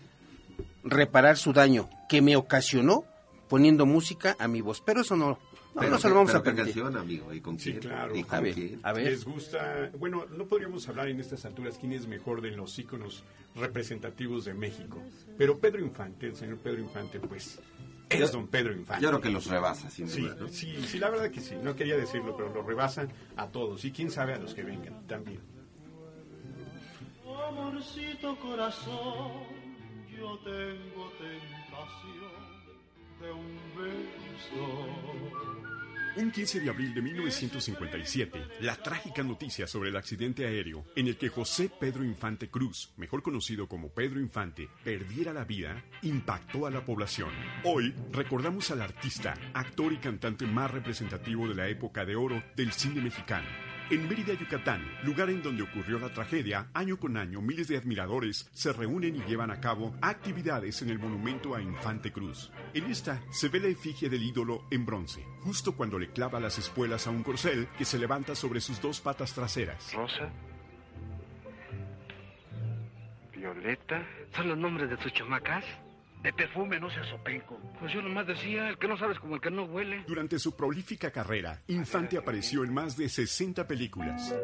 reparar 0.84 1.36
su 1.36 1.52
daño 1.52 1.88
que 2.08 2.22
me 2.22 2.36
ocasionó 2.36 3.04
poniendo 3.48 3.86
música 3.86 4.36
a 4.38 4.48
mi 4.48 4.60
voz, 4.60 4.82
pero 4.84 5.02
eso 5.02 5.16
no, 5.16 5.38
no, 5.76 5.80
Pero 5.80 5.92
no 5.92 5.98
se 5.98 6.08
lo 6.08 6.14
vamos 6.16 6.30
pero 6.30 6.38
a 6.38 6.42
qué 6.42 6.50
permitir. 6.52 6.82
canción, 6.82 6.96
amigo, 7.00 7.32
¿y 7.34 7.40
con 7.40 7.58
Sí, 7.58 7.70
quién? 7.70 7.80
claro. 7.82 8.16
¿Y 8.16 8.22
con 8.24 8.34
A 8.34 8.40
ver, 8.40 8.54
quién? 8.54 8.80
a 8.82 8.92
ver. 8.92 9.04
¿Les 9.04 9.24
gusta? 9.24 9.90
Bueno, 9.98 10.26
no 10.36 10.46
podríamos 10.46 10.88
hablar 10.88 11.08
en 11.08 11.20
estas 11.20 11.44
alturas 11.44 11.76
quién 11.78 11.92
es 11.92 12.06
mejor 12.08 12.40
de 12.40 12.50
los 12.52 12.78
íconos 12.78 13.22
representativos 13.54 14.44
de 14.46 14.54
México. 14.54 15.02
Pero 15.38 15.58
Pedro 15.58 15.80
Infante, 15.80 16.26
el 16.26 16.34
señor 16.36 16.58
Pedro 16.58 16.80
Infante, 16.80 17.20
pues 17.20 17.58
es 18.08 18.32
don 18.32 18.46
Pedro 18.48 18.72
Infante. 18.72 19.02
Yo 19.02 19.08
creo 19.10 19.20
que 19.20 19.30
los 19.30 19.46
rebasa, 19.46 19.90
sin 19.90 20.08
Sí, 20.08 20.22
duda, 20.22 20.36
¿no? 20.40 20.48
sí, 20.48 20.76
sí, 20.86 20.98
la 20.98 21.10
verdad 21.10 21.30
que 21.30 21.40
sí. 21.40 21.54
No 21.62 21.74
quería 21.76 21.96
decirlo, 21.96 22.36
pero 22.36 22.52
lo 22.52 22.62
rebasan 22.62 23.08
a 23.36 23.46
todos. 23.48 23.84
Y 23.84 23.92
quién 23.92 24.10
sabe 24.10 24.32
a 24.34 24.38
los 24.38 24.54
que 24.54 24.62
vengan 24.62 25.06
también. 25.06 25.40
Amorcito 27.48 28.36
corazón, 28.40 29.44
yo 30.10 30.38
tengo 30.38 31.10
tentación 31.18 32.45
un 33.20 33.56
beso. 33.76 35.26
Un 36.16 36.30
15 36.30 36.60
de 36.60 36.70
abril 36.70 36.94
de 36.94 37.02
1957, 37.02 38.42
la 38.60 38.74
trágica 38.76 39.22
noticia 39.22 39.66
sobre 39.66 39.90
el 39.90 39.96
accidente 39.96 40.46
aéreo 40.46 40.86
en 40.96 41.08
el 41.08 41.18
que 41.18 41.28
José 41.28 41.70
Pedro 41.78 42.04
Infante 42.04 42.48
Cruz, 42.48 42.90
mejor 42.96 43.22
conocido 43.22 43.68
como 43.68 43.90
Pedro 43.90 44.18
Infante, 44.18 44.66
perdiera 44.82 45.34
la 45.34 45.44
vida, 45.44 45.84
impactó 46.00 46.66
a 46.66 46.70
la 46.70 46.86
población. 46.86 47.28
Hoy 47.64 47.94
recordamos 48.12 48.70
al 48.70 48.80
artista, 48.80 49.34
actor 49.52 49.92
y 49.92 49.98
cantante 49.98 50.46
más 50.46 50.70
representativo 50.70 51.46
de 51.48 51.54
la 51.54 51.68
época 51.68 52.06
de 52.06 52.16
oro 52.16 52.42
del 52.56 52.72
cine 52.72 53.02
mexicano. 53.02 53.65
En 53.88 54.08
Mérida, 54.08 54.34
Yucatán, 54.34 54.82
lugar 55.04 55.30
en 55.30 55.44
donde 55.44 55.62
ocurrió 55.62 56.00
la 56.00 56.12
tragedia, 56.12 56.68
año 56.74 56.98
con 56.98 57.16
año 57.16 57.40
miles 57.40 57.68
de 57.68 57.76
admiradores 57.76 58.50
se 58.52 58.72
reúnen 58.72 59.14
y 59.14 59.22
llevan 59.28 59.52
a 59.52 59.60
cabo 59.60 59.94
actividades 60.02 60.82
en 60.82 60.90
el 60.90 60.98
monumento 60.98 61.54
a 61.54 61.62
Infante 61.62 62.10
Cruz. 62.10 62.50
En 62.74 62.86
esta 62.86 63.22
se 63.30 63.48
ve 63.48 63.60
la 63.60 63.68
efigie 63.68 64.08
del 64.08 64.24
ídolo 64.24 64.64
en 64.72 64.84
bronce, 64.84 65.24
justo 65.42 65.76
cuando 65.76 66.00
le 66.00 66.10
clava 66.10 66.40
las 66.40 66.58
espuelas 66.58 67.06
a 67.06 67.10
un 67.10 67.22
corcel 67.22 67.68
que 67.78 67.84
se 67.84 67.96
levanta 67.96 68.34
sobre 68.34 68.60
sus 68.60 68.80
dos 68.82 69.00
patas 69.00 69.32
traseras. 69.32 69.92
Rosa. 69.94 70.32
Violeta. 73.32 74.04
¿Son 74.34 74.48
los 74.48 74.58
nombres 74.58 74.90
de 74.90 74.96
tus 74.96 75.12
chamacas? 75.12 75.64
De 76.22 76.32
perfume, 76.32 76.80
no 76.80 76.90
seas 76.90 77.08
sopenco. 77.08 77.60
Pues 77.78 77.92
yo 77.92 78.02
nomás 78.02 78.26
decía, 78.26 78.68
el 78.68 78.78
que 78.78 78.88
no 78.88 78.98
sabes 78.98 79.18
como 79.18 79.36
el 79.36 79.40
que 79.40 79.50
no 79.50 79.64
huele. 79.64 80.04
Durante 80.06 80.38
su 80.38 80.56
prolífica 80.56 81.10
carrera, 81.10 81.62
Infante 81.68 82.16
apareció 82.18 82.64
en 82.64 82.74
más 82.74 82.96
de 82.96 83.08
60 83.08 83.66
películas. 83.66 84.34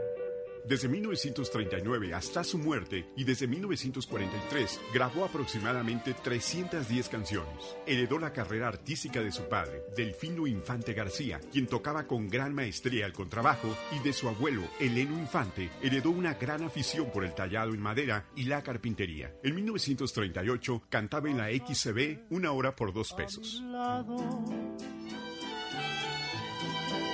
Desde 0.65 0.89
1939 0.89 2.15
hasta 2.15 2.45
su 2.45 2.59
muerte 2.59 3.07
y 3.17 3.25
desde 3.25 3.49
1943 3.49 4.81
grabó 4.95 5.25
aproximadamente 5.25 6.15
310 6.15 7.09
canciones. 7.09 7.77
Heredó 7.87 8.19
la 8.19 8.33
carrera 8.33 8.69
artística 8.69 9.21
de 9.21 9.33
su 9.33 9.49
padre, 9.49 9.83
Delfino 9.97 10.47
Infante 10.47 10.93
García, 10.93 11.41
quien 11.51 11.67
tocaba 11.67 12.07
con 12.07 12.29
gran 12.29 12.55
maestría 12.55 13.07
el 13.07 13.13
contrabajo, 13.13 13.77
y 13.93 13.99
de 14.05 14.13
su 14.13 14.29
abuelo, 14.29 14.63
Eleno 14.79 15.19
Infante, 15.19 15.71
heredó 15.83 16.11
una 16.11 16.35
gran 16.35 16.63
afición 16.63 17.11
por 17.11 17.25
el 17.25 17.35
tallado 17.35 17.75
en 17.75 17.81
madera 17.81 18.27
y 18.37 18.45
la 18.45 18.63
carpintería. 18.63 19.35
En 19.43 19.55
1938 19.55 20.83
cantaba 20.89 21.29
en 21.29 21.39
la 21.39 21.49
XCB 21.49 22.31
una 22.31 22.53
hora 22.53 22.77
por 22.77 22.93
dos 22.93 23.13
pesos. 23.13 23.63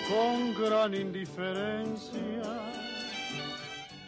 con 0.09 0.55
gran 0.55 0.95
indiferencia. 0.95 2.98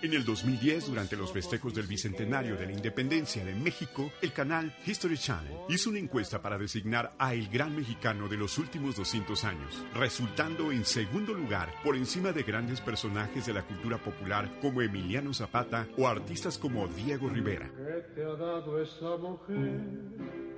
En 0.02 0.14
el 0.14 0.24
2010, 0.24 0.86
durante 0.86 1.14
los 1.14 1.30
festejos 1.30 1.74
del 1.74 1.86
Bicentenario 1.86 2.56
de 2.56 2.64
la 2.64 2.72
Independencia 2.72 3.44
de 3.44 3.54
México, 3.54 4.10
el 4.22 4.32
canal 4.32 4.74
History 4.86 5.18
Channel 5.18 5.52
hizo 5.68 5.90
una 5.90 5.98
encuesta 5.98 6.40
para 6.40 6.56
designar 6.56 7.12
a 7.18 7.34
el 7.34 7.48
gran 7.50 7.76
mexicano 7.76 8.26
de 8.26 8.38
los 8.38 8.56
últimos 8.56 8.96
200 8.96 9.44
años, 9.44 9.84
resultando 9.94 10.72
en 10.72 10.86
segundo 10.86 11.34
lugar 11.34 11.74
por 11.84 11.96
encima 11.96 12.32
de 12.32 12.44
grandes 12.44 12.80
personajes 12.80 13.44
de 13.44 13.52
la 13.52 13.62
cultura 13.62 13.98
popular 13.98 14.50
como 14.62 14.80
Emiliano 14.80 15.34
Zapata 15.34 15.86
o 15.98 16.08
artistas 16.08 16.56
como 16.56 16.88
Diego 16.88 17.28
Rivera. 17.28 17.70
¿Qué 17.76 18.14
te 18.14 18.24
ha 18.24 18.36
dado 18.36 18.80
esa 18.80 19.18
mujer? 19.18 20.49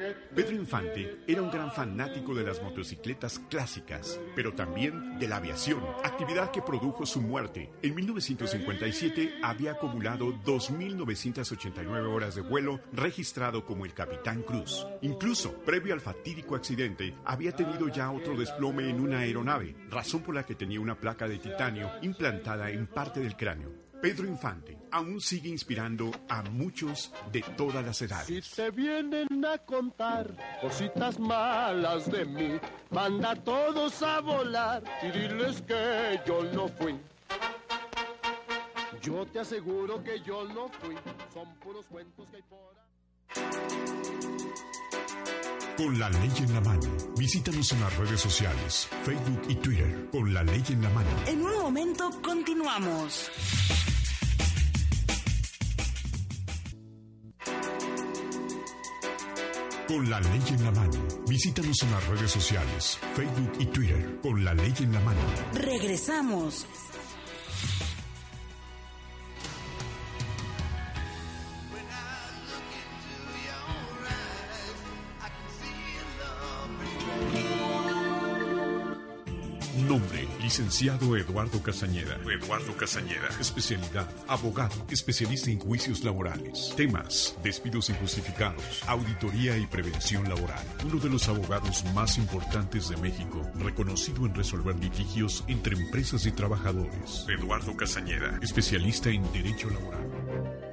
¿Qué 0.00 0.16
Pedro 0.34 0.54
Infante 0.54 1.18
era 1.26 1.42
un 1.42 1.50
gran 1.50 1.70
fanático 1.70 2.34
de 2.34 2.42
las 2.42 2.62
motocicletas 2.62 3.38
clásicas, 3.50 4.18
pero 4.34 4.54
también 4.54 5.18
de 5.18 5.28
la 5.28 5.36
aviación, 5.36 5.84
actividad 6.02 6.50
que 6.52 6.62
produjo 6.62 7.04
su 7.04 7.20
muerte. 7.20 7.70
En 7.82 7.94
1957 7.94 9.40
había 9.42 9.72
acumulado 9.72 10.32
2.989 10.32 12.14
horas 12.14 12.34
de 12.34 12.40
vuelo 12.40 12.80
registrado 12.94 13.66
como 13.66 13.84
el 13.84 13.92
Capitán 13.92 14.42
Cruz. 14.42 14.86
Incluso, 15.02 15.52
previo 15.66 15.92
al 15.92 16.00
fatídico 16.00 16.56
accidente, 16.56 17.14
había 17.26 17.54
tenido 17.54 17.88
ya 17.88 18.10
otro 18.10 18.38
desplome 18.38 18.88
en 18.88 19.00
una 19.00 19.18
aeronave, 19.18 19.76
razón 19.90 20.22
por 20.22 20.34
la 20.34 20.46
que 20.46 20.54
tenía 20.54 20.80
una 20.80 20.98
placa 20.98 21.28
de 21.28 21.36
titanio 21.36 21.90
implantada 22.00 22.70
en 22.70 22.86
parte 22.86 23.20
del 23.20 23.36
cráneo. 23.36 23.89
Pedro 24.00 24.26
Infante 24.26 24.78
aún 24.92 25.20
sigue 25.20 25.50
inspirando 25.50 26.10
a 26.28 26.42
muchos 26.42 27.12
de 27.30 27.42
todas 27.56 27.84
las 27.84 28.00
edades. 28.00 28.46
Si 28.46 28.56
te 28.56 28.70
vienen 28.70 29.44
a 29.44 29.58
contar 29.58 30.34
cositas 30.60 31.18
malas 31.18 32.10
de 32.10 32.24
mí, 32.24 32.58
manda 32.90 33.32
a 33.32 33.36
todos 33.36 34.02
a 34.02 34.20
volar 34.20 34.82
y 35.02 35.10
diles 35.10 35.62
que 35.62 36.20
yo 36.26 36.42
no 36.44 36.68
fui. 36.68 36.98
Yo 39.02 39.26
te 39.26 39.40
aseguro 39.40 40.02
que 40.02 40.20
yo 40.20 40.44
no 40.48 40.68
fui, 40.68 40.94
son 41.32 41.54
puros 41.56 41.86
cuentos 41.86 42.28
que 42.30 42.36
hay 42.36 42.42
por 42.42 42.58
ahí. 42.58 42.80
Con 45.76 45.98
la 45.98 46.10
ley 46.10 46.30
en 46.38 46.52
la 46.52 46.60
mano. 46.60 46.80
Visítanos 47.16 47.72
en 47.72 47.80
las 47.80 47.96
redes 47.96 48.20
sociales, 48.20 48.88
Facebook 49.02 49.42
y 49.48 49.54
Twitter. 49.54 50.08
Con 50.10 50.34
la 50.34 50.42
ley 50.42 50.62
en 50.68 50.82
la 50.82 50.90
mano. 50.90 51.08
En 51.26 51.42
un 51.42 51.58
momento 51.58 52.10
continuamos. 52.22 53.30
Con 59.90 60.08
la 60.08 60.20
ley 60.20 60.40
en 60.50 60.64
la 60.64 60.70
mano. 60.70 60.92
Visítanos 61.26 61.82
en 61.82 61.90
las 61.90 62.06
redes 62.06 62.30
sociales, 62.30 62.96
Facebook 63.16 63.52
y 63.58 63.66
Twitter. 63.66 64.20
Con 64.22 64.44
la 64.44 64.54
ley 64.54 64.72
en 64.78 64.92
la 64.92 65.00
mano. 65.00 65.18
Regresamos. 65.52 66.64
Licenciado 80.50 81.16
Eduardo 81.16 81.62
Casañeda. 81.62 82.18
Eduardo 82.28 82.76
Casañeda. 82.76 83.28
Especialidad, 83.38 84.10
abogado, 84.26 84.74
especialista 84.90 85.48
en 85.48 85.60
juicios 85.60 86.02
laborales. 86.02 86.74
Temas, 86.76 87.36
despidos 87.44 87.88
injustificados, 87.88 88.82
auditoría 88.88 89.56
y 89.56 89.68
prevención 89.68 90.28
laboral. 90.28 90.66
Uno 90.84 90.98
de 90.98 91.08
los 91.08 91.28
abogados 91.28 91.84
más 91.94 92.18
importantes 92.18 92.88
de 92.88 92.96
México, 92.96 93.48
reconocido 93.60 94.26
en 94.26 94.34
resolver 94.34 94.74
litigios 94.74 95.44
entre 95.46 95.76
empresas 95.76 96.26
y 96.26 96.32
trabajadores. 96.32 97.26
Eduardo 97.28 97.76
Casañeda. 97.76 98.36
Especialista 98.42 99.08
en 99.08 99.22
derecho 99.32 99.70
laboral. 99.70 100.69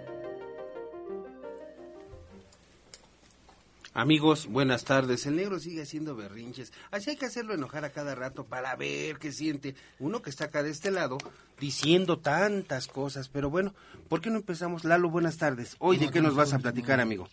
Amigos, 3.97 4.45
buenas 4.45 4.83
tardes. 4.83 5.25
El 5.25 5.37
negro 5.37 5.59
sigue 5.59 5.81
haciendo 5.81 6.15
berrinches. 6.15 6.71
Así 6.91 7.09
hay 7.09 7.15
que 7.15 7.25
hacerlo 7.25 7.55
enojar 7.55 7.83
a 7.83 7.89
cada 7.89 8.13
rato 8.13 8.45
para 8.45 8.75
ver 8.75 9.17
qué 9.17 9.31
siente. 9.31 9.73
Uno 9.97 10.21
que 10.21 10.29
está 10.29 10.45
acá 10.45 10.61
de 10.61 10.69
este 10.69 10.91
lado 10.91 11.17
diciendo 11.59 12.19
tantas 12.19 12.85
cosas. 12.85 13.27
Pero 13.27 13.49
bueno, 13.49 13.73
¿por 14.07 14.21
qué 14.21 14.29
no 14.29 14.35
empezamos? 14.35 14.83
Lalo, 14.83 15.09
buenas 15.09 15.37
tardes. 15.37 15.77
Hoy, 15.79 15.97
¿de 15.97 16.11
qué 16.11 16.21
nos 16.21 16.35
vas 16.35 16.53
a 16.53 16.59
platicar, 16.59 16.99
amigo? 16.99 17.27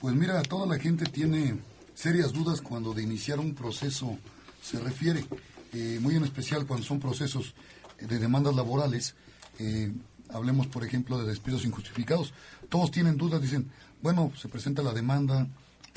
Pues 0.00 0.14
mira, 0.14 0.40
toda 0.42 0.68
la 0.68 0.80
gente 0.80 1.04
tiene 1.04 1.58
serias 1.96 2.32
dudas 2.32 2.60
cuando 2.60 2.94
de 2.94 3.02
iniciar 3.02 3.40
un 3.40 3.56
proceso 3.56 4.18
se 4.62 4.78
refiere, 4.78 5.24
eh, 5.72 5.98
muy 6.00 6.14
en 6.14 6.22
especial 6.22 6.64
cuando 6.64 6.86
son 6.86 7.00
procesos 7.00 7.56
de 7.98 8.20
demandas 8.20 8.54
laborales. 8.54 9.16
eh, 9.58 9.92
hablemos, 10.28 10.68
por 10.68 10.84
ejemplo, 10.84 11.18
de 11.18 11.26
despidos 11.26 11.64
injustificados. 11.64 12.32
Todos 12.68 12.92
tienen 12.92 13.16
dudas, 13.16 13.42
dicen, 13.42 13.68
bueno, 14.00 14.30
se 14.36 14.46
presenta 14.48 14.82
la 14.82 14.92
demanda, 14.92 15.48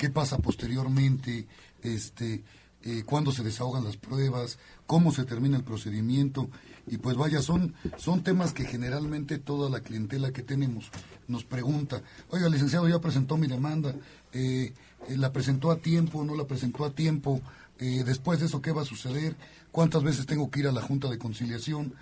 ¿qué 0.02 0.10
pasa 0.10 0.38
posteriormente? 0.38 1.46
Este, 1.80 2.42
eh, 2.82 3.04
cuándo 3.06 3.30
se 3.30 3.44
desahogan 3.44 3.84
las 3.84 3.96
pruebas, 3.96 4.58
cómo 4.84 5.12
se 5.12 5.24
termina 5.24 5.56
el 5.56 5.62
procedimiento. 5.62 6.50
Y 6.88 6.98
pues 6.98 7.16
vaya, 7.16 7.40
son, 7.40 7.74
son 7.98 8.24
temas 8.24 8.52
que 8.52 8.64
generalmente 8.64 9.38
toda 9.38 9.70
la 9.70 9.78
clientela 9.78 10.32
que 10.32 10.42
tenemos 10.42 10.90
nos 11.28 11.44
pregunta, 11.44 12.02
oiga, 12.30 12.48
licenciado, 12.48 12.88
ya 12.88 13.00
presentó 13.00 13.36
mi 13.36 13.46
demanda, 13.46 13.94
eh, 14.32 14.72
eh, 15.06 15.16
la 15.16 15.32
presentó 15.32 15.70
a 15.70 15.76
tiempo, 15.76 16.24
no 16.24 16.34
la 16.34 16.48
presentó 16.48 16.84
a 16.84 16.90
tiempo, 16.90 17.40
Eh, 17.78 18.04
después 18.04 18.38
de 18.38 18.46
eso, 18.46 18.60
¿qué 18.60 18.70
va 18.70 18.82
a 18.82 18.84
suceder? 18.94 19.34
¿Cuántas 19.72 20.04
veces 20.04 20.24
tengo 20.26 20.48
que 20.50 20.60
ir 20.60 20.68
a 20.68 20.72
la 20.72 20.82
Junta 20.82 21.08
de 21.08 21.18
Conciliación? 21.18 21.94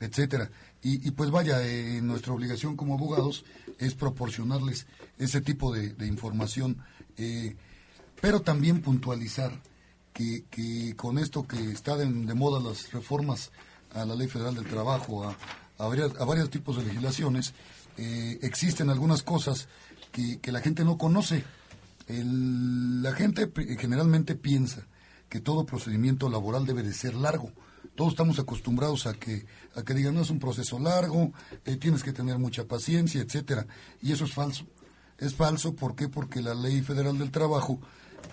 Etcétera. 0.00 0.50
Y, 0.82 1.06
y 1.06 1.10
pues 1.12 1.30
vaya, 1.30 1.60
nuestra 2.02 2.32
obligación 2.32 2.76
como 2.76 2.94
abogados 2.94 3.44
es 3.78 3.94
proporcionarles 3.94 4.86
ese 5.18 5.40
tipo 5.40 5.72
de 5.72 6.06
información, 6.06 6.78
eh, 7.18 7.56
pero 8.20 8.40
también 8.40 8.80
puntualizar 8.80 9.60
que, 10.12 10.44
que 10.50 10.94
con 10.96 11.18
esto 11.18 11.46
que 11.46 11.70
está 11.70 11.96
de, 11.96 12.06
moda 12.34 12.60
las 12.60 12.90
reformas 12.92 13.50
a 13.94 14.04
la 14.04 14.14
Ley 14.16 14.28
Federal 14.28 14.54
del 14.54 14.66
Trabajo, 14.66 15.24
a, 15.24 15.36
a, 15.78 15.86
varias- 15.86 16.16
a 16.18 16.24
varios 16.24 16.50
tipos 16.50 16.76
de 16.76 16.84
legislaciones, 16.84 17.54
eh, 17.96 18.38
existen 18.42 18.90
algunas 18.90 19.22
cosas 19.22 19.68
que, 20.12 20.38
la 20.52 20.60
gente 20.60 20.84
no 20.84 20.98
conoce. 20.98 21.44
El- 22.06 23.02
la 23.02 23.12
gente 23.12 23.50
generalmente 23.78 24.34
piensa 24.34 24.86
que 25.28 25.40
todo 25.40 25.66
procedimiento 25.66 26.28
laboral 26.28 26.64
debe 26.66 26.82
de 26.82 26.92
ser 26.94 27.14
largo. 27.14 27.52
Todos 27.94 28.12
estamos 28.12 28.38
acostumbrados 28.38 29.06
a 29.06 29.14
que, 29.14 29.44
a 29.74 29.82
que 29.82 29.94
digan, 29.94 30.14
no 30.14 30.22
es 30.22 30.30
un 30.30 30.38
proceso 30.38 30.78
largo, 30.78 31.32
eh, 31.64 31.76
tienes 31.76 32.02
que 32.02 32.12
tener 32.12 32.38
mucha 32.38 32.64
paciencia, 32.64 33.20
etcétera. 33.20 33.66
Y 34.02 34.12
eso 34.12 34.24
es 34.24 34.32
falso. 34.32 34.66
Es 35.18 35.34
falso, 35.34 35.74
¿por 35.74 35.96
qué? 35.96 36.08
Porque 36.08 36.42
la 36.42 36.54
Ley 36.54 36.80
Federal 36.82 37.18
del 37.18 37.30
Trabajo 37.30 37.80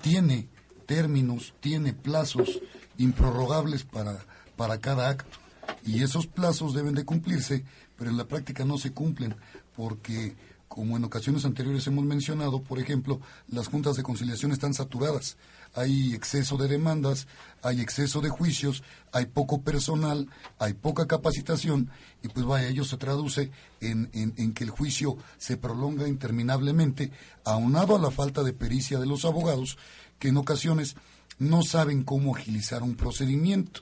tiene 0.02 0.48
términos, 0.86 1.54
tiene 1.60 1.94
plazos 1.94 2.62
improrrogables 2.98 3.84
para, 3.84 4.24
para 4.56 4.80
cada 4.80 5.10
acto. 5.10 5.38
Y 5.84 6.04
esos 6.04 6.28
plazos 6.28 6.74
deben 6.74 6.94
de 6.94 7.06
cumplirse, 7.06 7.66
pero 7.98 8.12
en 8.12 8.18
la 8.18 8.28
práctica 8.28 8.66
no 8.66 8.78
se 8.78 8.92
cumplen, 8.92 9.36
porque 9.76 10.36
como 10.68 10.98
en 10.98 11.04
ocasiones 11.04 11.46
anteriores 11.46 11.88
hemos 11.88 12.06
mencionado, 12.06 12.62
por 12.62 12.80
ejemplo, 12.80 13.20
las 13.48 13.68
juntas 13.68 13.96
de 13.96 14.04
conciliación 14.04 14.52
están 14.52 14.74
saturadas. 14.74 15.38
Hay 15.76 16.14
exceso 16.14 16.56
de 16.58 16.68
demandas, 16.70 17.28
hay 17.62 17.82
exceso 17.82 18.22
de 18.22 18.30
juicios, 18.30 18.82
hay 19.12 19.26
poco 19.26 19.62
personal, 19.62 20.30
hay 20.58 20.74
poca 20.74 21.06
capacitación 21.06 21.90
y 22.24 22.30
pues 22.30 22.46
vaya, 22.46 22.68
ello 22.70 22.86
se 22.86 22.96
traduce 22.98 23.52
en, 23.82 24.10
en- 24.14 24.54
que 24.54 24.64
el 24.64 24.70
juicio 24.70 25.18
se 25.38 25.58
prolonga 25.58 26.08
interminablemente, 26.08 27.12
aunado 27.44 27.96
a 27.96 28.00
la 28.00 28.10
falta 28.12 28.42
de 28.44 28.54
pericia 28.54 29.00
de 29.00 29.06
los 29.06 29.26
abogados, 29.26 29.78
que 30.18 30.30
en 30.30 30.38
ocasiones 30.38 30.96
no 31.40 31.62
saben 31.64 32.04
cómo 32.04 32.36
agilizar 32.36 32.82
un 32.82 32.96
procedimiento. 32.96 33.82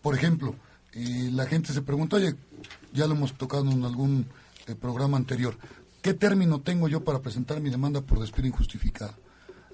Por 0.00 0.14
ejemplo, 0.14 0.54
la 0.94 1.46
gente 1.46 1.72
se 1.72 1.82
pregunta, 1.82 2.16
oye, 2.16 2.36
ya 2.92 3.06
lo 3.08 3.14
hemos 3.14 3.36
tocado 3.36 3.68
en 3.70 3.84
algún 3.84 4.26
eh, 4.66 4.74
programa 4.76 5.16
anterior, 5.16 5.58
¿qué 6.00 6.14
término 6.14 6.60
tengo 6.60 6.86
yo 6.88 7.02
para 7.02 7.20
presentar 7.20 7.60
mi 7.60 7.70
demanda 7.70 8.00
por 8.02 8.20
despido 8.20 8.46
injustificado? 8.46 9.14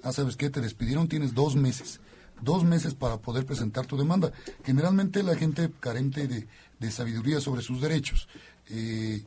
Ah, 0.05 0.13
¿sabes 0.13 0.37
qué? 0.37 0.51
Te 0.51 0.61
despidieron, 0.61 1.07
tienes 1.07 1.33
dos 1.33 1.55
meses. 1.55 1.99
Dos 2.41 2.63
meses 2.63 2.93
para 2.93 3.17
poder 3.17 3.45
presentar 3.45 3.87
tu 3.87 3.97
demanda. 3.97 4.31
Generalmente 4.63 5.23
la 5.23 5.35
gente 5.35 5.71
carente 5.79 6.27
de, 6.27 6.47
de 6.79 6.91
sabiduría 6.91 7.41
sobre 7.41 7.61
sus 7.61 7.81
derechos 7.81 8.27
eh, 8.69 9.23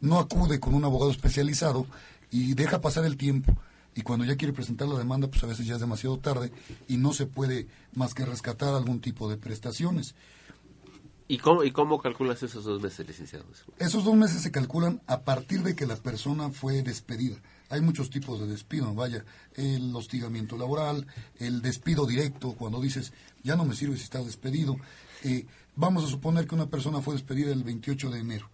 no 0.00 0.18
acude 0.18 0.60
con 0.60 0.74
un 0.74 0.84
abogado 0.84 1.10
especializado 1.10 1.86
y 2.30 2.54
deja 2.54 2.80
pasar 2.80 3.04
el 3.04 3.16
tiempo. 3.16 3.56
Y 3.94 4.02
cuando 4.02 4.24
ya 4.24 4.36
quiere 4.36 4.52
presentar 4.52 4.88
la 4.88 4.98
demanda, 4.98 5.28
pues 5.28 5.44
a 5.44 5.46
veces 5.46 5.66
ya 5.66 5.74
es 5.74 5.80
demasiado 5.80 6.18
tarde 6.18 6.50
y 6.88 6.96
no 6.96 7.12
se 7.12 7.26
puede 7.26 7.68
más 7.94 8.12
que 8.12 8.24
rescatar 8.24 8.74
algún 8.74 9.00
tipo 9.00 9.28
de 9.28 9.36
prestaciones. 9.36 10.14
¿Y 11.28 11.38
cómo, 11.38 11.64
¿Y 11.64 11.70
cómo 11.70 12.00
calculas 12.00 12.42
esos 12.42 12.64
dos 12.64 12.82
meses, 12.82 13.06
licenciado? 13.06 13.44
Esos 13.78 14.04
dos 14.04 14.14
meses 14.14 14.42
se 14.42 14.50
calculan 14.50 15.00
a 15.06 15.20
partir 15.20 15.62
de 15.62 15.74
que 15.74 15.86
la 15.86 15.96
persona 15.96 16.50
fue 16.50 16.82
despedida. 16.82 17.36
Hay 17.74 17.80
muchos 17.80 18.08
tipos 18.08 18.38
de 18.38 18.46
despido, 18.46 18.94
vaya, 18.94 19.24
el 19.56 19.92
hostigamiento 19.96 20.56
laboral, 20.56 21.08
el 21.40 21.60
despido 21.60 22.06
directo, 22.06 22.52
cuando 22.52 22.80
dices, 22.80 23.12
ya 23.42 23.56
no 23.56 23.64
me 23.64 23.74
sirve 23.74 23.96
si 23.96 24.04
estás 24.04 24.24
despedido. 24.24 24.76
Eh, 25.24 25.44
vamos 25.74 26.04
a 26.04 26.06
suponer 26.06 26.46
que 26.46 26.54
una 26.54 26.70
persona 26.70 27.02
fue 27.02 27.14
despedida 27.14 27.52
el 27.52 27.64
28 27.64 28.10
de 28.10 28.20
enero. 28.20 28.48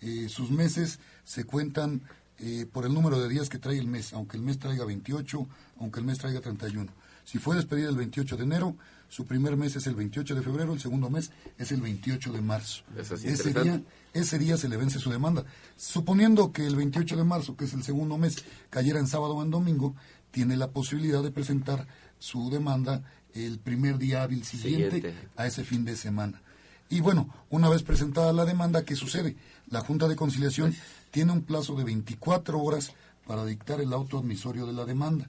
Eh, 0.00 0.30
sus 0.30 0.50
meses 0.50 0.98
se 1.24 1.44
cuentan 1.44 2.04
eh, 2.38 2.64
por 2.72 2.86
el 2.86 2.94
número 2.94 3.20
de 3.20 3.28
días 3.28 3.50
que 3.50 3.58
trae 3.58 3.78
el 3.78 3.86
mes, 3.86 4.14
aunque 4.14 4.38
el 4.38 4.42
mes 4.42 4.58
traiga 4.58 4.86
28, 4.86 5.46
aunque 5.80 6.00
el 6.00 6.06
mes 6.06 6.16
traiga 6.16 6.40
31. 6.40 6.90
Si 7.22 7.36
fue 7.36 7.56
despedida 7.56 7.90
el 7.90 7.96
28 7.96 8.38
de 8.38 8.44
enero, 8.44 8.76
su 9.08 9.26
primer 9.26 9.56
mes 9.56 9.76
es 9.76 9.86
el 9.86 9.94
28 9.94 10.34
de 10.34 10.42
febrero, 10.42 10.72
el 10.72 10.80
segundo 10.80 11.10
mes 11.10 11.30
es 11.58 11.72
el 11.72 11.80
28 11.80 12.32
de 12.32 12.40
marzo. 12.40 12.82
Eso 12.98 13.14
es 13.14 13.24
ese, 13.24 13.52
día, 13.52 13.80
ese 14.12 14.38
día 14.38 14.56
se 14.56 14.68
le 14.68 14.76
vence 14.76 14.98
su 14.98 15.10
demanda. 15.10 15.44
Suponiendo 15.76 16.52
que 16.52 16.66
el 16.66 16.76
28 16.76 17.16
de 17.16 17.24
marzo, 17.24 17.56
que 17.56 17.64
es 17.64 17.74
el 17.74 17.82
segundo 17.82 18.18
mes, 18.18 18.44
cayera 18.70 18.98
en 18.98 19.06
sábado 19.06 19.34
o 19.34 19.42
en 19.42 19.50
domingo, 19.50 19.94
tiene 20.30 20.56
la 20.56 20.70
posibilidad 20.70 21.22
de 21.22 21.30
presentar 21.30 21.86
su 22.18 22.50
demanda 22.50 23.02
el 23.34 23.58
primer 23.58 23.98
día 23.98 24.22
hábil 24.22 24.44
siguiente, 24.44 24.96
Siguiente. 24.96 25.28
a 25.36 25.46
ese 25.46 25.64
fin 25.64 25.84
de 25.84 25.96
semana. 25.96 26.40
Y 26.88 27.00
bueno, 27.00 27.28
una 27.50 27.68
vez 27.68 27.82
presentada 27.82 28.32
la 28.32 28.44
demanda, 28.44 28.84
¿qué 28.84 28.94
sucede? 28.94 29.36
La 29.68 29.80
Junta 29.80 30.06
de 30.08 30.16
Conciliación 30.16 30.74
tiene 31.10 31.32
un 31.32 31.42
plazo 31.42 31.74
de 31.74 31.84
24 31.84 32.60
horas 32.60 32.92
para 33.26 33.44
dictar 33.44 33.80
el 33.80 33.92
auto 33.92 34.18
admisorio 34.18 34.66
de 34.66 34.72
la 34.72 34.84
demanda. 34.84 35.28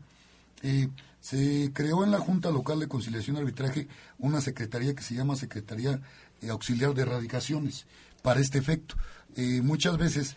Eh, 0.62 0.90
se 1.26 1.72
creó 1.74 2.04
en 2.04 2.12
la 2.12 2.20
Junta 2.20 2.52
Local 2.52 2.80
de 2.80 2.88
Conciliación 2.88 3.36
y 3.36 3.40
Arbitraje 3.40 3.88
una 4.20 4.42
secretaría 4.42 4.94
que 4.94 5.02
se 5.02 5.16
llama 5.16 5.36
Secretaría 5.36 6.00
eh, 6.40 6.50
Auxiliar 6.52 6.94
de 6.94 7.02
Erradicaciones 7.02 7.88
para 8.22 8.42
este 8.42 8.60
efecto. 8.60 8.94
Eh, 9.36 9.62
muchas 9.64 9.98
veces 9.98 10.36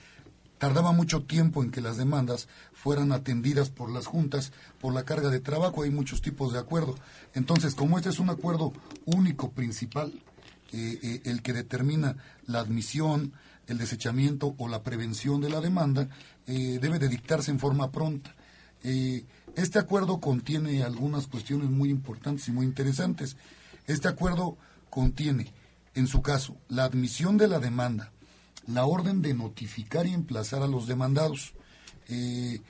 tardaba 0.56 0.92
mucho 0.92 1.24
tiempo 1.24 1.62
en 1.62 1.70
que 1.72 1.82
las 1.82 1.98
demandas 1.98 2.48
fueran 2.72 3.12
atendidas 3.12 3.68
por 3.68 3.90
las 3.90 4.06
juntas 4.06 4.50
por 4.80 4.94
la 4.94 5.04
carga 5.04 5.28
de 5.28 5.40
trabajo. 5.40 5.82
Hay 5.82 5.90
muchos 5.90 6.22
tipos 6.22 6.54
de 6.54 6.58
acuerdo. 6.58 6.94
Entonces, 7.34 7.74
como 7.74 7.98
este 7.98 8.08
es 8.08 8.18
un 8.18 8.30
acuerdo 8.30 8.72
único 9.04 9.50
principal, 9.50 10.10
eh, 10.72 11.20
el 11.24 11.42
que 11.42 11.52
determina 11.52 12.16
la 12.46 12.60
admisión, 12.60 13.34
el 13.66 13.76
desechamiento 13.76 14.54
o 14.56 14.68
la 14.68 14.82
prevención 14.82 15.42
de 15.42 15.50
la 15.50 15.60
demanda, 15.60 16.08
debe 16.46 16.98
de 16.98 17.10
dictarse 17.10 17.50
en 17.50 17.58
forma 17.58 17.92
pronta. 17.92 18.34
Este 19.58 19.80
acuerdo 19.80 20.20
contiene 20.20 20.84
algunas 20.84 21.26
cuestiones 21.26 21.68
muy 21.68 21.90
importantes 21.90 22.46
y 22.48 22.52
muy 22.52 22.64
interesantes. 22.64 23.36
Este 23.88 24.06
acuerdo 24.06 24.56
contiene, 24.88 25.52
en 25.94 26.06
su 26.06 26.22
caso, 26.22 26.56
la 26.68 26.84
admisión 26.84 27.36
de 27.36 27.48
la 27.48 27.58
demanda, 27.58 28.12
la 28.68 28.84
orden 28.84 29.20
de 29.20 29.34
notificar 29.34 30.06
y 30.06 30.14
emplazar 30.14 30.62
a 30.62 30.68
los 30.68 30.86
demandados, 30.86 31.54
eh, 32.08 32.60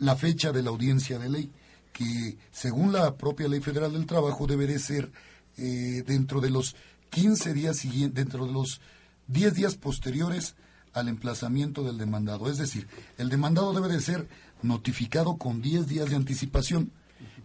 la 0.00 0.16
fecha 0.16 0.50
de 0.50 0.64
la 0.64 0.70
audiencia 0.70 1.20
de 1.20 1.28
ley, 1.28 1.50
que 1.92 2.36
según 2.50 2.92
la 2.92 3.14
propia 3.14 3.46
Ley 3.46 3.60
Federal 3.60 3.92
del 3.92 4.06
Trabajo 4.06 4.48
debe 4.48 4.66
de 4.66 4.80
ser 4.80 5.12
eh, 5.56 6.02
dentro 6.06 6.40
de 6.40 6.50
los 6.50 6.74
15 7.10 7.54
días 7.54 7.76
siguientes, 7.76 8.14
dentro 8.14 8.46
de 8.46 8.52
los 8.52 8.80
10 9.28 9.54
días 9.54 9.76
posteriores 9.76 10.56
al 10.92 11.08
emplazamiento 11.08 11.84
del 11.84 11.98
demandado. 11.98 12.50
Es 12.50 12.58
decir, 12.58 12.88
el 13.16 13.28
demandado 13.28 13.72
debe 13.72 13.88
de 13.88 14.00
ser 14.00 14.28
notificado 14.66 15.36
con 15.36 15.62
10 15.62 15.86
días 15.86 16.10
de 16.10 16.16
anticipación 16.16 16.90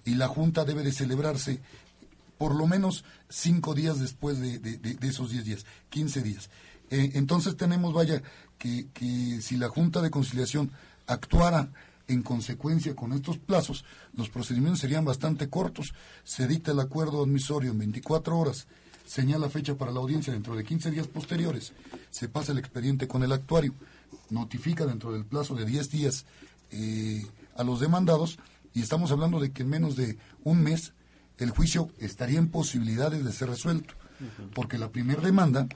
y 0.06 0.16
la 0.16 0.28
Junta 0.28 0.66
debe 0.66 0.84
de 0.84 0.92
celebrarse 0.92 1.62
por 2.38 2.56
lo 2.56 2.68
menos 2.68 3.06
5 3.30 3.74
días 3.76 4.00
después 4.00 4.40
de, 4.40 4.98
esos 5.02 5.32
10 5.32 5.46
días, 5.46 5.66
15 5.90 6.22
días. 6.22 6.50
Eh, 6.90 7.12
entonces 7.14 7.56
tenemos, 7.56 7.94
vaya, 7.94 8.22
que, 8.58 8.88
que 8.94 9.42
si 9.42 9.58
la 9.58 9.70
Junta 9.70 10.02
de 10.02 10.10
Conciliación 10.10 10.72
actuara 11.08 11.70
en 12.08 12.24
consecuencia 12.24 12.96
con 12.96 13.14
estos 13.14 13.38
plazos, 13.38 13.86
los 14.16 14.30
procedimientos 14.30 14.80
serían 14.80 15.06
bastante 15.06 15.50
cortos. 15.50 15.94
Se 16.24 16.48
dicta 16.48 16.72
el 16.72 16.80
acuerdo 16.80 17.24
admisorio 17.24 17.72
en 17.72 17.80
24 17.80 18.38
horas, 18.38 18.68
señala 19.06 19.50
fecha 19.50 19.76
para 19.76 19.92
la 19.92 20.00
audiencia 20.00 20.34
dentro 20.34 20.56
de 20.56 20.64
15 20.64 20.92
días 20.92 21.08
posteriores, 21.08 21.74
se 22.10 22.30
pasa 22.30 22.52
el 22.52 22.60
expediente 22.60 23.08
con 23.08 23.24
el 23.24 23.32
actuario, 23.32 23.74
notifica 24.30 24.86
dentro 24.86 25.12
del 25.12 25.26
plazo 25.26 25.56
de 25.56 25.66
10 25.66 25.92
días 25.92 26.26
eh, 26.72 27.26
a 27.56 27.64
los 27.64 27.80
demandados 27.80 28.38
y 28.74 28.82
estamos 28.82 29.12
hablando 29.12 29.40
de 29.40 29.52
que 29.52 29.64
en 29.64 29.70
menos 29.70 29.96
de 29.96 30.18
un 30.44 30.62
mes 30.64 30.94
el 31.38 31.50
juicio 31.50 31.90
estaría 32.00 32.40
en 32.40 32.50
posibilidades 32.50 33.24
de 33.26 33.32
ser 33.32 33.50
resuelto, 33.50 33.94
porque 34.54 34.78
la 34.78 34.90
primera 34.92 35.22
demanda, 35.22 35.68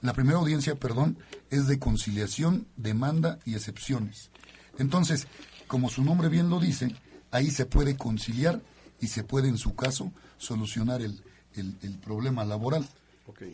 la 0.00 0.14
primera 0.14 0.38
audiencia, 0.38 0.74
perdón, 0.76 1.18
es 1.50 1.66
de 1.66 1.78
conciliación, 1.78 2.66
demanda 2.76 3.38
y 3.44 3.54
excepciones. 3.54 4.30
Entonces, 4.78 5.26
como 5.66 5.90
su 5.90 6.02
nombre 6.02 6.28
bien 6.30 6.48
lo 6.48 6.58
dice, 6.58 6.94
ahí 7.30 7.50
se 7.50 7.66
puede 7.66 7.96
conciliar 7.96 8.62
y 9.00 9.08
se 9.08 9.22
puede, 9.24 9.48
en 9.48 9.58
su 9.58 9.74
caso, 9.74 10.10
solucionar 10.38 11.02
el, 11.02 11.22
el- 11.54 11.76
el 11.82 11.98
problema 11.98 12.44
laboral. 12.44 12.86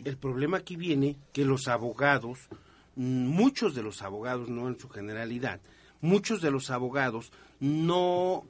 El 0.05 0.17
problema 0.17 0.57
aquí 0.57 0.75
viene 0.77 1.17
que 1.33 1.43
los 1.45 1.67
abogados, 1.67 2.39
mm, 2.95 3.27
muchos 3.27 3.75
de 3.75 3.83
los 3.83 4.01
abogados, 4.01 4.47
no 4.49 4.69
en 4.69 4.79
su 4.79 4.87
generalidad, 4.89 5.59
muchos 6.01 6.41
de 6.41 6.51
los 6.51 6.69
abogados 6.69 7.31
no 7.59 8.43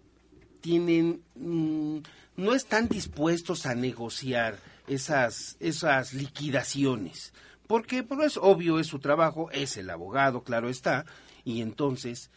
tienen, 0.62 1.22
mm, 1.36 1.98
no 2.38 2.54
están 2.54 2.88
dispuestos 2.88 3.66
a 3.66 3.76
negociar 3.76 4.60
esas, 4.88 5.58
esas 5.60 6.14
liquidaciones. 6.14 7.34
Porque 7.68 8.04
pues, 8.04 8.34
es 8.34 8.38
obvio, 8.38 8.80
es 8.80 8.88
su 8.88 9.00
trabajo, 9.00 9.52
es 9.52 9.78
el 9.78 9.90
abogado, 9.90 10.44
claro 10.44 10.70
está, 10.70 11.06
y 11.44 11.62
entonces 11.62 12.32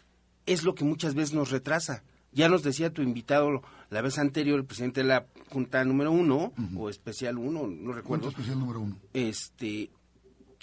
es 0.47 0.65
lo 0.65 0.75
que 0.75 0.85
muchas 0.85 1.15
veces 1.15 1.35
nos 1.35 1.51
retrasa. 1.51 2.03
Ya 2.33 2.49
nos 2.49 2.63
decía 2.63 2.93
tu 2.93 3.03
invitado 3.03 3.63
la 3.91 4.03
vez 4.03 4.19
anterior 4.19 4.59
el 4.59 4.65
presidente 4.65 5.03
de 5.03 5.09
la 5.09 5.27
Junta 5.49 5.85
número 5.85 6.13
uno, 6.13 6.53
o 6.77 6.89
especial 6.89 7.39
uno, 7.39 7.67
no 7.67 7.93
recuerdo. 7.93 8.27
Junta 8.27 8.41
especial 8.41 8.61
número 8.61 8.81
uno. 8.81 8.97
Este, 9.13 9.91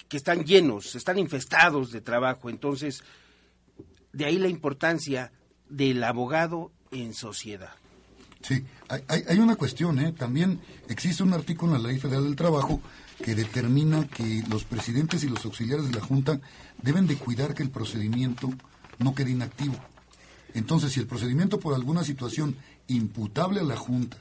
que 0.08 0.18
están 0.18 0.45
llenos, 0.45 0.95
están 0.95 1.20
infestados 1.20 1.91
de 1.91 2.00
trabajo. 2.00 2.50
Entonces, 2.50 3.04
de 4.14 4.26
ahí 4.26 4.38
la 4.38 4.47
importancia 4.47 5.32
del 5.70 6.03
abogado 6.03 6.72
en 6.91 7.14
sociedad. 7.14 7.72
Sí, 8.41 8.64
hay, 9.08 9.39
una 9.39 9.55
cuestión, 9.55 9.99
¿eh? 9.99 10.14
También 10.14 10.62
existe 10.88 11.24
un 11.24 11.34
artículo 11.34 11.76
en 11.76 11.84
la 11.84 11.89
Ley 11.89 11.99
Federal 11.99 12.24
del 12.24 12.36
Trabajo 12.36 12.82
que 13.24 13.36
determina 13.36 14.08
que 14.08 14.43
los 14.49 14.64
presidentes 14.64 15.24
y 15.24 15.30
los 15.30 15.43
auxiliares 15.43 15.88
de 15.88 15.93
la 15.93 16.01
Junta 16.01 16.39
deben 16.82 17.08
de 17.08 17.16
cuidar 17.16 17.55
que 17.55 17.64
el 17.64 17.72
procedimiento 17.72 18.49
no 18.99 19.16
quede 19.16 19.32
inactivo. 19.32 19.76
Entonces, 20.53 20.93
si 20.93 20.99
el 20.99 21.08
procedimiento 21.08 21.60
por 21.60 21.74
alguna 21.74 22.03
situación 22.03 22.55
imputable 22.88 23.60
a 23.60 23.64
la 23.64 23.76
Junta 23.76 24.18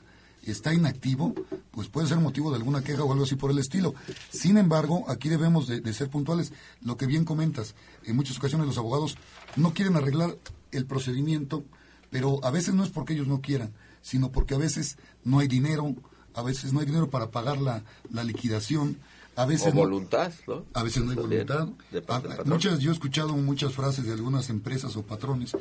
está 0.51 0.73
inactivo, 0.73 1.33
pues 1.71 1.87
puede 1.87 2.07
ser 2.07 2.17
motivo 2.19 2.49
de 2.51 2.57
alguna 2.57 2.83
queja 2.83 3.03
o 3.03 3.11
algo 3.11 3.23
así 3.25 3.35
por 3.35 3.51
el 3.51 3.59
estilo. 3.59 3.93
Sin 4.31 4.57
embargo, 4.57 5.05
aquí 5.09 5.29
debemos 5.29 5.67
de, 5.67 5.81
de 5.81 5.93
ser 5.93 6.09
puntuales. 6.09 6.51
Lo 6.81 6.97
que 6.97 7.05
bien 7.05 7.25
comentas, 7.25 7.75
en 8.05 8.15
muchas 8.15 8.37
ocasiones 8.37 8.67
los 8.67 8.77
abogados 8.77 9.17
no 9.55 9.73
quieren 9.73 9.95
arreglar 9.95 10.37
el 10.71 10.85
procedimiento, 10.85 11.63
pero 12.09 12.43
a 12.43 12.51
veces 12.51 12.73
no 12.73 12.83
es 12.83 12.89
porque 12.89 13.13
ellos 13.13 13.27
no 13.27 13.41
quieran, 13.41 13.71
sino 14.01 14.31
porque 14.31 14.55
a 14.55 14.57
veces 14.57 14.97
no 15.23 15.39
hay 15.39 15.47
dinero, 15.47 15.95
a 16.33 16.41
veces 16.41 16.71
no 16.73 16.79
hay 16.79 16.85
dinero 16.85 17.09
para 17.09 17.31
pagar 17.31 17.59
la, 17.59 17.83
la 18.11 18.23
liquidación, 18.23 18.97
a 19.35 19.45
veces 19.45 19.71
o 19.73 19.75
voluntad, 19.75 20.31
¿no? 20.47 20.65
A 20.73 20.81
veces 20.83 21.03
no 21.03 21.11
hay 21.11 21.17
voluntad. 21.17 21.67
de 21.91 22.01
parte 22.01 22.25
A- 22.27 22.29
del 22.29 22.37
patrón. 22.37 22.53
muchas, 22.53 22.79
yo 22.79 22.89
he 22.91 22.93
escuchado 22.93 23.35
muchas 23.37 23.73
frases 23.73 24.05
de 24.05 24.13
algunas 24.13 24.49
empresas 24.49 24.95
o 24.95 25.03
patrones 25.03 25.51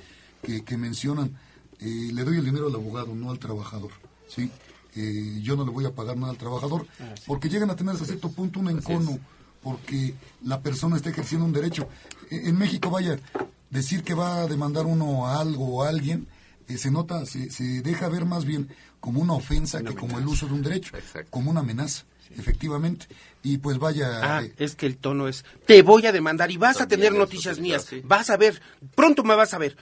que, 0.43 0.65
que 0.65 0.77
mencionan, 0.77 1.37
eh, 1.81 2.11
le 2.13 2.25
doy 2.25 2.39
el 2.39 2.45
dinero 2.45 2.69
al 2.69 2.75
abogado, 2.75 3.15
no 3.15 3.31
al 3.31 3.39
trabajador, 3.39 3.91
¿sí? 4.29 4.51
Eh, 4.97 5.41
yo 5.43 5.57
no 5.57 5.65
le 5.65 5.71
voy 5.71 5.85
a 5.85 5.95
pagar 5.95 6.17
nada 6.17 6.33
al 6.33 6.39
trabajador, 6.39 6.87
porque 7.27 7.49
llegan 7.49 7.71
a 7.71 7.77
tener 7.77 7.95
hasta 7.95 8.07
cierto 8.07 8.31
punto 8.31 8.61
un 8.61 8.71
encono, 8.71 9.19
porque 9.63 10.15
la 10.43 10.61
persona 10.61 10.97
está 10.97 11.11
ejerciendo 11.11 11.45
un 11.45 11.53
derecho. 11.53 11.89
E- 12.31 12.49
En 12.49 12.57
México, 12.57 12.89
vaya, 12.91 13.19
decir 13.71 14.03
que 14.03 14.15
va 14.15 14.43
a 14.43 14.47
demandar 14.47 14.87
uno 14.87 15.27
a 15.27 15.41
algo 15.41 15.67
o 15.77 15.83
a 15.85 15.89
alguien, 15.91 16.27
eh, 16.69 16.79
se 16.79 16.91
nota, 16.91 17.27
se, 17.27 17.51
se 17.51 17.83
deja 17.83 18.09
ver 18.09 18.25
más 18.25 18.45
bien 18.45 18.69
como 19.01 19.21
una 19.21 19.35
ofensa 19.35 19.83
que 19.83 19.95
como 19.95 20.19
el 20.19 20.27
uso 20.27 20.47
de 20.47 20.55
un 20.55 20.63
derecho, 20.63 20.93
como 21.31 21.51
una 21.51 21.61
amenaza, 21.61 22.05
efectivamente. 22.37 23.07
Y 23.43 23.59
pues 23.59 23.79
vaya... 23.79 24.37
Ah, 24.39 24.43
eh, 24.43 24.53
es 24.59 24.75
que 24.75 24.87
el 24.87 24.97
tono 24.97 25.29
es, 25.29 25.45
te 25.67 25.83
voy 25.83 26.07
a 26.07 26.13
demandar 26.13 26.51
y 26.51 26.57
vas 26.57 26.81
a 26.81 26.89
tener 26.89 27.13
noticias 27.13 27.59
mías, 27.61 27.85
sí. 27.89 28.01
vas 28.05 28.31
a 28.31 28.37
ver, 28.37 28.61
pronto 28.95 29.23
me 29.25 29.35
vas 29.37 29.53
a 29.55 29.59
ver. 29.59 29.77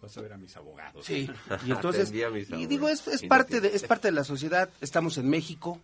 Vas 0.00 0.16
a 0.16 0.20
ver 0.20 0.32
a 0.32 0.36
mis 0.36 0.56
abogados. 0.56 1.04
Sí, 1.04 1.28
y 1.66 1.72
entonces, 1.72 2.08
Atendí 2.08 2.22
a 2.22 2.30
mis 2.30 2.50
y 2.50 2.66
digo, 2.66 2.88
es, 2.88 3.06
es 3.08 3.22
parte 3.24 3.60
de, 3.60 3.68
es 3.74 3.82
parte 3.82 4.08
de 4.08 4.12
la 4.12 4.24
sociedad, 4.24 4.70
estamos 4.80 5.18
en 5.18 5.28
México, 5.28 5.80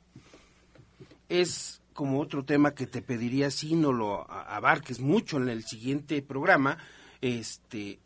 es 1.29 1.81
como 1.95 2.21
otro 2.21 2.45
tema 2.45 2.75
que 2.75 2.87
te 2.87 3.03
pediría 3.03 3.51
si 3.51 3.75
no 3.75 3.93
lo 3.93 4.31
abarques 4.31 5.01
mucho 5.01 5.37
en 5.37 5.49
el 5.49 5.65
siguiente 5.65 6.23
programa, 6.23 6.79
este, 7.21 7.99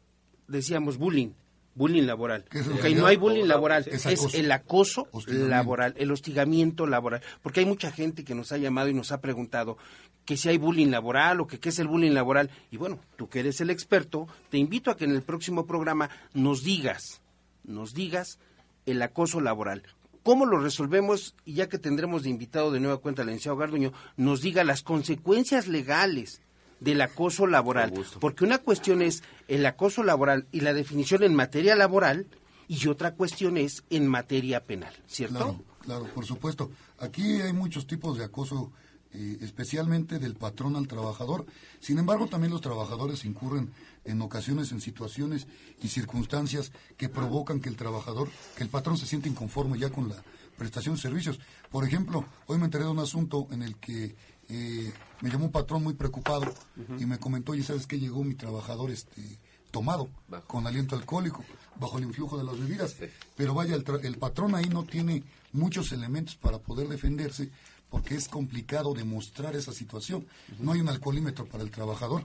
decíamos 0.47 0.99
bullying, 0.99 1.31
bullying 1.79 2.03
laboral. 2.03 2.45
¿Qué 2.51 2.59
es 2.59 2.67
en 2.67 2.73
Ok, 2.75 2.79
realidad? 2.81 3.01
no 3.01 3.07
hay 3.07 3.17
bullying 3.17 3.45
laboral, 3.47 3.85
Es 3.89 4.05
el 4.35 4.53
acoso 4.53 5.09
laboral, 5.27 5.95
el 5.97 6.11
hostigamiento 6.11 6.87
laboral, 6.87 7.23
porque 7.43 7.61
hay 7.61 7.67
mucha 7.67 7.91
gente 7.91 8.25
que 8.25 8.35
nos 8.35 8.53
ha 8.53 8.59
llamado 8.59 8.89
y 8.89 8.95
nos 8.95 9.13
ha 9.13 9.21
preguntado 9.23 9.79
que 10.27 10.37
si 10.37 10.51
hay 10.51 10.59
bullying 10.59 10.89
laboral 10.91 11.41
o 11.41 11.47
que 11.47 11.59
qué 11.59 11.71
es 11.71 11.79
el 11.79 11.89
bullying 11.89 12.11
laboral. 12.13 12.51
Y 12.71 12.77
bueno, 12.77 12.99
tú 13.17 13.29
que 13.31 13.41
eres 13.41 13.61
el 13.63 13.71
experto, 13.71 14.27
te 14.51 14.59
invito 14.59 14.91
a 14.91 14.97
que 14.99 15.05
en 15.07 15.13
el 15.13 15.23
próximo 15.23 15.65
programa 15.65 16.11
nos 16.35 16.63
digas, 16.65 17.23
nos 17.65 17.95
digas 17.95 18.39
el 18.85 19.01
acoso 19.01 19.41
laboral. 19.41 19.85
¿Cómo 20.25 20.45
lo 20.45 20.59
resolvemos? 20.61 21.35
Y 21.47 21.55
ya 21.55 21.69
que 21.71 21.79
tendremos 21.79 22.25
de 22.25 22.29
invitado 22.31 22.71
de 22.71 22.81
nueva 22.81 22.99
cuenta 22.99 23.23
al 23.23 23.29
licenciado 23.29 23.57
Garduño, 23.57 23.95
nos 24.19 24.43
diga 24.43 24.65
las 24.65 24.83
consecuencias 24.83 25.69
legales 25.69 26.43
del 26.81 27.01
acoso 27.01 27.47
laboral. 27.47 27.93
Porque 28.21 28.45
una 28.45 28.59
cuestión 28.59 29.03
es 29.03 29.23
el 29.49 29.65
acoso 29.67 30.03
laboral 30.03 30.47
y 30.53 30.61
la 30.61 30.73
definición 30.73 31.23
en 31.23 31.35
materia 31.35 31.75
laboral 31.75 32.27
y 32.69 32.87
otra 32.89 33.15
cuestión 33.15 33.57
es 33.57 33.83
en 33.91 34.07
materia 34.07 34.65
penal, 34.65 34.95
¿cierto? 35.07 35.37
Claro, 35.39 35.65
claro, 35.81 36.15
por 36.15 36.25
supuesto. 36.25 36.71
Aquí 36.99 37.41
hay 37.41 37.53
muchos 37.53 37.87
tipos 37.87 38.19
de 38.19 38.25
acoso, 38.25 38.73
eh, 39.13 39.39
especialmente 39.41 40.19
del 40.19 40.35
patrón 40.35 40.77
al 40.77 40.87
trabajador. 40.87 41.47
Sin 41.81 41.99
embargo, 41.99 42.27
también 42.27 42.53
los 42.53 42.61
trabajadores 42.61 43.25
incurren 43.25 43.73
en 44.05 44.21
ocasiones 44.23 44.71
en 44.73 44.81
situaciones 44.81 45.47
y 45.83 45.89
circunstancias 45.89 46.73
que 46.97 47.09
provocan 47.09 47.61
que 47.61 47.69
el 47.69 47.77
trabajador, 47.77 48.29
que 48.57 48.65
el 48.65 48.71
patrón 48.71 48.99
se 48.99 49.07
siente 49.07 49.29
inconforme 49.29 49.79
ya 49.79 49.91
con 49.91 50.09
la 50.09 50.23
prestación 50.59 50.97
de 50.97 51.01
servicios. 51.01 51.41
Por 51.71 51.85
ejemplo, 51.85 52.27
hoy 52.47 52.59
me 52.59 52.67
enteré 52.67 52.85
de 52.85 52.91
un 52.91 52.99
asunto 52.99 53.49
en 53.51 53.63
el 53.63 53.77
que 53.77 54.15
eh, 54.49 54.93
me 55.21 55.31
llamó 55.31 55.47
un 55.47 55.53
patrón 55.53 55.83
muy 55.83 55.95
preocupado 55.95 56.53
y 56.99 57.07
me 57.07 57.19
comentó, 57.19 57.55
y 57.55 57.63
sabes 57.63 57.87
que 57.87 57.99
llegó 57.99 58.25
mi 58.25 58.35
trabajador 58.35 58.91
este 58.91 59.23
tomado, 59.71 60.09
con 60.47 60.67
aliento 60.67 60.97
alcohólico, 60.97 61.45
bajo 61.79 61.99
el 61.99 62.05
influjo 62.05 62.39
de 62.39 62.45
las 62.45 62.59
bebidas. 62.59 62.97
Pero 63.37 63.53
vaya, 63.55 63.75
el, 63.75 63.85
tra- 63.85 64.03
el 64.05 64.17
patrón 64.17 64.55
ahí 64.55 64.65
no 64.67 64.85
tiene 64.85 65.23
muchos 65.53 65.93
elementos 65.93 66.37
para 66.37 66.59
poder 66.59 66.89
defenderse 66.89 67.51
porque 67.91 68.15
es 68.15 68.29
complicado 68.29 68.95
demostrar 68.95 69.55
esa 69.57 69.73
situación. 69.73 70.27
No 70.59 70.73
hay 70.73 70.81
un 70.81 70.89
alcoholímetro 70.89 71.47
para 71.47 71.63
el 71.63 71.71
trabajador. 71.71 72.25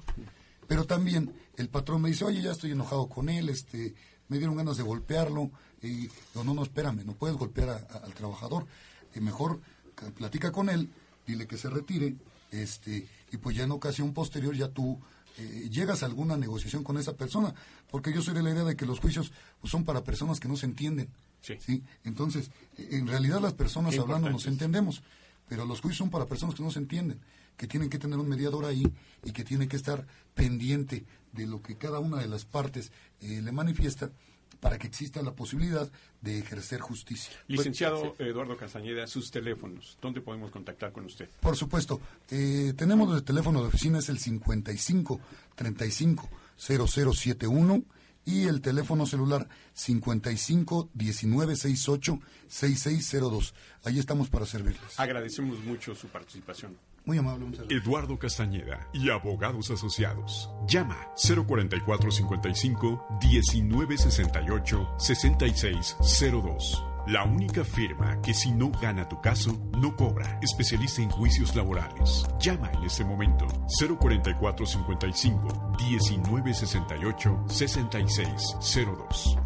Pero 0.67 0.85
también 0.85 1.33
el 1.57 1.67
patrón 1.69 2.01
me 2.01 2.09
dice, 2.09 2.23
oye, 2.25 2.41
ya 2.41 2.51
estoy 2.51 2.71
enojado 2.71 3.07
con 3.07 3.27
él, 3.29 3.49
este, 3.49 3.93
me 4.29 4.37
dieron 4.37 4.55
ganas 4.55 4.77
de 4.77 4.83
golpearlo. 4.83 5.51
Y 5.81 6.07
yo, 6.33 6.43
no, 6.45 6.53
no, 6.53 6.63
espérame, 6.63 7.03
no 7.05 7.13
puedes 7.13 7.35
golpear 7.37 7.69
a- 7.69 7.87
a- 7.93 7.97
al 8.05 8.13
trabajador. 8.13 8.65
Eh, 9.13 9.19
mejor 9.19 9.59
ca- 9.95 10.09
platica 10.11 10.51
con 10.53 10.69
él, 10.69 10.89
dile 11.25 11.47
que 11.47 11.57
se 11.57 11.69
retire, 11.69 12.15
este, 12.51 13.07
y 13.31 13.37
pues 13.37 13.55
ya 13.55 13.63
en 13.63 13.71
ocasión 13.71 14.13
posterior 14.13 14.55
ya 14.55 14.67
tú 14.69 14.99
eh, 15.37 15.67
llegas 15.71 16.03
a 16.03 16.05
alguna 16.05 16.37
negociación 16.37 16.83
con 16.83 16.97
esa 16.97 17.13
persona, 17.13 17.55
porque 17.89 18.13
yo 18.13 18.21
soy 18.21 18.35
de 18.35 18.43
la 18.43 18.51
idea 18.51 18.63
de 18.63 18.75
que 18.75 18.85
los 18.85 18.99
juicios 18.99 19.31
pues, 19.59 19.71
son 19.71 19.83
para 19.83 20.03
personas 20.03 20.39
que 20.39 20.47
no 20.47 20.55
se 20.55 20.67
entienden. 20.67 21.09
Sí. 21.41 21.83
Entonces, 22.03 22.51
eh, 22.77 22.89
en 22.91 23.07
realidad 23.07 23.41
las 23.41 23.53
personas 23.53 23.95
Qué 23.95 23.99
hablando 23.99 24.29
nos 24.29 24.45
entendemos, 24.45 25.01
pero 25.49 25.65
los 25.65 25.81
juicios 25.81 25.97
son 25.97 26.09
para 26.09 26.25
personas 26.25 26.55
que 26.55 26.63
no 26.63 26.71
se 26.71 26.79
entienden, 26.79 27.19
que 27.57 27.67
tienen 27.67 27.89
que 27.89 27.99
tener 27.99 28.19
un 28.19 28.29
mediador 28.29 28.65
ahí 28.65 28.85
y 29.23 29.31
que 29.31 29.43
tiene 29.43 29.67
que 29.67 29.75
estar 29.75 30.05
pendiente 30.35 31.05
de 31.31 31.47
lo 31.47 31.61
que 31.61 31.77
cada 31.77 31.99
una 31.99 32.17
de 32.17 32.27
las 32.27 32.45
partes 32.45 32.91
eh, 33.21 33.41
le 33.41 33.51
manifiesta 33.51 34.11
para 34.59 34.77
que 34.77 34.87
exista 34.87 35.21
la 35.21 35.33
posibilidad 35.33 35.89
de 36.21 36.39
ejercer 36.39 36.79
justicia. 36.79 37.33
Licenciado 37.47 38.15
Eduardo 38.19 38.55
Castañeda, 38.57 39.07
sus 39.07 39.31
teléfonos, 39.31 39.97
¿dónde 40.01 40.21
podemos 40.21 40.51
contactar 40.51 40.91
con 40.91 41.05
usted? 41.05 41.29
Por 41.39 41.55
supuesto. 41.55 42.01
Eh, 42.29 42.73
tenemos 42.75 43.13
el 43.15 43.23
teléfono 43.23 43.61
de 43.61 43.67
oficina, 43.67 43.99
es 43.99 44.09
el 44.09 44.19
55 44.19 45.19
35 45.55 46.29
0071 46.57 47.83
y 48.25 48.47
el 48.47 48.61
teléfono 48.61 49.05
celular 49.05 49.47
55 49.73 50.89
19 50.93 51.55
68 51.55 52.19
6602. 52.47 53.53
Ahí 53.83 53.99
estamos 53.99 54.29
para 54.29 54.45
servirles. 54.45 54.99
Agradecemos 54.99 55.59
mucho 55.59 55.95
su 55.95 56.07
participación. 56.07 56.77
Muy 57.05 57.17
amable, 57.17 57.45
muchas 57.45 57.65
gracias. 57.65 57.83
Eduardo 57.83 58.17
Castañeda 58.17 58.87
y 58.93 59.09
abogados 59.09 59.69
asociados. 59.71 60.49
Llama 60.67 60.97
04455 61.15 63.07
1968 63.21 64.95
6602. 64.97 66.83
La 67.07 67.25
única 67.25 67.65
firma 67.65 68.21
que 68.21 68.33
si 68.33 68.53
no 68.53 68.71
gana 68.71 69.09
tu 69.09 69.19
caso, 69.19 69.59
no 69.77 69.93
cobra. 69.97 70.39
Especialista 70.41 71.01
en 71.01 71.09
juicios 71.09 71.53
laborales. 71.53 72.25
Llama 72.39 72.71
en 72.71 72.83
este 72.83 73.03
momento 73.03 73.45
04455 73.77 75.75
1968 75.85 77.45
6602. 77.49 79.37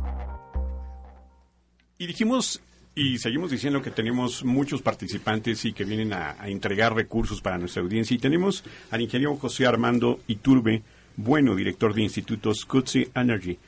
Y 1.97 2.05
dijimos 2.05 2.61
y 2.97 3.19
seguimos 3.19 3.51
diciendo 3.51 3.79
que 3.83 3.91
tenemos 3.91 4.43
muchos 4.43 4.81
participantes 4.81 5.63
y 5.65 5.73
que 5.73 5.85
vienen 5.85 6.13
a, 6.13 6.35
entregar 6.47 6.95
recursos 6.95 7.41
para 7.41 7.59
nuestra 7.59 7.83
audiencia. 7.83 8.15
Y 8.15 8.17
tenemos 8.17 8.63
al 8.89 9.01
ingeniero 9.01 9.35
José 9.35 9.67
Armando 9.67 10.19
Iturbe, 10.25 10.81
bueno, 11.15 11.55
director 11.55 11.93
de 11.93 12.01
institutos 12.01 12.65
Cutsi 12.65 13.07
Energy. 13.13 13.59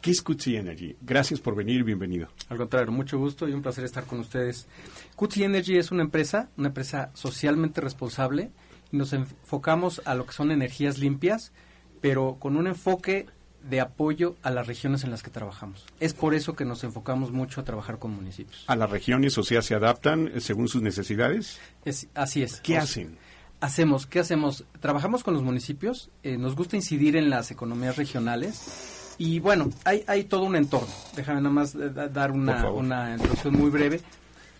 ¿Qué 0.00 0.12
es 0.12 0.22
Cutsi 0.22 0.54
Energy? 0.54 0.94
Gracias 1.02 1.40
por 1.40 1.56
venir, 1.56 1.82
bienvenido. 1.82 2.28
Al 2.48 2.58
contrario, 2.58 2.92
mucho 2.92 3.18
gusto 3.18 3.48
y 3.48 3.52
un 3.52 3.60
placer 3.60 3.84
estar 3.84 4.04
con 4.04 4.20
ustedes. 4.20 4.68
Cutsi 5.16 5.42
Energy 5.42 5.76
es 5.76 5.90
una 5.90 6.02
empresa, 6.02 6.48
una 6.56 6.68
empresa 6.68 7.10
socialmente 7.14 7.80
responsable 7.80 8.52
nos 8.92 9.12
enfocamos 9.12 10.02
a 10.04 10.14
lo 10.14 10.26
que 10.26 10.32
son 10.32 10.50
energías 10.50 10.98
limpias, 10.98 11.52
pero 12.00 12.36
con 12.38 12.56
un 12.56 12.66
enfoque 12.66 13.26
de 13.68 13.80
apoyo 13.80 14.36
a 14.42 14.50
las 14.50 14.66
regiones 14.66 15.04
en 15.04 15.10
las 15.10 15.22
que 15.22 15.30
trabajamos. 15.30 15.84
Es 16.00 16.14
por 16.14 16.34
eso 16.34 16.54
que 16.54 16.64
nos 16.64 16.82
enfocamos 16.84 17.30
mucho 17.32 17.60
a 17.60 17.64
trabajar 17.64 17.98
con 17.98 18.12
municipios. 18.12 18.64
¿A 18.66 18.76
las 18.76 18.90
regiones, 18.90 19.36
o 19.38 19.42
sea, 19.42 19.62
se 19.62 19.74
adaptan 19.74 20.28
eh, 20.34 20.40
según 20.40 20.68
sus 20.68 20.82
necesidades? 20.82 21.58
Es, 21.84 22.08
así 22.14 22.42
es. 22.42 22.60
¿Qué 22.60 22.76
O- 22.78 22.80
hacen? 22.82 23.18
Hacemos, 23.60 24.06
¿qué 24.06 24.20
hacemos? 24.20 24.64
Trabajamos 24.80 25.22
con 25.22 25.34
los 25.34 25.42
municipios, 25.42 26.10
eh, 26.22 26.38
nos 26.38 26.56
gusta 26.56 26.76
incidir 26.76 27.14
en 27.16 27.28
las 27.28 27.50
economías 27.50 27.96
regionales 27.98 29.14
Y 29.18 29.38
bueno, 29.38 29.68
hay, 29.84 30.02
hay 30.06 30.24
todo 30.24 30.44
un 30.44 30.56
entorno. 30.56 30.88
Déjame 31.14 31.42
nada 31.42 31.52
más 31.54 31.74
eh, 31.74 31.90
da- 31.90 32.08
dar 32.08 32.30
una, 32.32 32.70
una 32.70 33.12
introducción 33.12 33.54
muy 33.54 33.68
breve. 33.68 34.00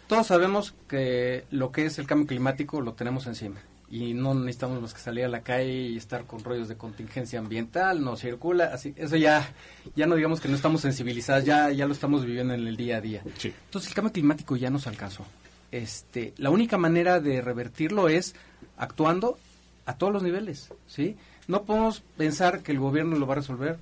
Todos 0.07 0.27
sabemos 0.27 0.75
que 0.87 1.47
lo 1.51 1.73
que 1.73 1.87
es 1.87 1.99
el 1.99 2.07
cambio 2.07 2.27
climático 2.27 2.83
lo 2.83 2.93
tenemos 2.93 3.27
encima. 3.27 3.61
Y 3.91 4.15
no 4.15 4.35
necesitamos 4.35 4.81
más 4.81 4.95
que 4.95 5.01
salir 5.01 5.25
a 5.25 5.29
la 5.29 5.41
calle 5.41 5.89
y 5.89 5.97
estar 5.97 6.25
con 6.25 6.45
rollos 6.45 6.69
de 6.69 6.77
contingencia 6.77 7.41
ambiental, 7.41 8.05
no 8.05 8.17
circula, 8.17 8.67
así, 8.73 8.95
eso 8.97 9.17
ya, 9.17 9.53
ya 9.97 10.07
no 10.07 10.15
digamos 10.15 10.41
que 10.41 10.49
no 10.49 10.55
estamos 10.55 10.81
sensibilizados, 10.81 11.45
ya, 11.45 11.71
ya 11.73 11.87
lo 11.87 11.93
estamos 11.93 12.25
viviendo 12.25 12.55
en 12.55 12.67
el 12.69 12.77
día 12.77 12.99
a 12.99 13.01
día. 13.01 13.23
Entonces 13.25 13.89
el 13.89 13.95
cambio 13.95 14.13
climático 14.13 14.57
ya 14.57 14.71
nos 14.71 14.87
alcanzó. 14.87 15.25
Este, 15.73 16.35
la 16.37 16.51
única 16.51 16.79
manera 16.79 17.21
de 17.21 17.41
revertirlo 17.41 18.09
es 18.09 18.35
actuando 18.77 19.39
a 19.87 19.95
todos 19.95 20.13
los 20.13 20.23
niveles, 20.23 20.73
¿sí? 20.87 21.17
No 21.49 21.65
podemos 21.65 22.01
pensar 22.17 22.61
que 22.61 22.71
el 22.71 22.79
gobierno 22.79 23.17
lo 23.17 23.27
va 23.27 23.35
a 23.35 23.39
resolver, 23.39 23.79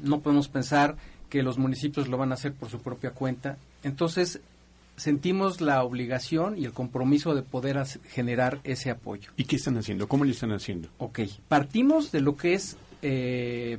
no 0.00 0.20
podemos 0.20 0.48
pensar 0.48 0.96
que 1.28 1.42
los 1.42 1.58
municipios 1.58 2.08
lo 2.08 2.16
van 2.16 2.30
a 2.30 2.34
hacer 2.34 2.52
por 2.52 2.70
su 2.70 2.80
propia 2.80 3.10
cuenta. 3.10 3.58
Entonces, 3.82 4.40
sentimos 4.98 5.60
la 5.60 5.82
obligación 5.82 6.58
y 6.58 6.64
el 6.64 6.72
compromiso 6.72 7.34
de 7.34 7.42
poder 7.42 7.82
generar 8.08 8.60
ese 8.64 8.90
apoyo. 8.90 9.30
¿Y 9.36 9.44
qué 9.44 9.56
están 9.56 9.76
haciendo? 9.78 10.08
¿Cómo 10.08 10.24
le 10.24 10.32
están 10.32 10.52
haciendo? 10.52 10.88
Ok, 10.98 11.20
partimos 11.48 12.12
de 12.12 12.20
lo 12.20 12.36
que 12.36 12.54
es 12.54 12.76
eh, 13.02 13.78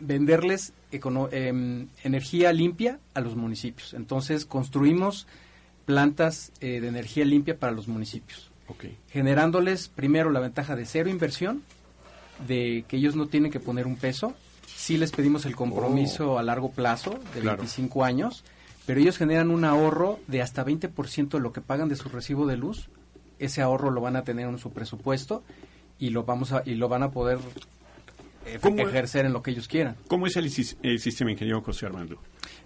venderles 0.00 0.72
em, 0.92 1.88
energía 2.02 2.52
limpia 2.52 2.98
a 3.14 3.20
los 3.20 3.36
municipios. 3.36 3.94
Entonces, 3.94 4.44
construimos 4.46 5.26
plantas 5.86 6.52
eh, 6.60 6.80
de 6.80 6.88
energía 6.88 7.24
limpia 7.24 7.58
para 7.58 7.72
los 7.72 7.88
municipios, 7.88 8.50
Ok. 8.68 8.86
generándoles 9.08 9.88
primero 9.88 10.30
la 10.30 10.40
ventaja 10.40 10.76
de 10.76 10.86
cero 10.86 11.10
inversión, 11.10 11.62
de 12.46 12.84
que 12.88 12.96
ellos 12.96 13.16
no 13.16 13.26
tienen 13.26 13.50
que 13.50 13.60
poner 13.60 13.86
un 13.86 13.96
peso. 13.96 14.34
Sí 14.66 14.96
les 14.96 15.10
pedimos 15.12 15.44
el 15.46 15.54
compromiso 15.56 16.38
a 16.38 16.42
largo 16.42 16.70
plazo 16.70 17.18
de 17.34 17.40
Claro. 17.40 17.58
25 17.58 18.04
años, 18.04 18.44
pero 18.90 19.00
ellos 19.02 19.18
generan 19.18 19.52
un 19.52 19.64
ahorro 19.64 20.18
de 20.26 20.42
hasta 20.42 20.66
20% 20.66 21.28
de 21.28 21.38
lo 21.38 21.52
que 21.52 21.60
pagan 21.60 21.88
de 21.88 21.94
su 21.94 22.08
recibo 22.08 22.44
de 22.48 22.56
luz. 22.56 22.88
Ese 23.38 23.62
ahorro 23.62 23.92
lo 23.92 24.00
van 24.00 24.16
a 24.16 24.24
tener 24.24 24.48
en 24.48 24.58
su 24.58 24.72
presupuesto 24.72 25.44
y 26.00 26.10
lo 26.10 26.24
vamos 26.24 26.50
a 26.50 26.64
y 26.66 26.74
lo 26.74 26.88
van 26.88 27.04
a 27.04 27.12
poder 27.12 27.38
eh, 28.46 28.58
¿Cómo- 28.60 28.82
ejercer 28.82 29.26
en 29.26 29.32
lo 29.32 29.42
que 29.44 29.52
ellos 29.52 29.68
quieran. 29.68 29.94
¿Cómo 30.08 30.26
es 30.26 30.34
el, 30.34 30.50
sis- 30.50 30.76
el 30.82 30.98
sistema, 30.98 31.30
ingeniero 31.30 31.62
José 31.62 31.86
Armando? 31.86 32.16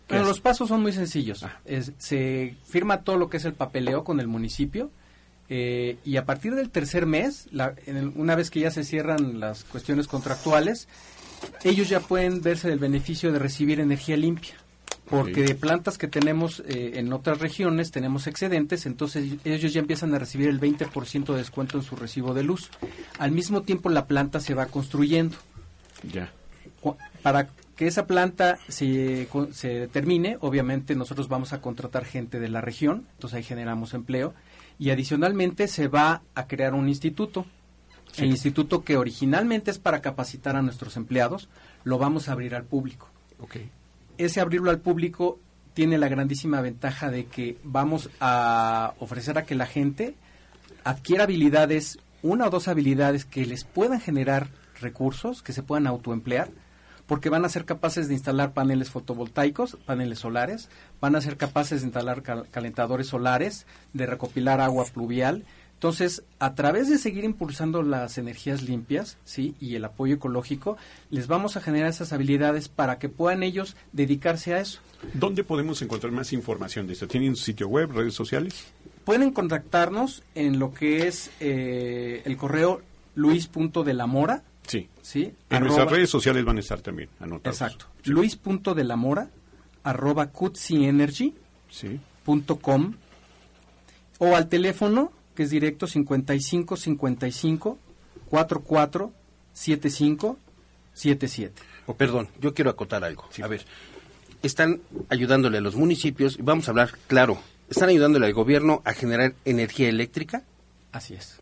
¿Qué 0.08 0.14
Bueno, 0.14 0.24
los 0.26 0.40
pasos 0.40 0.66
son 0.70 0.80
muy 0.80 0.92
sencillos. 0.94 1.44
Es- 1.66 1.92
se 1.98 2.54
firma 2.64 3.02
todo 3.02 3.18
lo 3.18 3.28
que 3.28 3.36
es 3.36 3.44
el 3.44 3.52
papeleo 3.52 4.02
con 4.02 4.18
el 4.18 4.26
municipio 4.26 4.90
eh, 5.50 5.98
y 6.06 6.16
a 6.16 6.24
partir 6.24 6.54
del 6.54 6.70
tercer 6.70 7.04
mes, 7.04 7.48
la- 7.52 7.74
en 7.84 7.98
el- 7.98 8.12
una 8.16 8.34
vez 8.34 8.50
que 8.50 8.60
ya 8.60 8.70
se 8.70 8.82
cierran 8.82 9.40
las 9.40 9.64
cuestiones 9.64 10.08
contractuales, 10.08 10.88
ellos 11.64 11.90
ya 11.90 12.00
pueden 12.00 12.40
verse 12.40 12.70
del 12.70 12.78
beneficio 12.78 13.30
de 13.30 13.38
recibir 13.38 13.78
energía 13.78 14.16
limpia. 14.16 14.54
Porque 15.08 15.42
de 15.42 15.54
plantas 15.54 15.98
que 15.98 16.08
tenemos 16.08 16.62
eh, 16.66 16.92
en 16.94 17.12
otras 17.12 17.38
regiones 17.38 17.90
tenemos 17.90 18.26
excedentes, 18.26 18.86
entonces 18.86 19.36
ellos 19.44 19.72
ya 19.72 19.80
empiezan 19.80 20.14
a 20.14 20.18
recibir 20.18 20.48
el 20.48 20.60
20% 20.60 21.26
de 21.26 21.36
descuento 21.36 21.76
en 21.76 21.84
su 21.84 21.94
recibo 21.94 22.32
de 22.32 22.42
luz. 22.42 22.70
Al 23.18 23.30
mismo 23.30 23.62
tiempo 23.62 23.90
la 23.90 24.06
planta 24.06 24.40
se 24.40 24.54
va 24.54 24.66
construyendo. 24.66 25.36
Ya. 26.10 26.32
Para 27.22 27.48
que 27.76 27.86
esa 27.86 28.06
planta 28.06 28.58
se, 28.68 29.28
se 29.52 29.88
termine, 29.88 30.38
obviamente 30.40 30.94
nosotros 30.94 31.28
vamos 31.28 31.52
a 31.52 31.60
contratar 31.60 32.04
gente 32.04 32.40
de 32.40 32.48
la 32.48 32.60
región, 32.60 33.06
entonces 33.14 33.36
ahí 33.36 33.42
generamos 33.42 33.94
empleo, 33.94 34.32
y 34.78 34.90
adicionalmente 34.90 35.68
se 35.68 35.88
va 35.88 36.22
a 36.34 36.46
crear 36.46 36.74
un 36.74 36.88
instituto. 36.88 37.46
El 38.16 38.26
instituto 38.26 38.84
que 38.84 38.96
originalmente 38.96 39.72
es 39.72 39.78
para 39.78 40.00
capacitar 40.00 40.54
a 40.54 40.62
nuestros 40.62 40.96
empleados, 40.96 41.48
lo 41.82 41.98
vamos 41.98 42.28
a 42.28 42.32
abrir 42.32 42.54
al 42.54 42.64
público. 42.64 43.08
Ok. 43.40 43.56
Ese 44.18 44.40
abrirlo 44.40 44.70
al 44.70 44.80
público 44.80 45.38
tiene 45.74 45.98
la 45.98 46.08
grandísima 46.08 46.60
ventaja 46.60 47.10
de 47.10 47.26
que 47.26 47.58
vamos 47.64 48.10
a 48.20 48.94
ofrecer 49.00 49.38
a 49.38 49.44
que 49.44 49.54
la 49.56 49.66
gente 49.66 50.14
adquiera 50.84 51.24
habilidades, 51.24 51.98
una 52.22 52.46
o 52.46 52.50
dos 52.50 52.68
habilidades 52.68 53.24
que 53.24 53.44
les 53.46 53.64
puedan 53.64 54.00
generar 54.00 54.48
recursos, 54.80 55.42
que 55.42 55.52
se 55.52 55.62
puedan 55.62 55.86
autoemplear, 55.86 56.48
porque 57.06 57.28
van 57.28 57.44
a 57.44 57.48
ser 57.48 57.64
capaces 57.64 58.08
de 58.08 58.14
instalar 58.14 58.52
paneles 58.52 58.90
fotovoltaicos, 58.90 59.76
paneles 59.84 60.20
solares, 60.20 60.68
van 61.00 61.16
a 61.16 61.20
ser 61.20 61.36
capaces 61.36 61.80
de 61.80 61.88
instalar 61.88 62.22
cal- 62.22 62.46
calentadores 62.50 63.08
solares, 63.08 63.66
de 63.92 64.06
recopilar 64.06 64.60
agua 64.60 64.84
pluvial. 64.86 65.44
Entonces, 65.74 66.22
a 66.38 66.54
través 66.54 66.88
de 66.88 66.96
seguir 66.98 67.24
impulsando 67.24 67.82
las 67.82 68.16
energías 68.16 68.62
limpias, 68.62 69.18
sí, 69.24 69.54
y 69.60 69.74
el 69.74 69.84
apoyo 69.84 70.14
ecológico, 70.14 70.78
les 71.10 71.26
vamos 71.26 71.56
a 71.56 71.60
generar 71.60 71.90
esas 71.90 72.12
habilidades 72.14 72.68
para 72.70 72.98
que 72.98 73.08
puedan 73.10 73.42
ellos 73.42 73.76
dedicarse 73.92 74.54
a 74.54 74.60
eso. 74.60 74.80
¿Dónde 75.12 75.44
podemos 75.44 75.82
encontrar 75.82 76.10
más 76.12 76.32
información 76.32 76.86
de 76.86 76.94
esto? 76.94 77.06
¿Tienen 77.06 77.36
sitio 77.36 77.68
web, 77.68 77.90
redes 77.92 78.14
sociales? 78.14 78.64
Pueden 79.04 79.32
contactarnos 79.32 80.22
en 80.34 80.58
lo 80.58 80.72
que 80.72 81.06
es 81.06 81.30
eh, 81.40 82.22
el 82.24 82.36
correo 82.38 82.80
luis.delamora, 83.14 84.42
Sí. 84.66 84.88
¿sí? 85.02 85.24
En 85.24 85.34
arroba- 85.50 85.60
nuestras 85.66 85.90
redes 85.90 86.08
sociales 86.08 86.44
van 86.46 86.56
a 86.56 86.60
estar 86.60 86.80
también 86.80 87.10
anotados. 87.20 87.60
Exacto. 87.60 87.86
Luis.delamora, 88.04 89.28
arroba 89.82 90.28
cutsienergy 90.30 91.34
Sí. 91.68 92.00
o 94.18 94.36
al 94.36 94.48
teléfono 94.48 95.12
que 95.34 95.42
es 95.44 95.50
directo 95.50 95.86
55 95.86 96.76
55 96.76 97.78
44 98.30 99.12
75 99.52 100.38
77. 100.94 101.62
O 101.86 101.94
perdón, 101.94 102.28
yo 102.40 102.54
quiero 102.54 102.70
acotar 102.70 103.04
algo. 103.04 103.28
A 103.42 103.46
ver, 103.48 103.64
están 104.42 104.80
ayudándole 105.08 105.58
a 105.58 105.60
los 105.60 105.74
municipios, 105.76 106.38
y 106.38 106.42
vamos 106.42 106.68
a 106.68 106.70
hablar 106.70 106.92
claro, 107.08 107.38
están 107.68 107.88
ayudándole 107.88 108.26
al 108.26 108.32
gobierno 108.34 108.80
a 108.84 108.92
generar 108.94 109.34
energía 109.44 109.88
eléctrica 109.88 110.44
Así 110.92 111.14
es. 111.14 111.40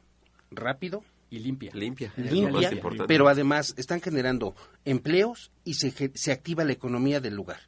rápido, 0.51 1.05
Y 1.31 1.39
limpia. 1.41 1.71
Limpia. 1.75 2.13
es 2.17 2.25
lo 2.27 2.31
limpia, 2.33 2.61
más 2.69 2.73
importante. 2.73 3.05
pero 3.09 3.29
además 3.29 3.75
están 3.77 4.01
generando 4.01 4.55
empleos 4.87 5.51
y 5.65 5.75
se, 5.75 5.93
se 6.15 6.33
activa 6.33 6.65
la 6.65 6.73
economía 6.73 7.21
del 7.21 7.35
lugar. 7.35 7.61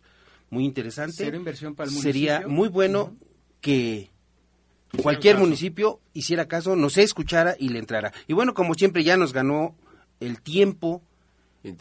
Muy 0.50 0.64
interesante. 0.64 1.14
Cero 1.16 1.36
inversión 1.36 1.74
para 1.74 1.90
el 1.90 1.96
Sería 1.96 2.34
municipio. 2.40 2.54
muy 2.56 2.68
bueno 2.68 3.14
que 3.60 4.10
cualquier 5.03 5.39
municipio 5.39 6.01
hiciera 6.12 6.47
caso, 6.47 6.76
nos 6.76 6.97
escuchara 6.99 7.57
y 7.59 7.70
le 7.70 7.78
entrara. 7.78 8.12
Y 8.26 8.32
bueno, 8.32 8.55
como 8.55 8.74
siempre 8.74 9.05
ya 9.05 9.16
nos 9.16 9.32
ganó 9.32 9.74
el 10.20 10.41
tiempo. 10.41 11.03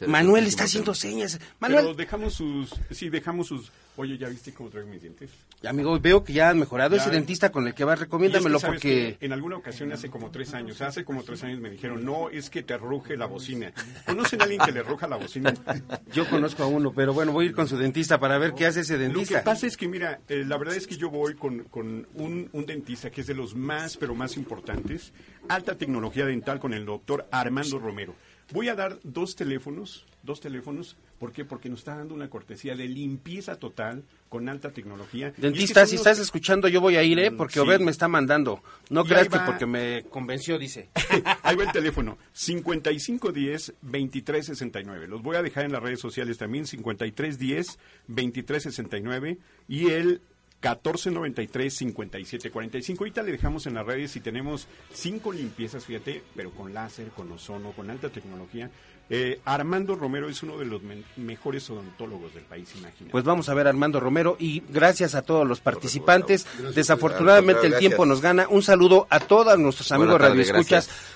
Manuel 0.07 0.45
está 0.47 0.63
haciendo 0.63 0.93
señas. 0.93 1.39
Manuel, 1.59 1.83
Pero 1.83 1.95
dejamos 1.95 2.33
sus... 2.33 2.73
Sí, 2.91 3.09
dejamos 3.09 3.47
sus... 3.47 3.71
Oye, 3.95 4.17
¿ya 4.17 4.27
viste 4.27 4.51
cómo 4.53 4.69
traigo 4.69 4.89
mis 4.89 5.01
dientes? 5.01 5.29
amigo, 5.67 5.97
veo 5.99 6.23
que 6.23 6.33
ya 6.33 6.49
han 6.49 6.59
mejorado. 6.59 6.95
Ya. 6.95 7.01
Ese 7.01 7.11
dentista 7.11 7.51
con 7.51 7.67
el 7.67 7.73
que 7.75 7.83
vas, 7.83 7.93
Y 7.93 8.01
es 8.01 8.07
recomiéndamelo 8.07 8.57
que, 8.57 8.61
¿sabes 8.61 8.79
porque... 8.79 9.17
En 9.21 9.33
alguna 9.33 9.57
ocasión, 9.57 9.91
hace 9.91 10.09
como 10.09 10.31
tres 10.31 10.53
años, 10.53 10.81
hace 10.81 11.05
como 11.05 11.23
tres 11.23 11.43
años 11.43 11.59
me 11.59 11.69
dijeron, 11.69 12.03
no, 12.03 12.29
es 12.29 12.49
que 12.49 12.63
te 12.63 12.75
ruge 12.77 13.15
la 13.17 13.27
bocina. 13.27 13.71
¿Conocen 14.05 14.41
a 14.41 14.45
alguien 14.45 14.61
que 14.65 14.71
le 14.71 14.81
ruja 14.83 15.07
la 15.07 15.17
bocina? 15.17 15.53
Yo 16.13 16.27
conozco 16.27 16.63
a 16.63 16.67
uno, 16.67 16.91
pero 16.91 17.13
bueno, 17.13 17.31
voy 17.31 17.45
a 17.45 17.49
ir 17.49 17.55
con 17.55 17.67
su 17.67 17.77
dentista 17.77 18.19
para 18.19 18.37
ver 18.39 18.53
qué 18.53 18.65
hace 18.65 18.81
ese 18.81 18.93
Lo 18.93 18.99
que 18.99 19.03
dentista. 19.05 19.43
pasa 19.43 19.67
es 19.67 19.77
que, 19.77 19.87
mira, 19.87 20.21
eh, 20.27 20.43
la 20.45 20.57
verdad 20.57 20.75
es 20.75 20.87
que 20.87 20.97
yo 20.97 21.09
voy 21.09 21.35
con, 21.35 21.63
con 21.65 22.07
un, 22.15 22.49
un 22.51 22.65
dentista 22.65 23.11
que 23.11 23.21
es 23.21 23.27
de 23.27 23.35
los 23.35 23.53
más, 23.55 23.95
pero 23.97 24.15
más 24.15 24.37
importantes, 24.37 25.13
alta 25.49 25.77
tecnología 25.77 26.25
dental 26.25 26.59
con 26.59 26.73
el 26.73 26.85
doctor 26.85 27.27
Armando 27.31 27.77
Romero. 27.79 28.15
Voy 28.51 28.67
a 28.69 28.75
dar 28.75 28.99
dos 29.03 29.35
teléfonos, 29.35 30.05
dos 30.21 30.39
teléfonos, 30.41 30.95
¿por 31.17 31.31
qué? 31.31 31.43
Porque 31.45 31.69
nos 31.69 31.79
está 31.79 31.95
dando 31.95 32.13
una 32.13 32.29
cortesía 32.29 32.75
de 32.75 32.87
limpieza 32.87 33.55
total 33.55 34.03
con 34.29 34.47
alta 34.49 34.71
tecnología. 34.71 35.27
Y 35.27 35.29
es 35.29 35.35
que 35.35 35.41
Dentista, 35.41 35.85
si 35.85 35.95
unos- 35.95 36.05
estás 36.07 36.19
escuchando, 36.19 36.67
yo 36.67 36.81
voy 36.81 36.95
a 36.97 37.03
ir, 37.03 37.17
¿eh? 37.19 37.31
Mm, 37.31 37.37
Porque 37.37 37.53
sí. 37.55 37.59
Obed 37.59 37.79
me 37.79 37.91
está 37.91 38.07
mandando. 38.07 38.61
No 38.89 39.01
Y 39.05 39.07
creas 39.07 39.29
que 39.29 39.39
porque 39.45 39.65
me 39.65 40.03
convenció, 40.09 40.57
dice. 40.59 40.89
Ahí 41.43 41.55
va 41.55 41.63
el 41.63 41.71
teléfono, 41.71 42.17
5510-2369. 42.35 45.07
Los 45.07 45.21
voy 45.21 45.37
a 45.37 45.41
dejar 45.41 45.65
en 45.65 45.71
las 45.71 45.81
redes 45.81 45.99
sociales 45.99 46.37
también, 46.37 46.65
5310-2369 46.65 49.37
y 49.67 49.89
el 49.89 50.21
1493-5745. 50.63 52.99
Ahorita 52.99 53.21
le 53.21 53.33
dejamos 53.33 53.67
en 53.67 53.73
las 53.73 53.85
redes 53.85 54.15
y 54.15 54.21
tenemos 54.21 54.67
cinco 54.93 55.33
limpiezas, 55.33 55.83
fíjate, 55.85 56.23
pero 56.35 56.51
con 56.51 56.73
láser, 56.73 57.09
con 57.09 57.29
ozono, 57.31 57.73
con 57.73 57.89
alta 57.89 58.09
tecnología. 58.09 58.71
Eh, 59.09 59.41
Armando 59.43 59.95
Romero 59.95 60.29
es 60.29 60.41
uno 60.43 60.57
de 60.57 60.63
los 60.65 60.81
mejores 61.17 61.69
odontólogos 61.69 62.33
del 62.33 62.43
país, 62.43 62.69
imagínate. 62.77 63.11
Pues 63.11 63.25
vamos 63.25 63.49
a 63.49 63.53
ver 63.53 63.67
Armando 63.67 63.99
Romero 63.99 64.37
y 64.39 64.63
gracias 64.69 65.13
a 65.13 65.23
todos 65.23 65.45
los 65.45 65.59
participantes. 65.59 66.45
Gracias. 66.45 66.75
Desafortunadamente 66.75 67.67
el 67.67 67.77
tiempo 67.77 68.05
nos 68.05 68.21
gana. 68.21 68.47
Un 68.47 68.63
saludo 68.63 69.07
a 69.09 69.19
todos 69.19 69.59
nuestros 69.59 69.91
amigos 69.91 70.21
radioescuchas. 70.21 70.87
gracias. 70.87 71.13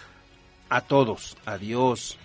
A 0.69 0.81
todos. 0.81 1.37
Adiós. 1.45 2.17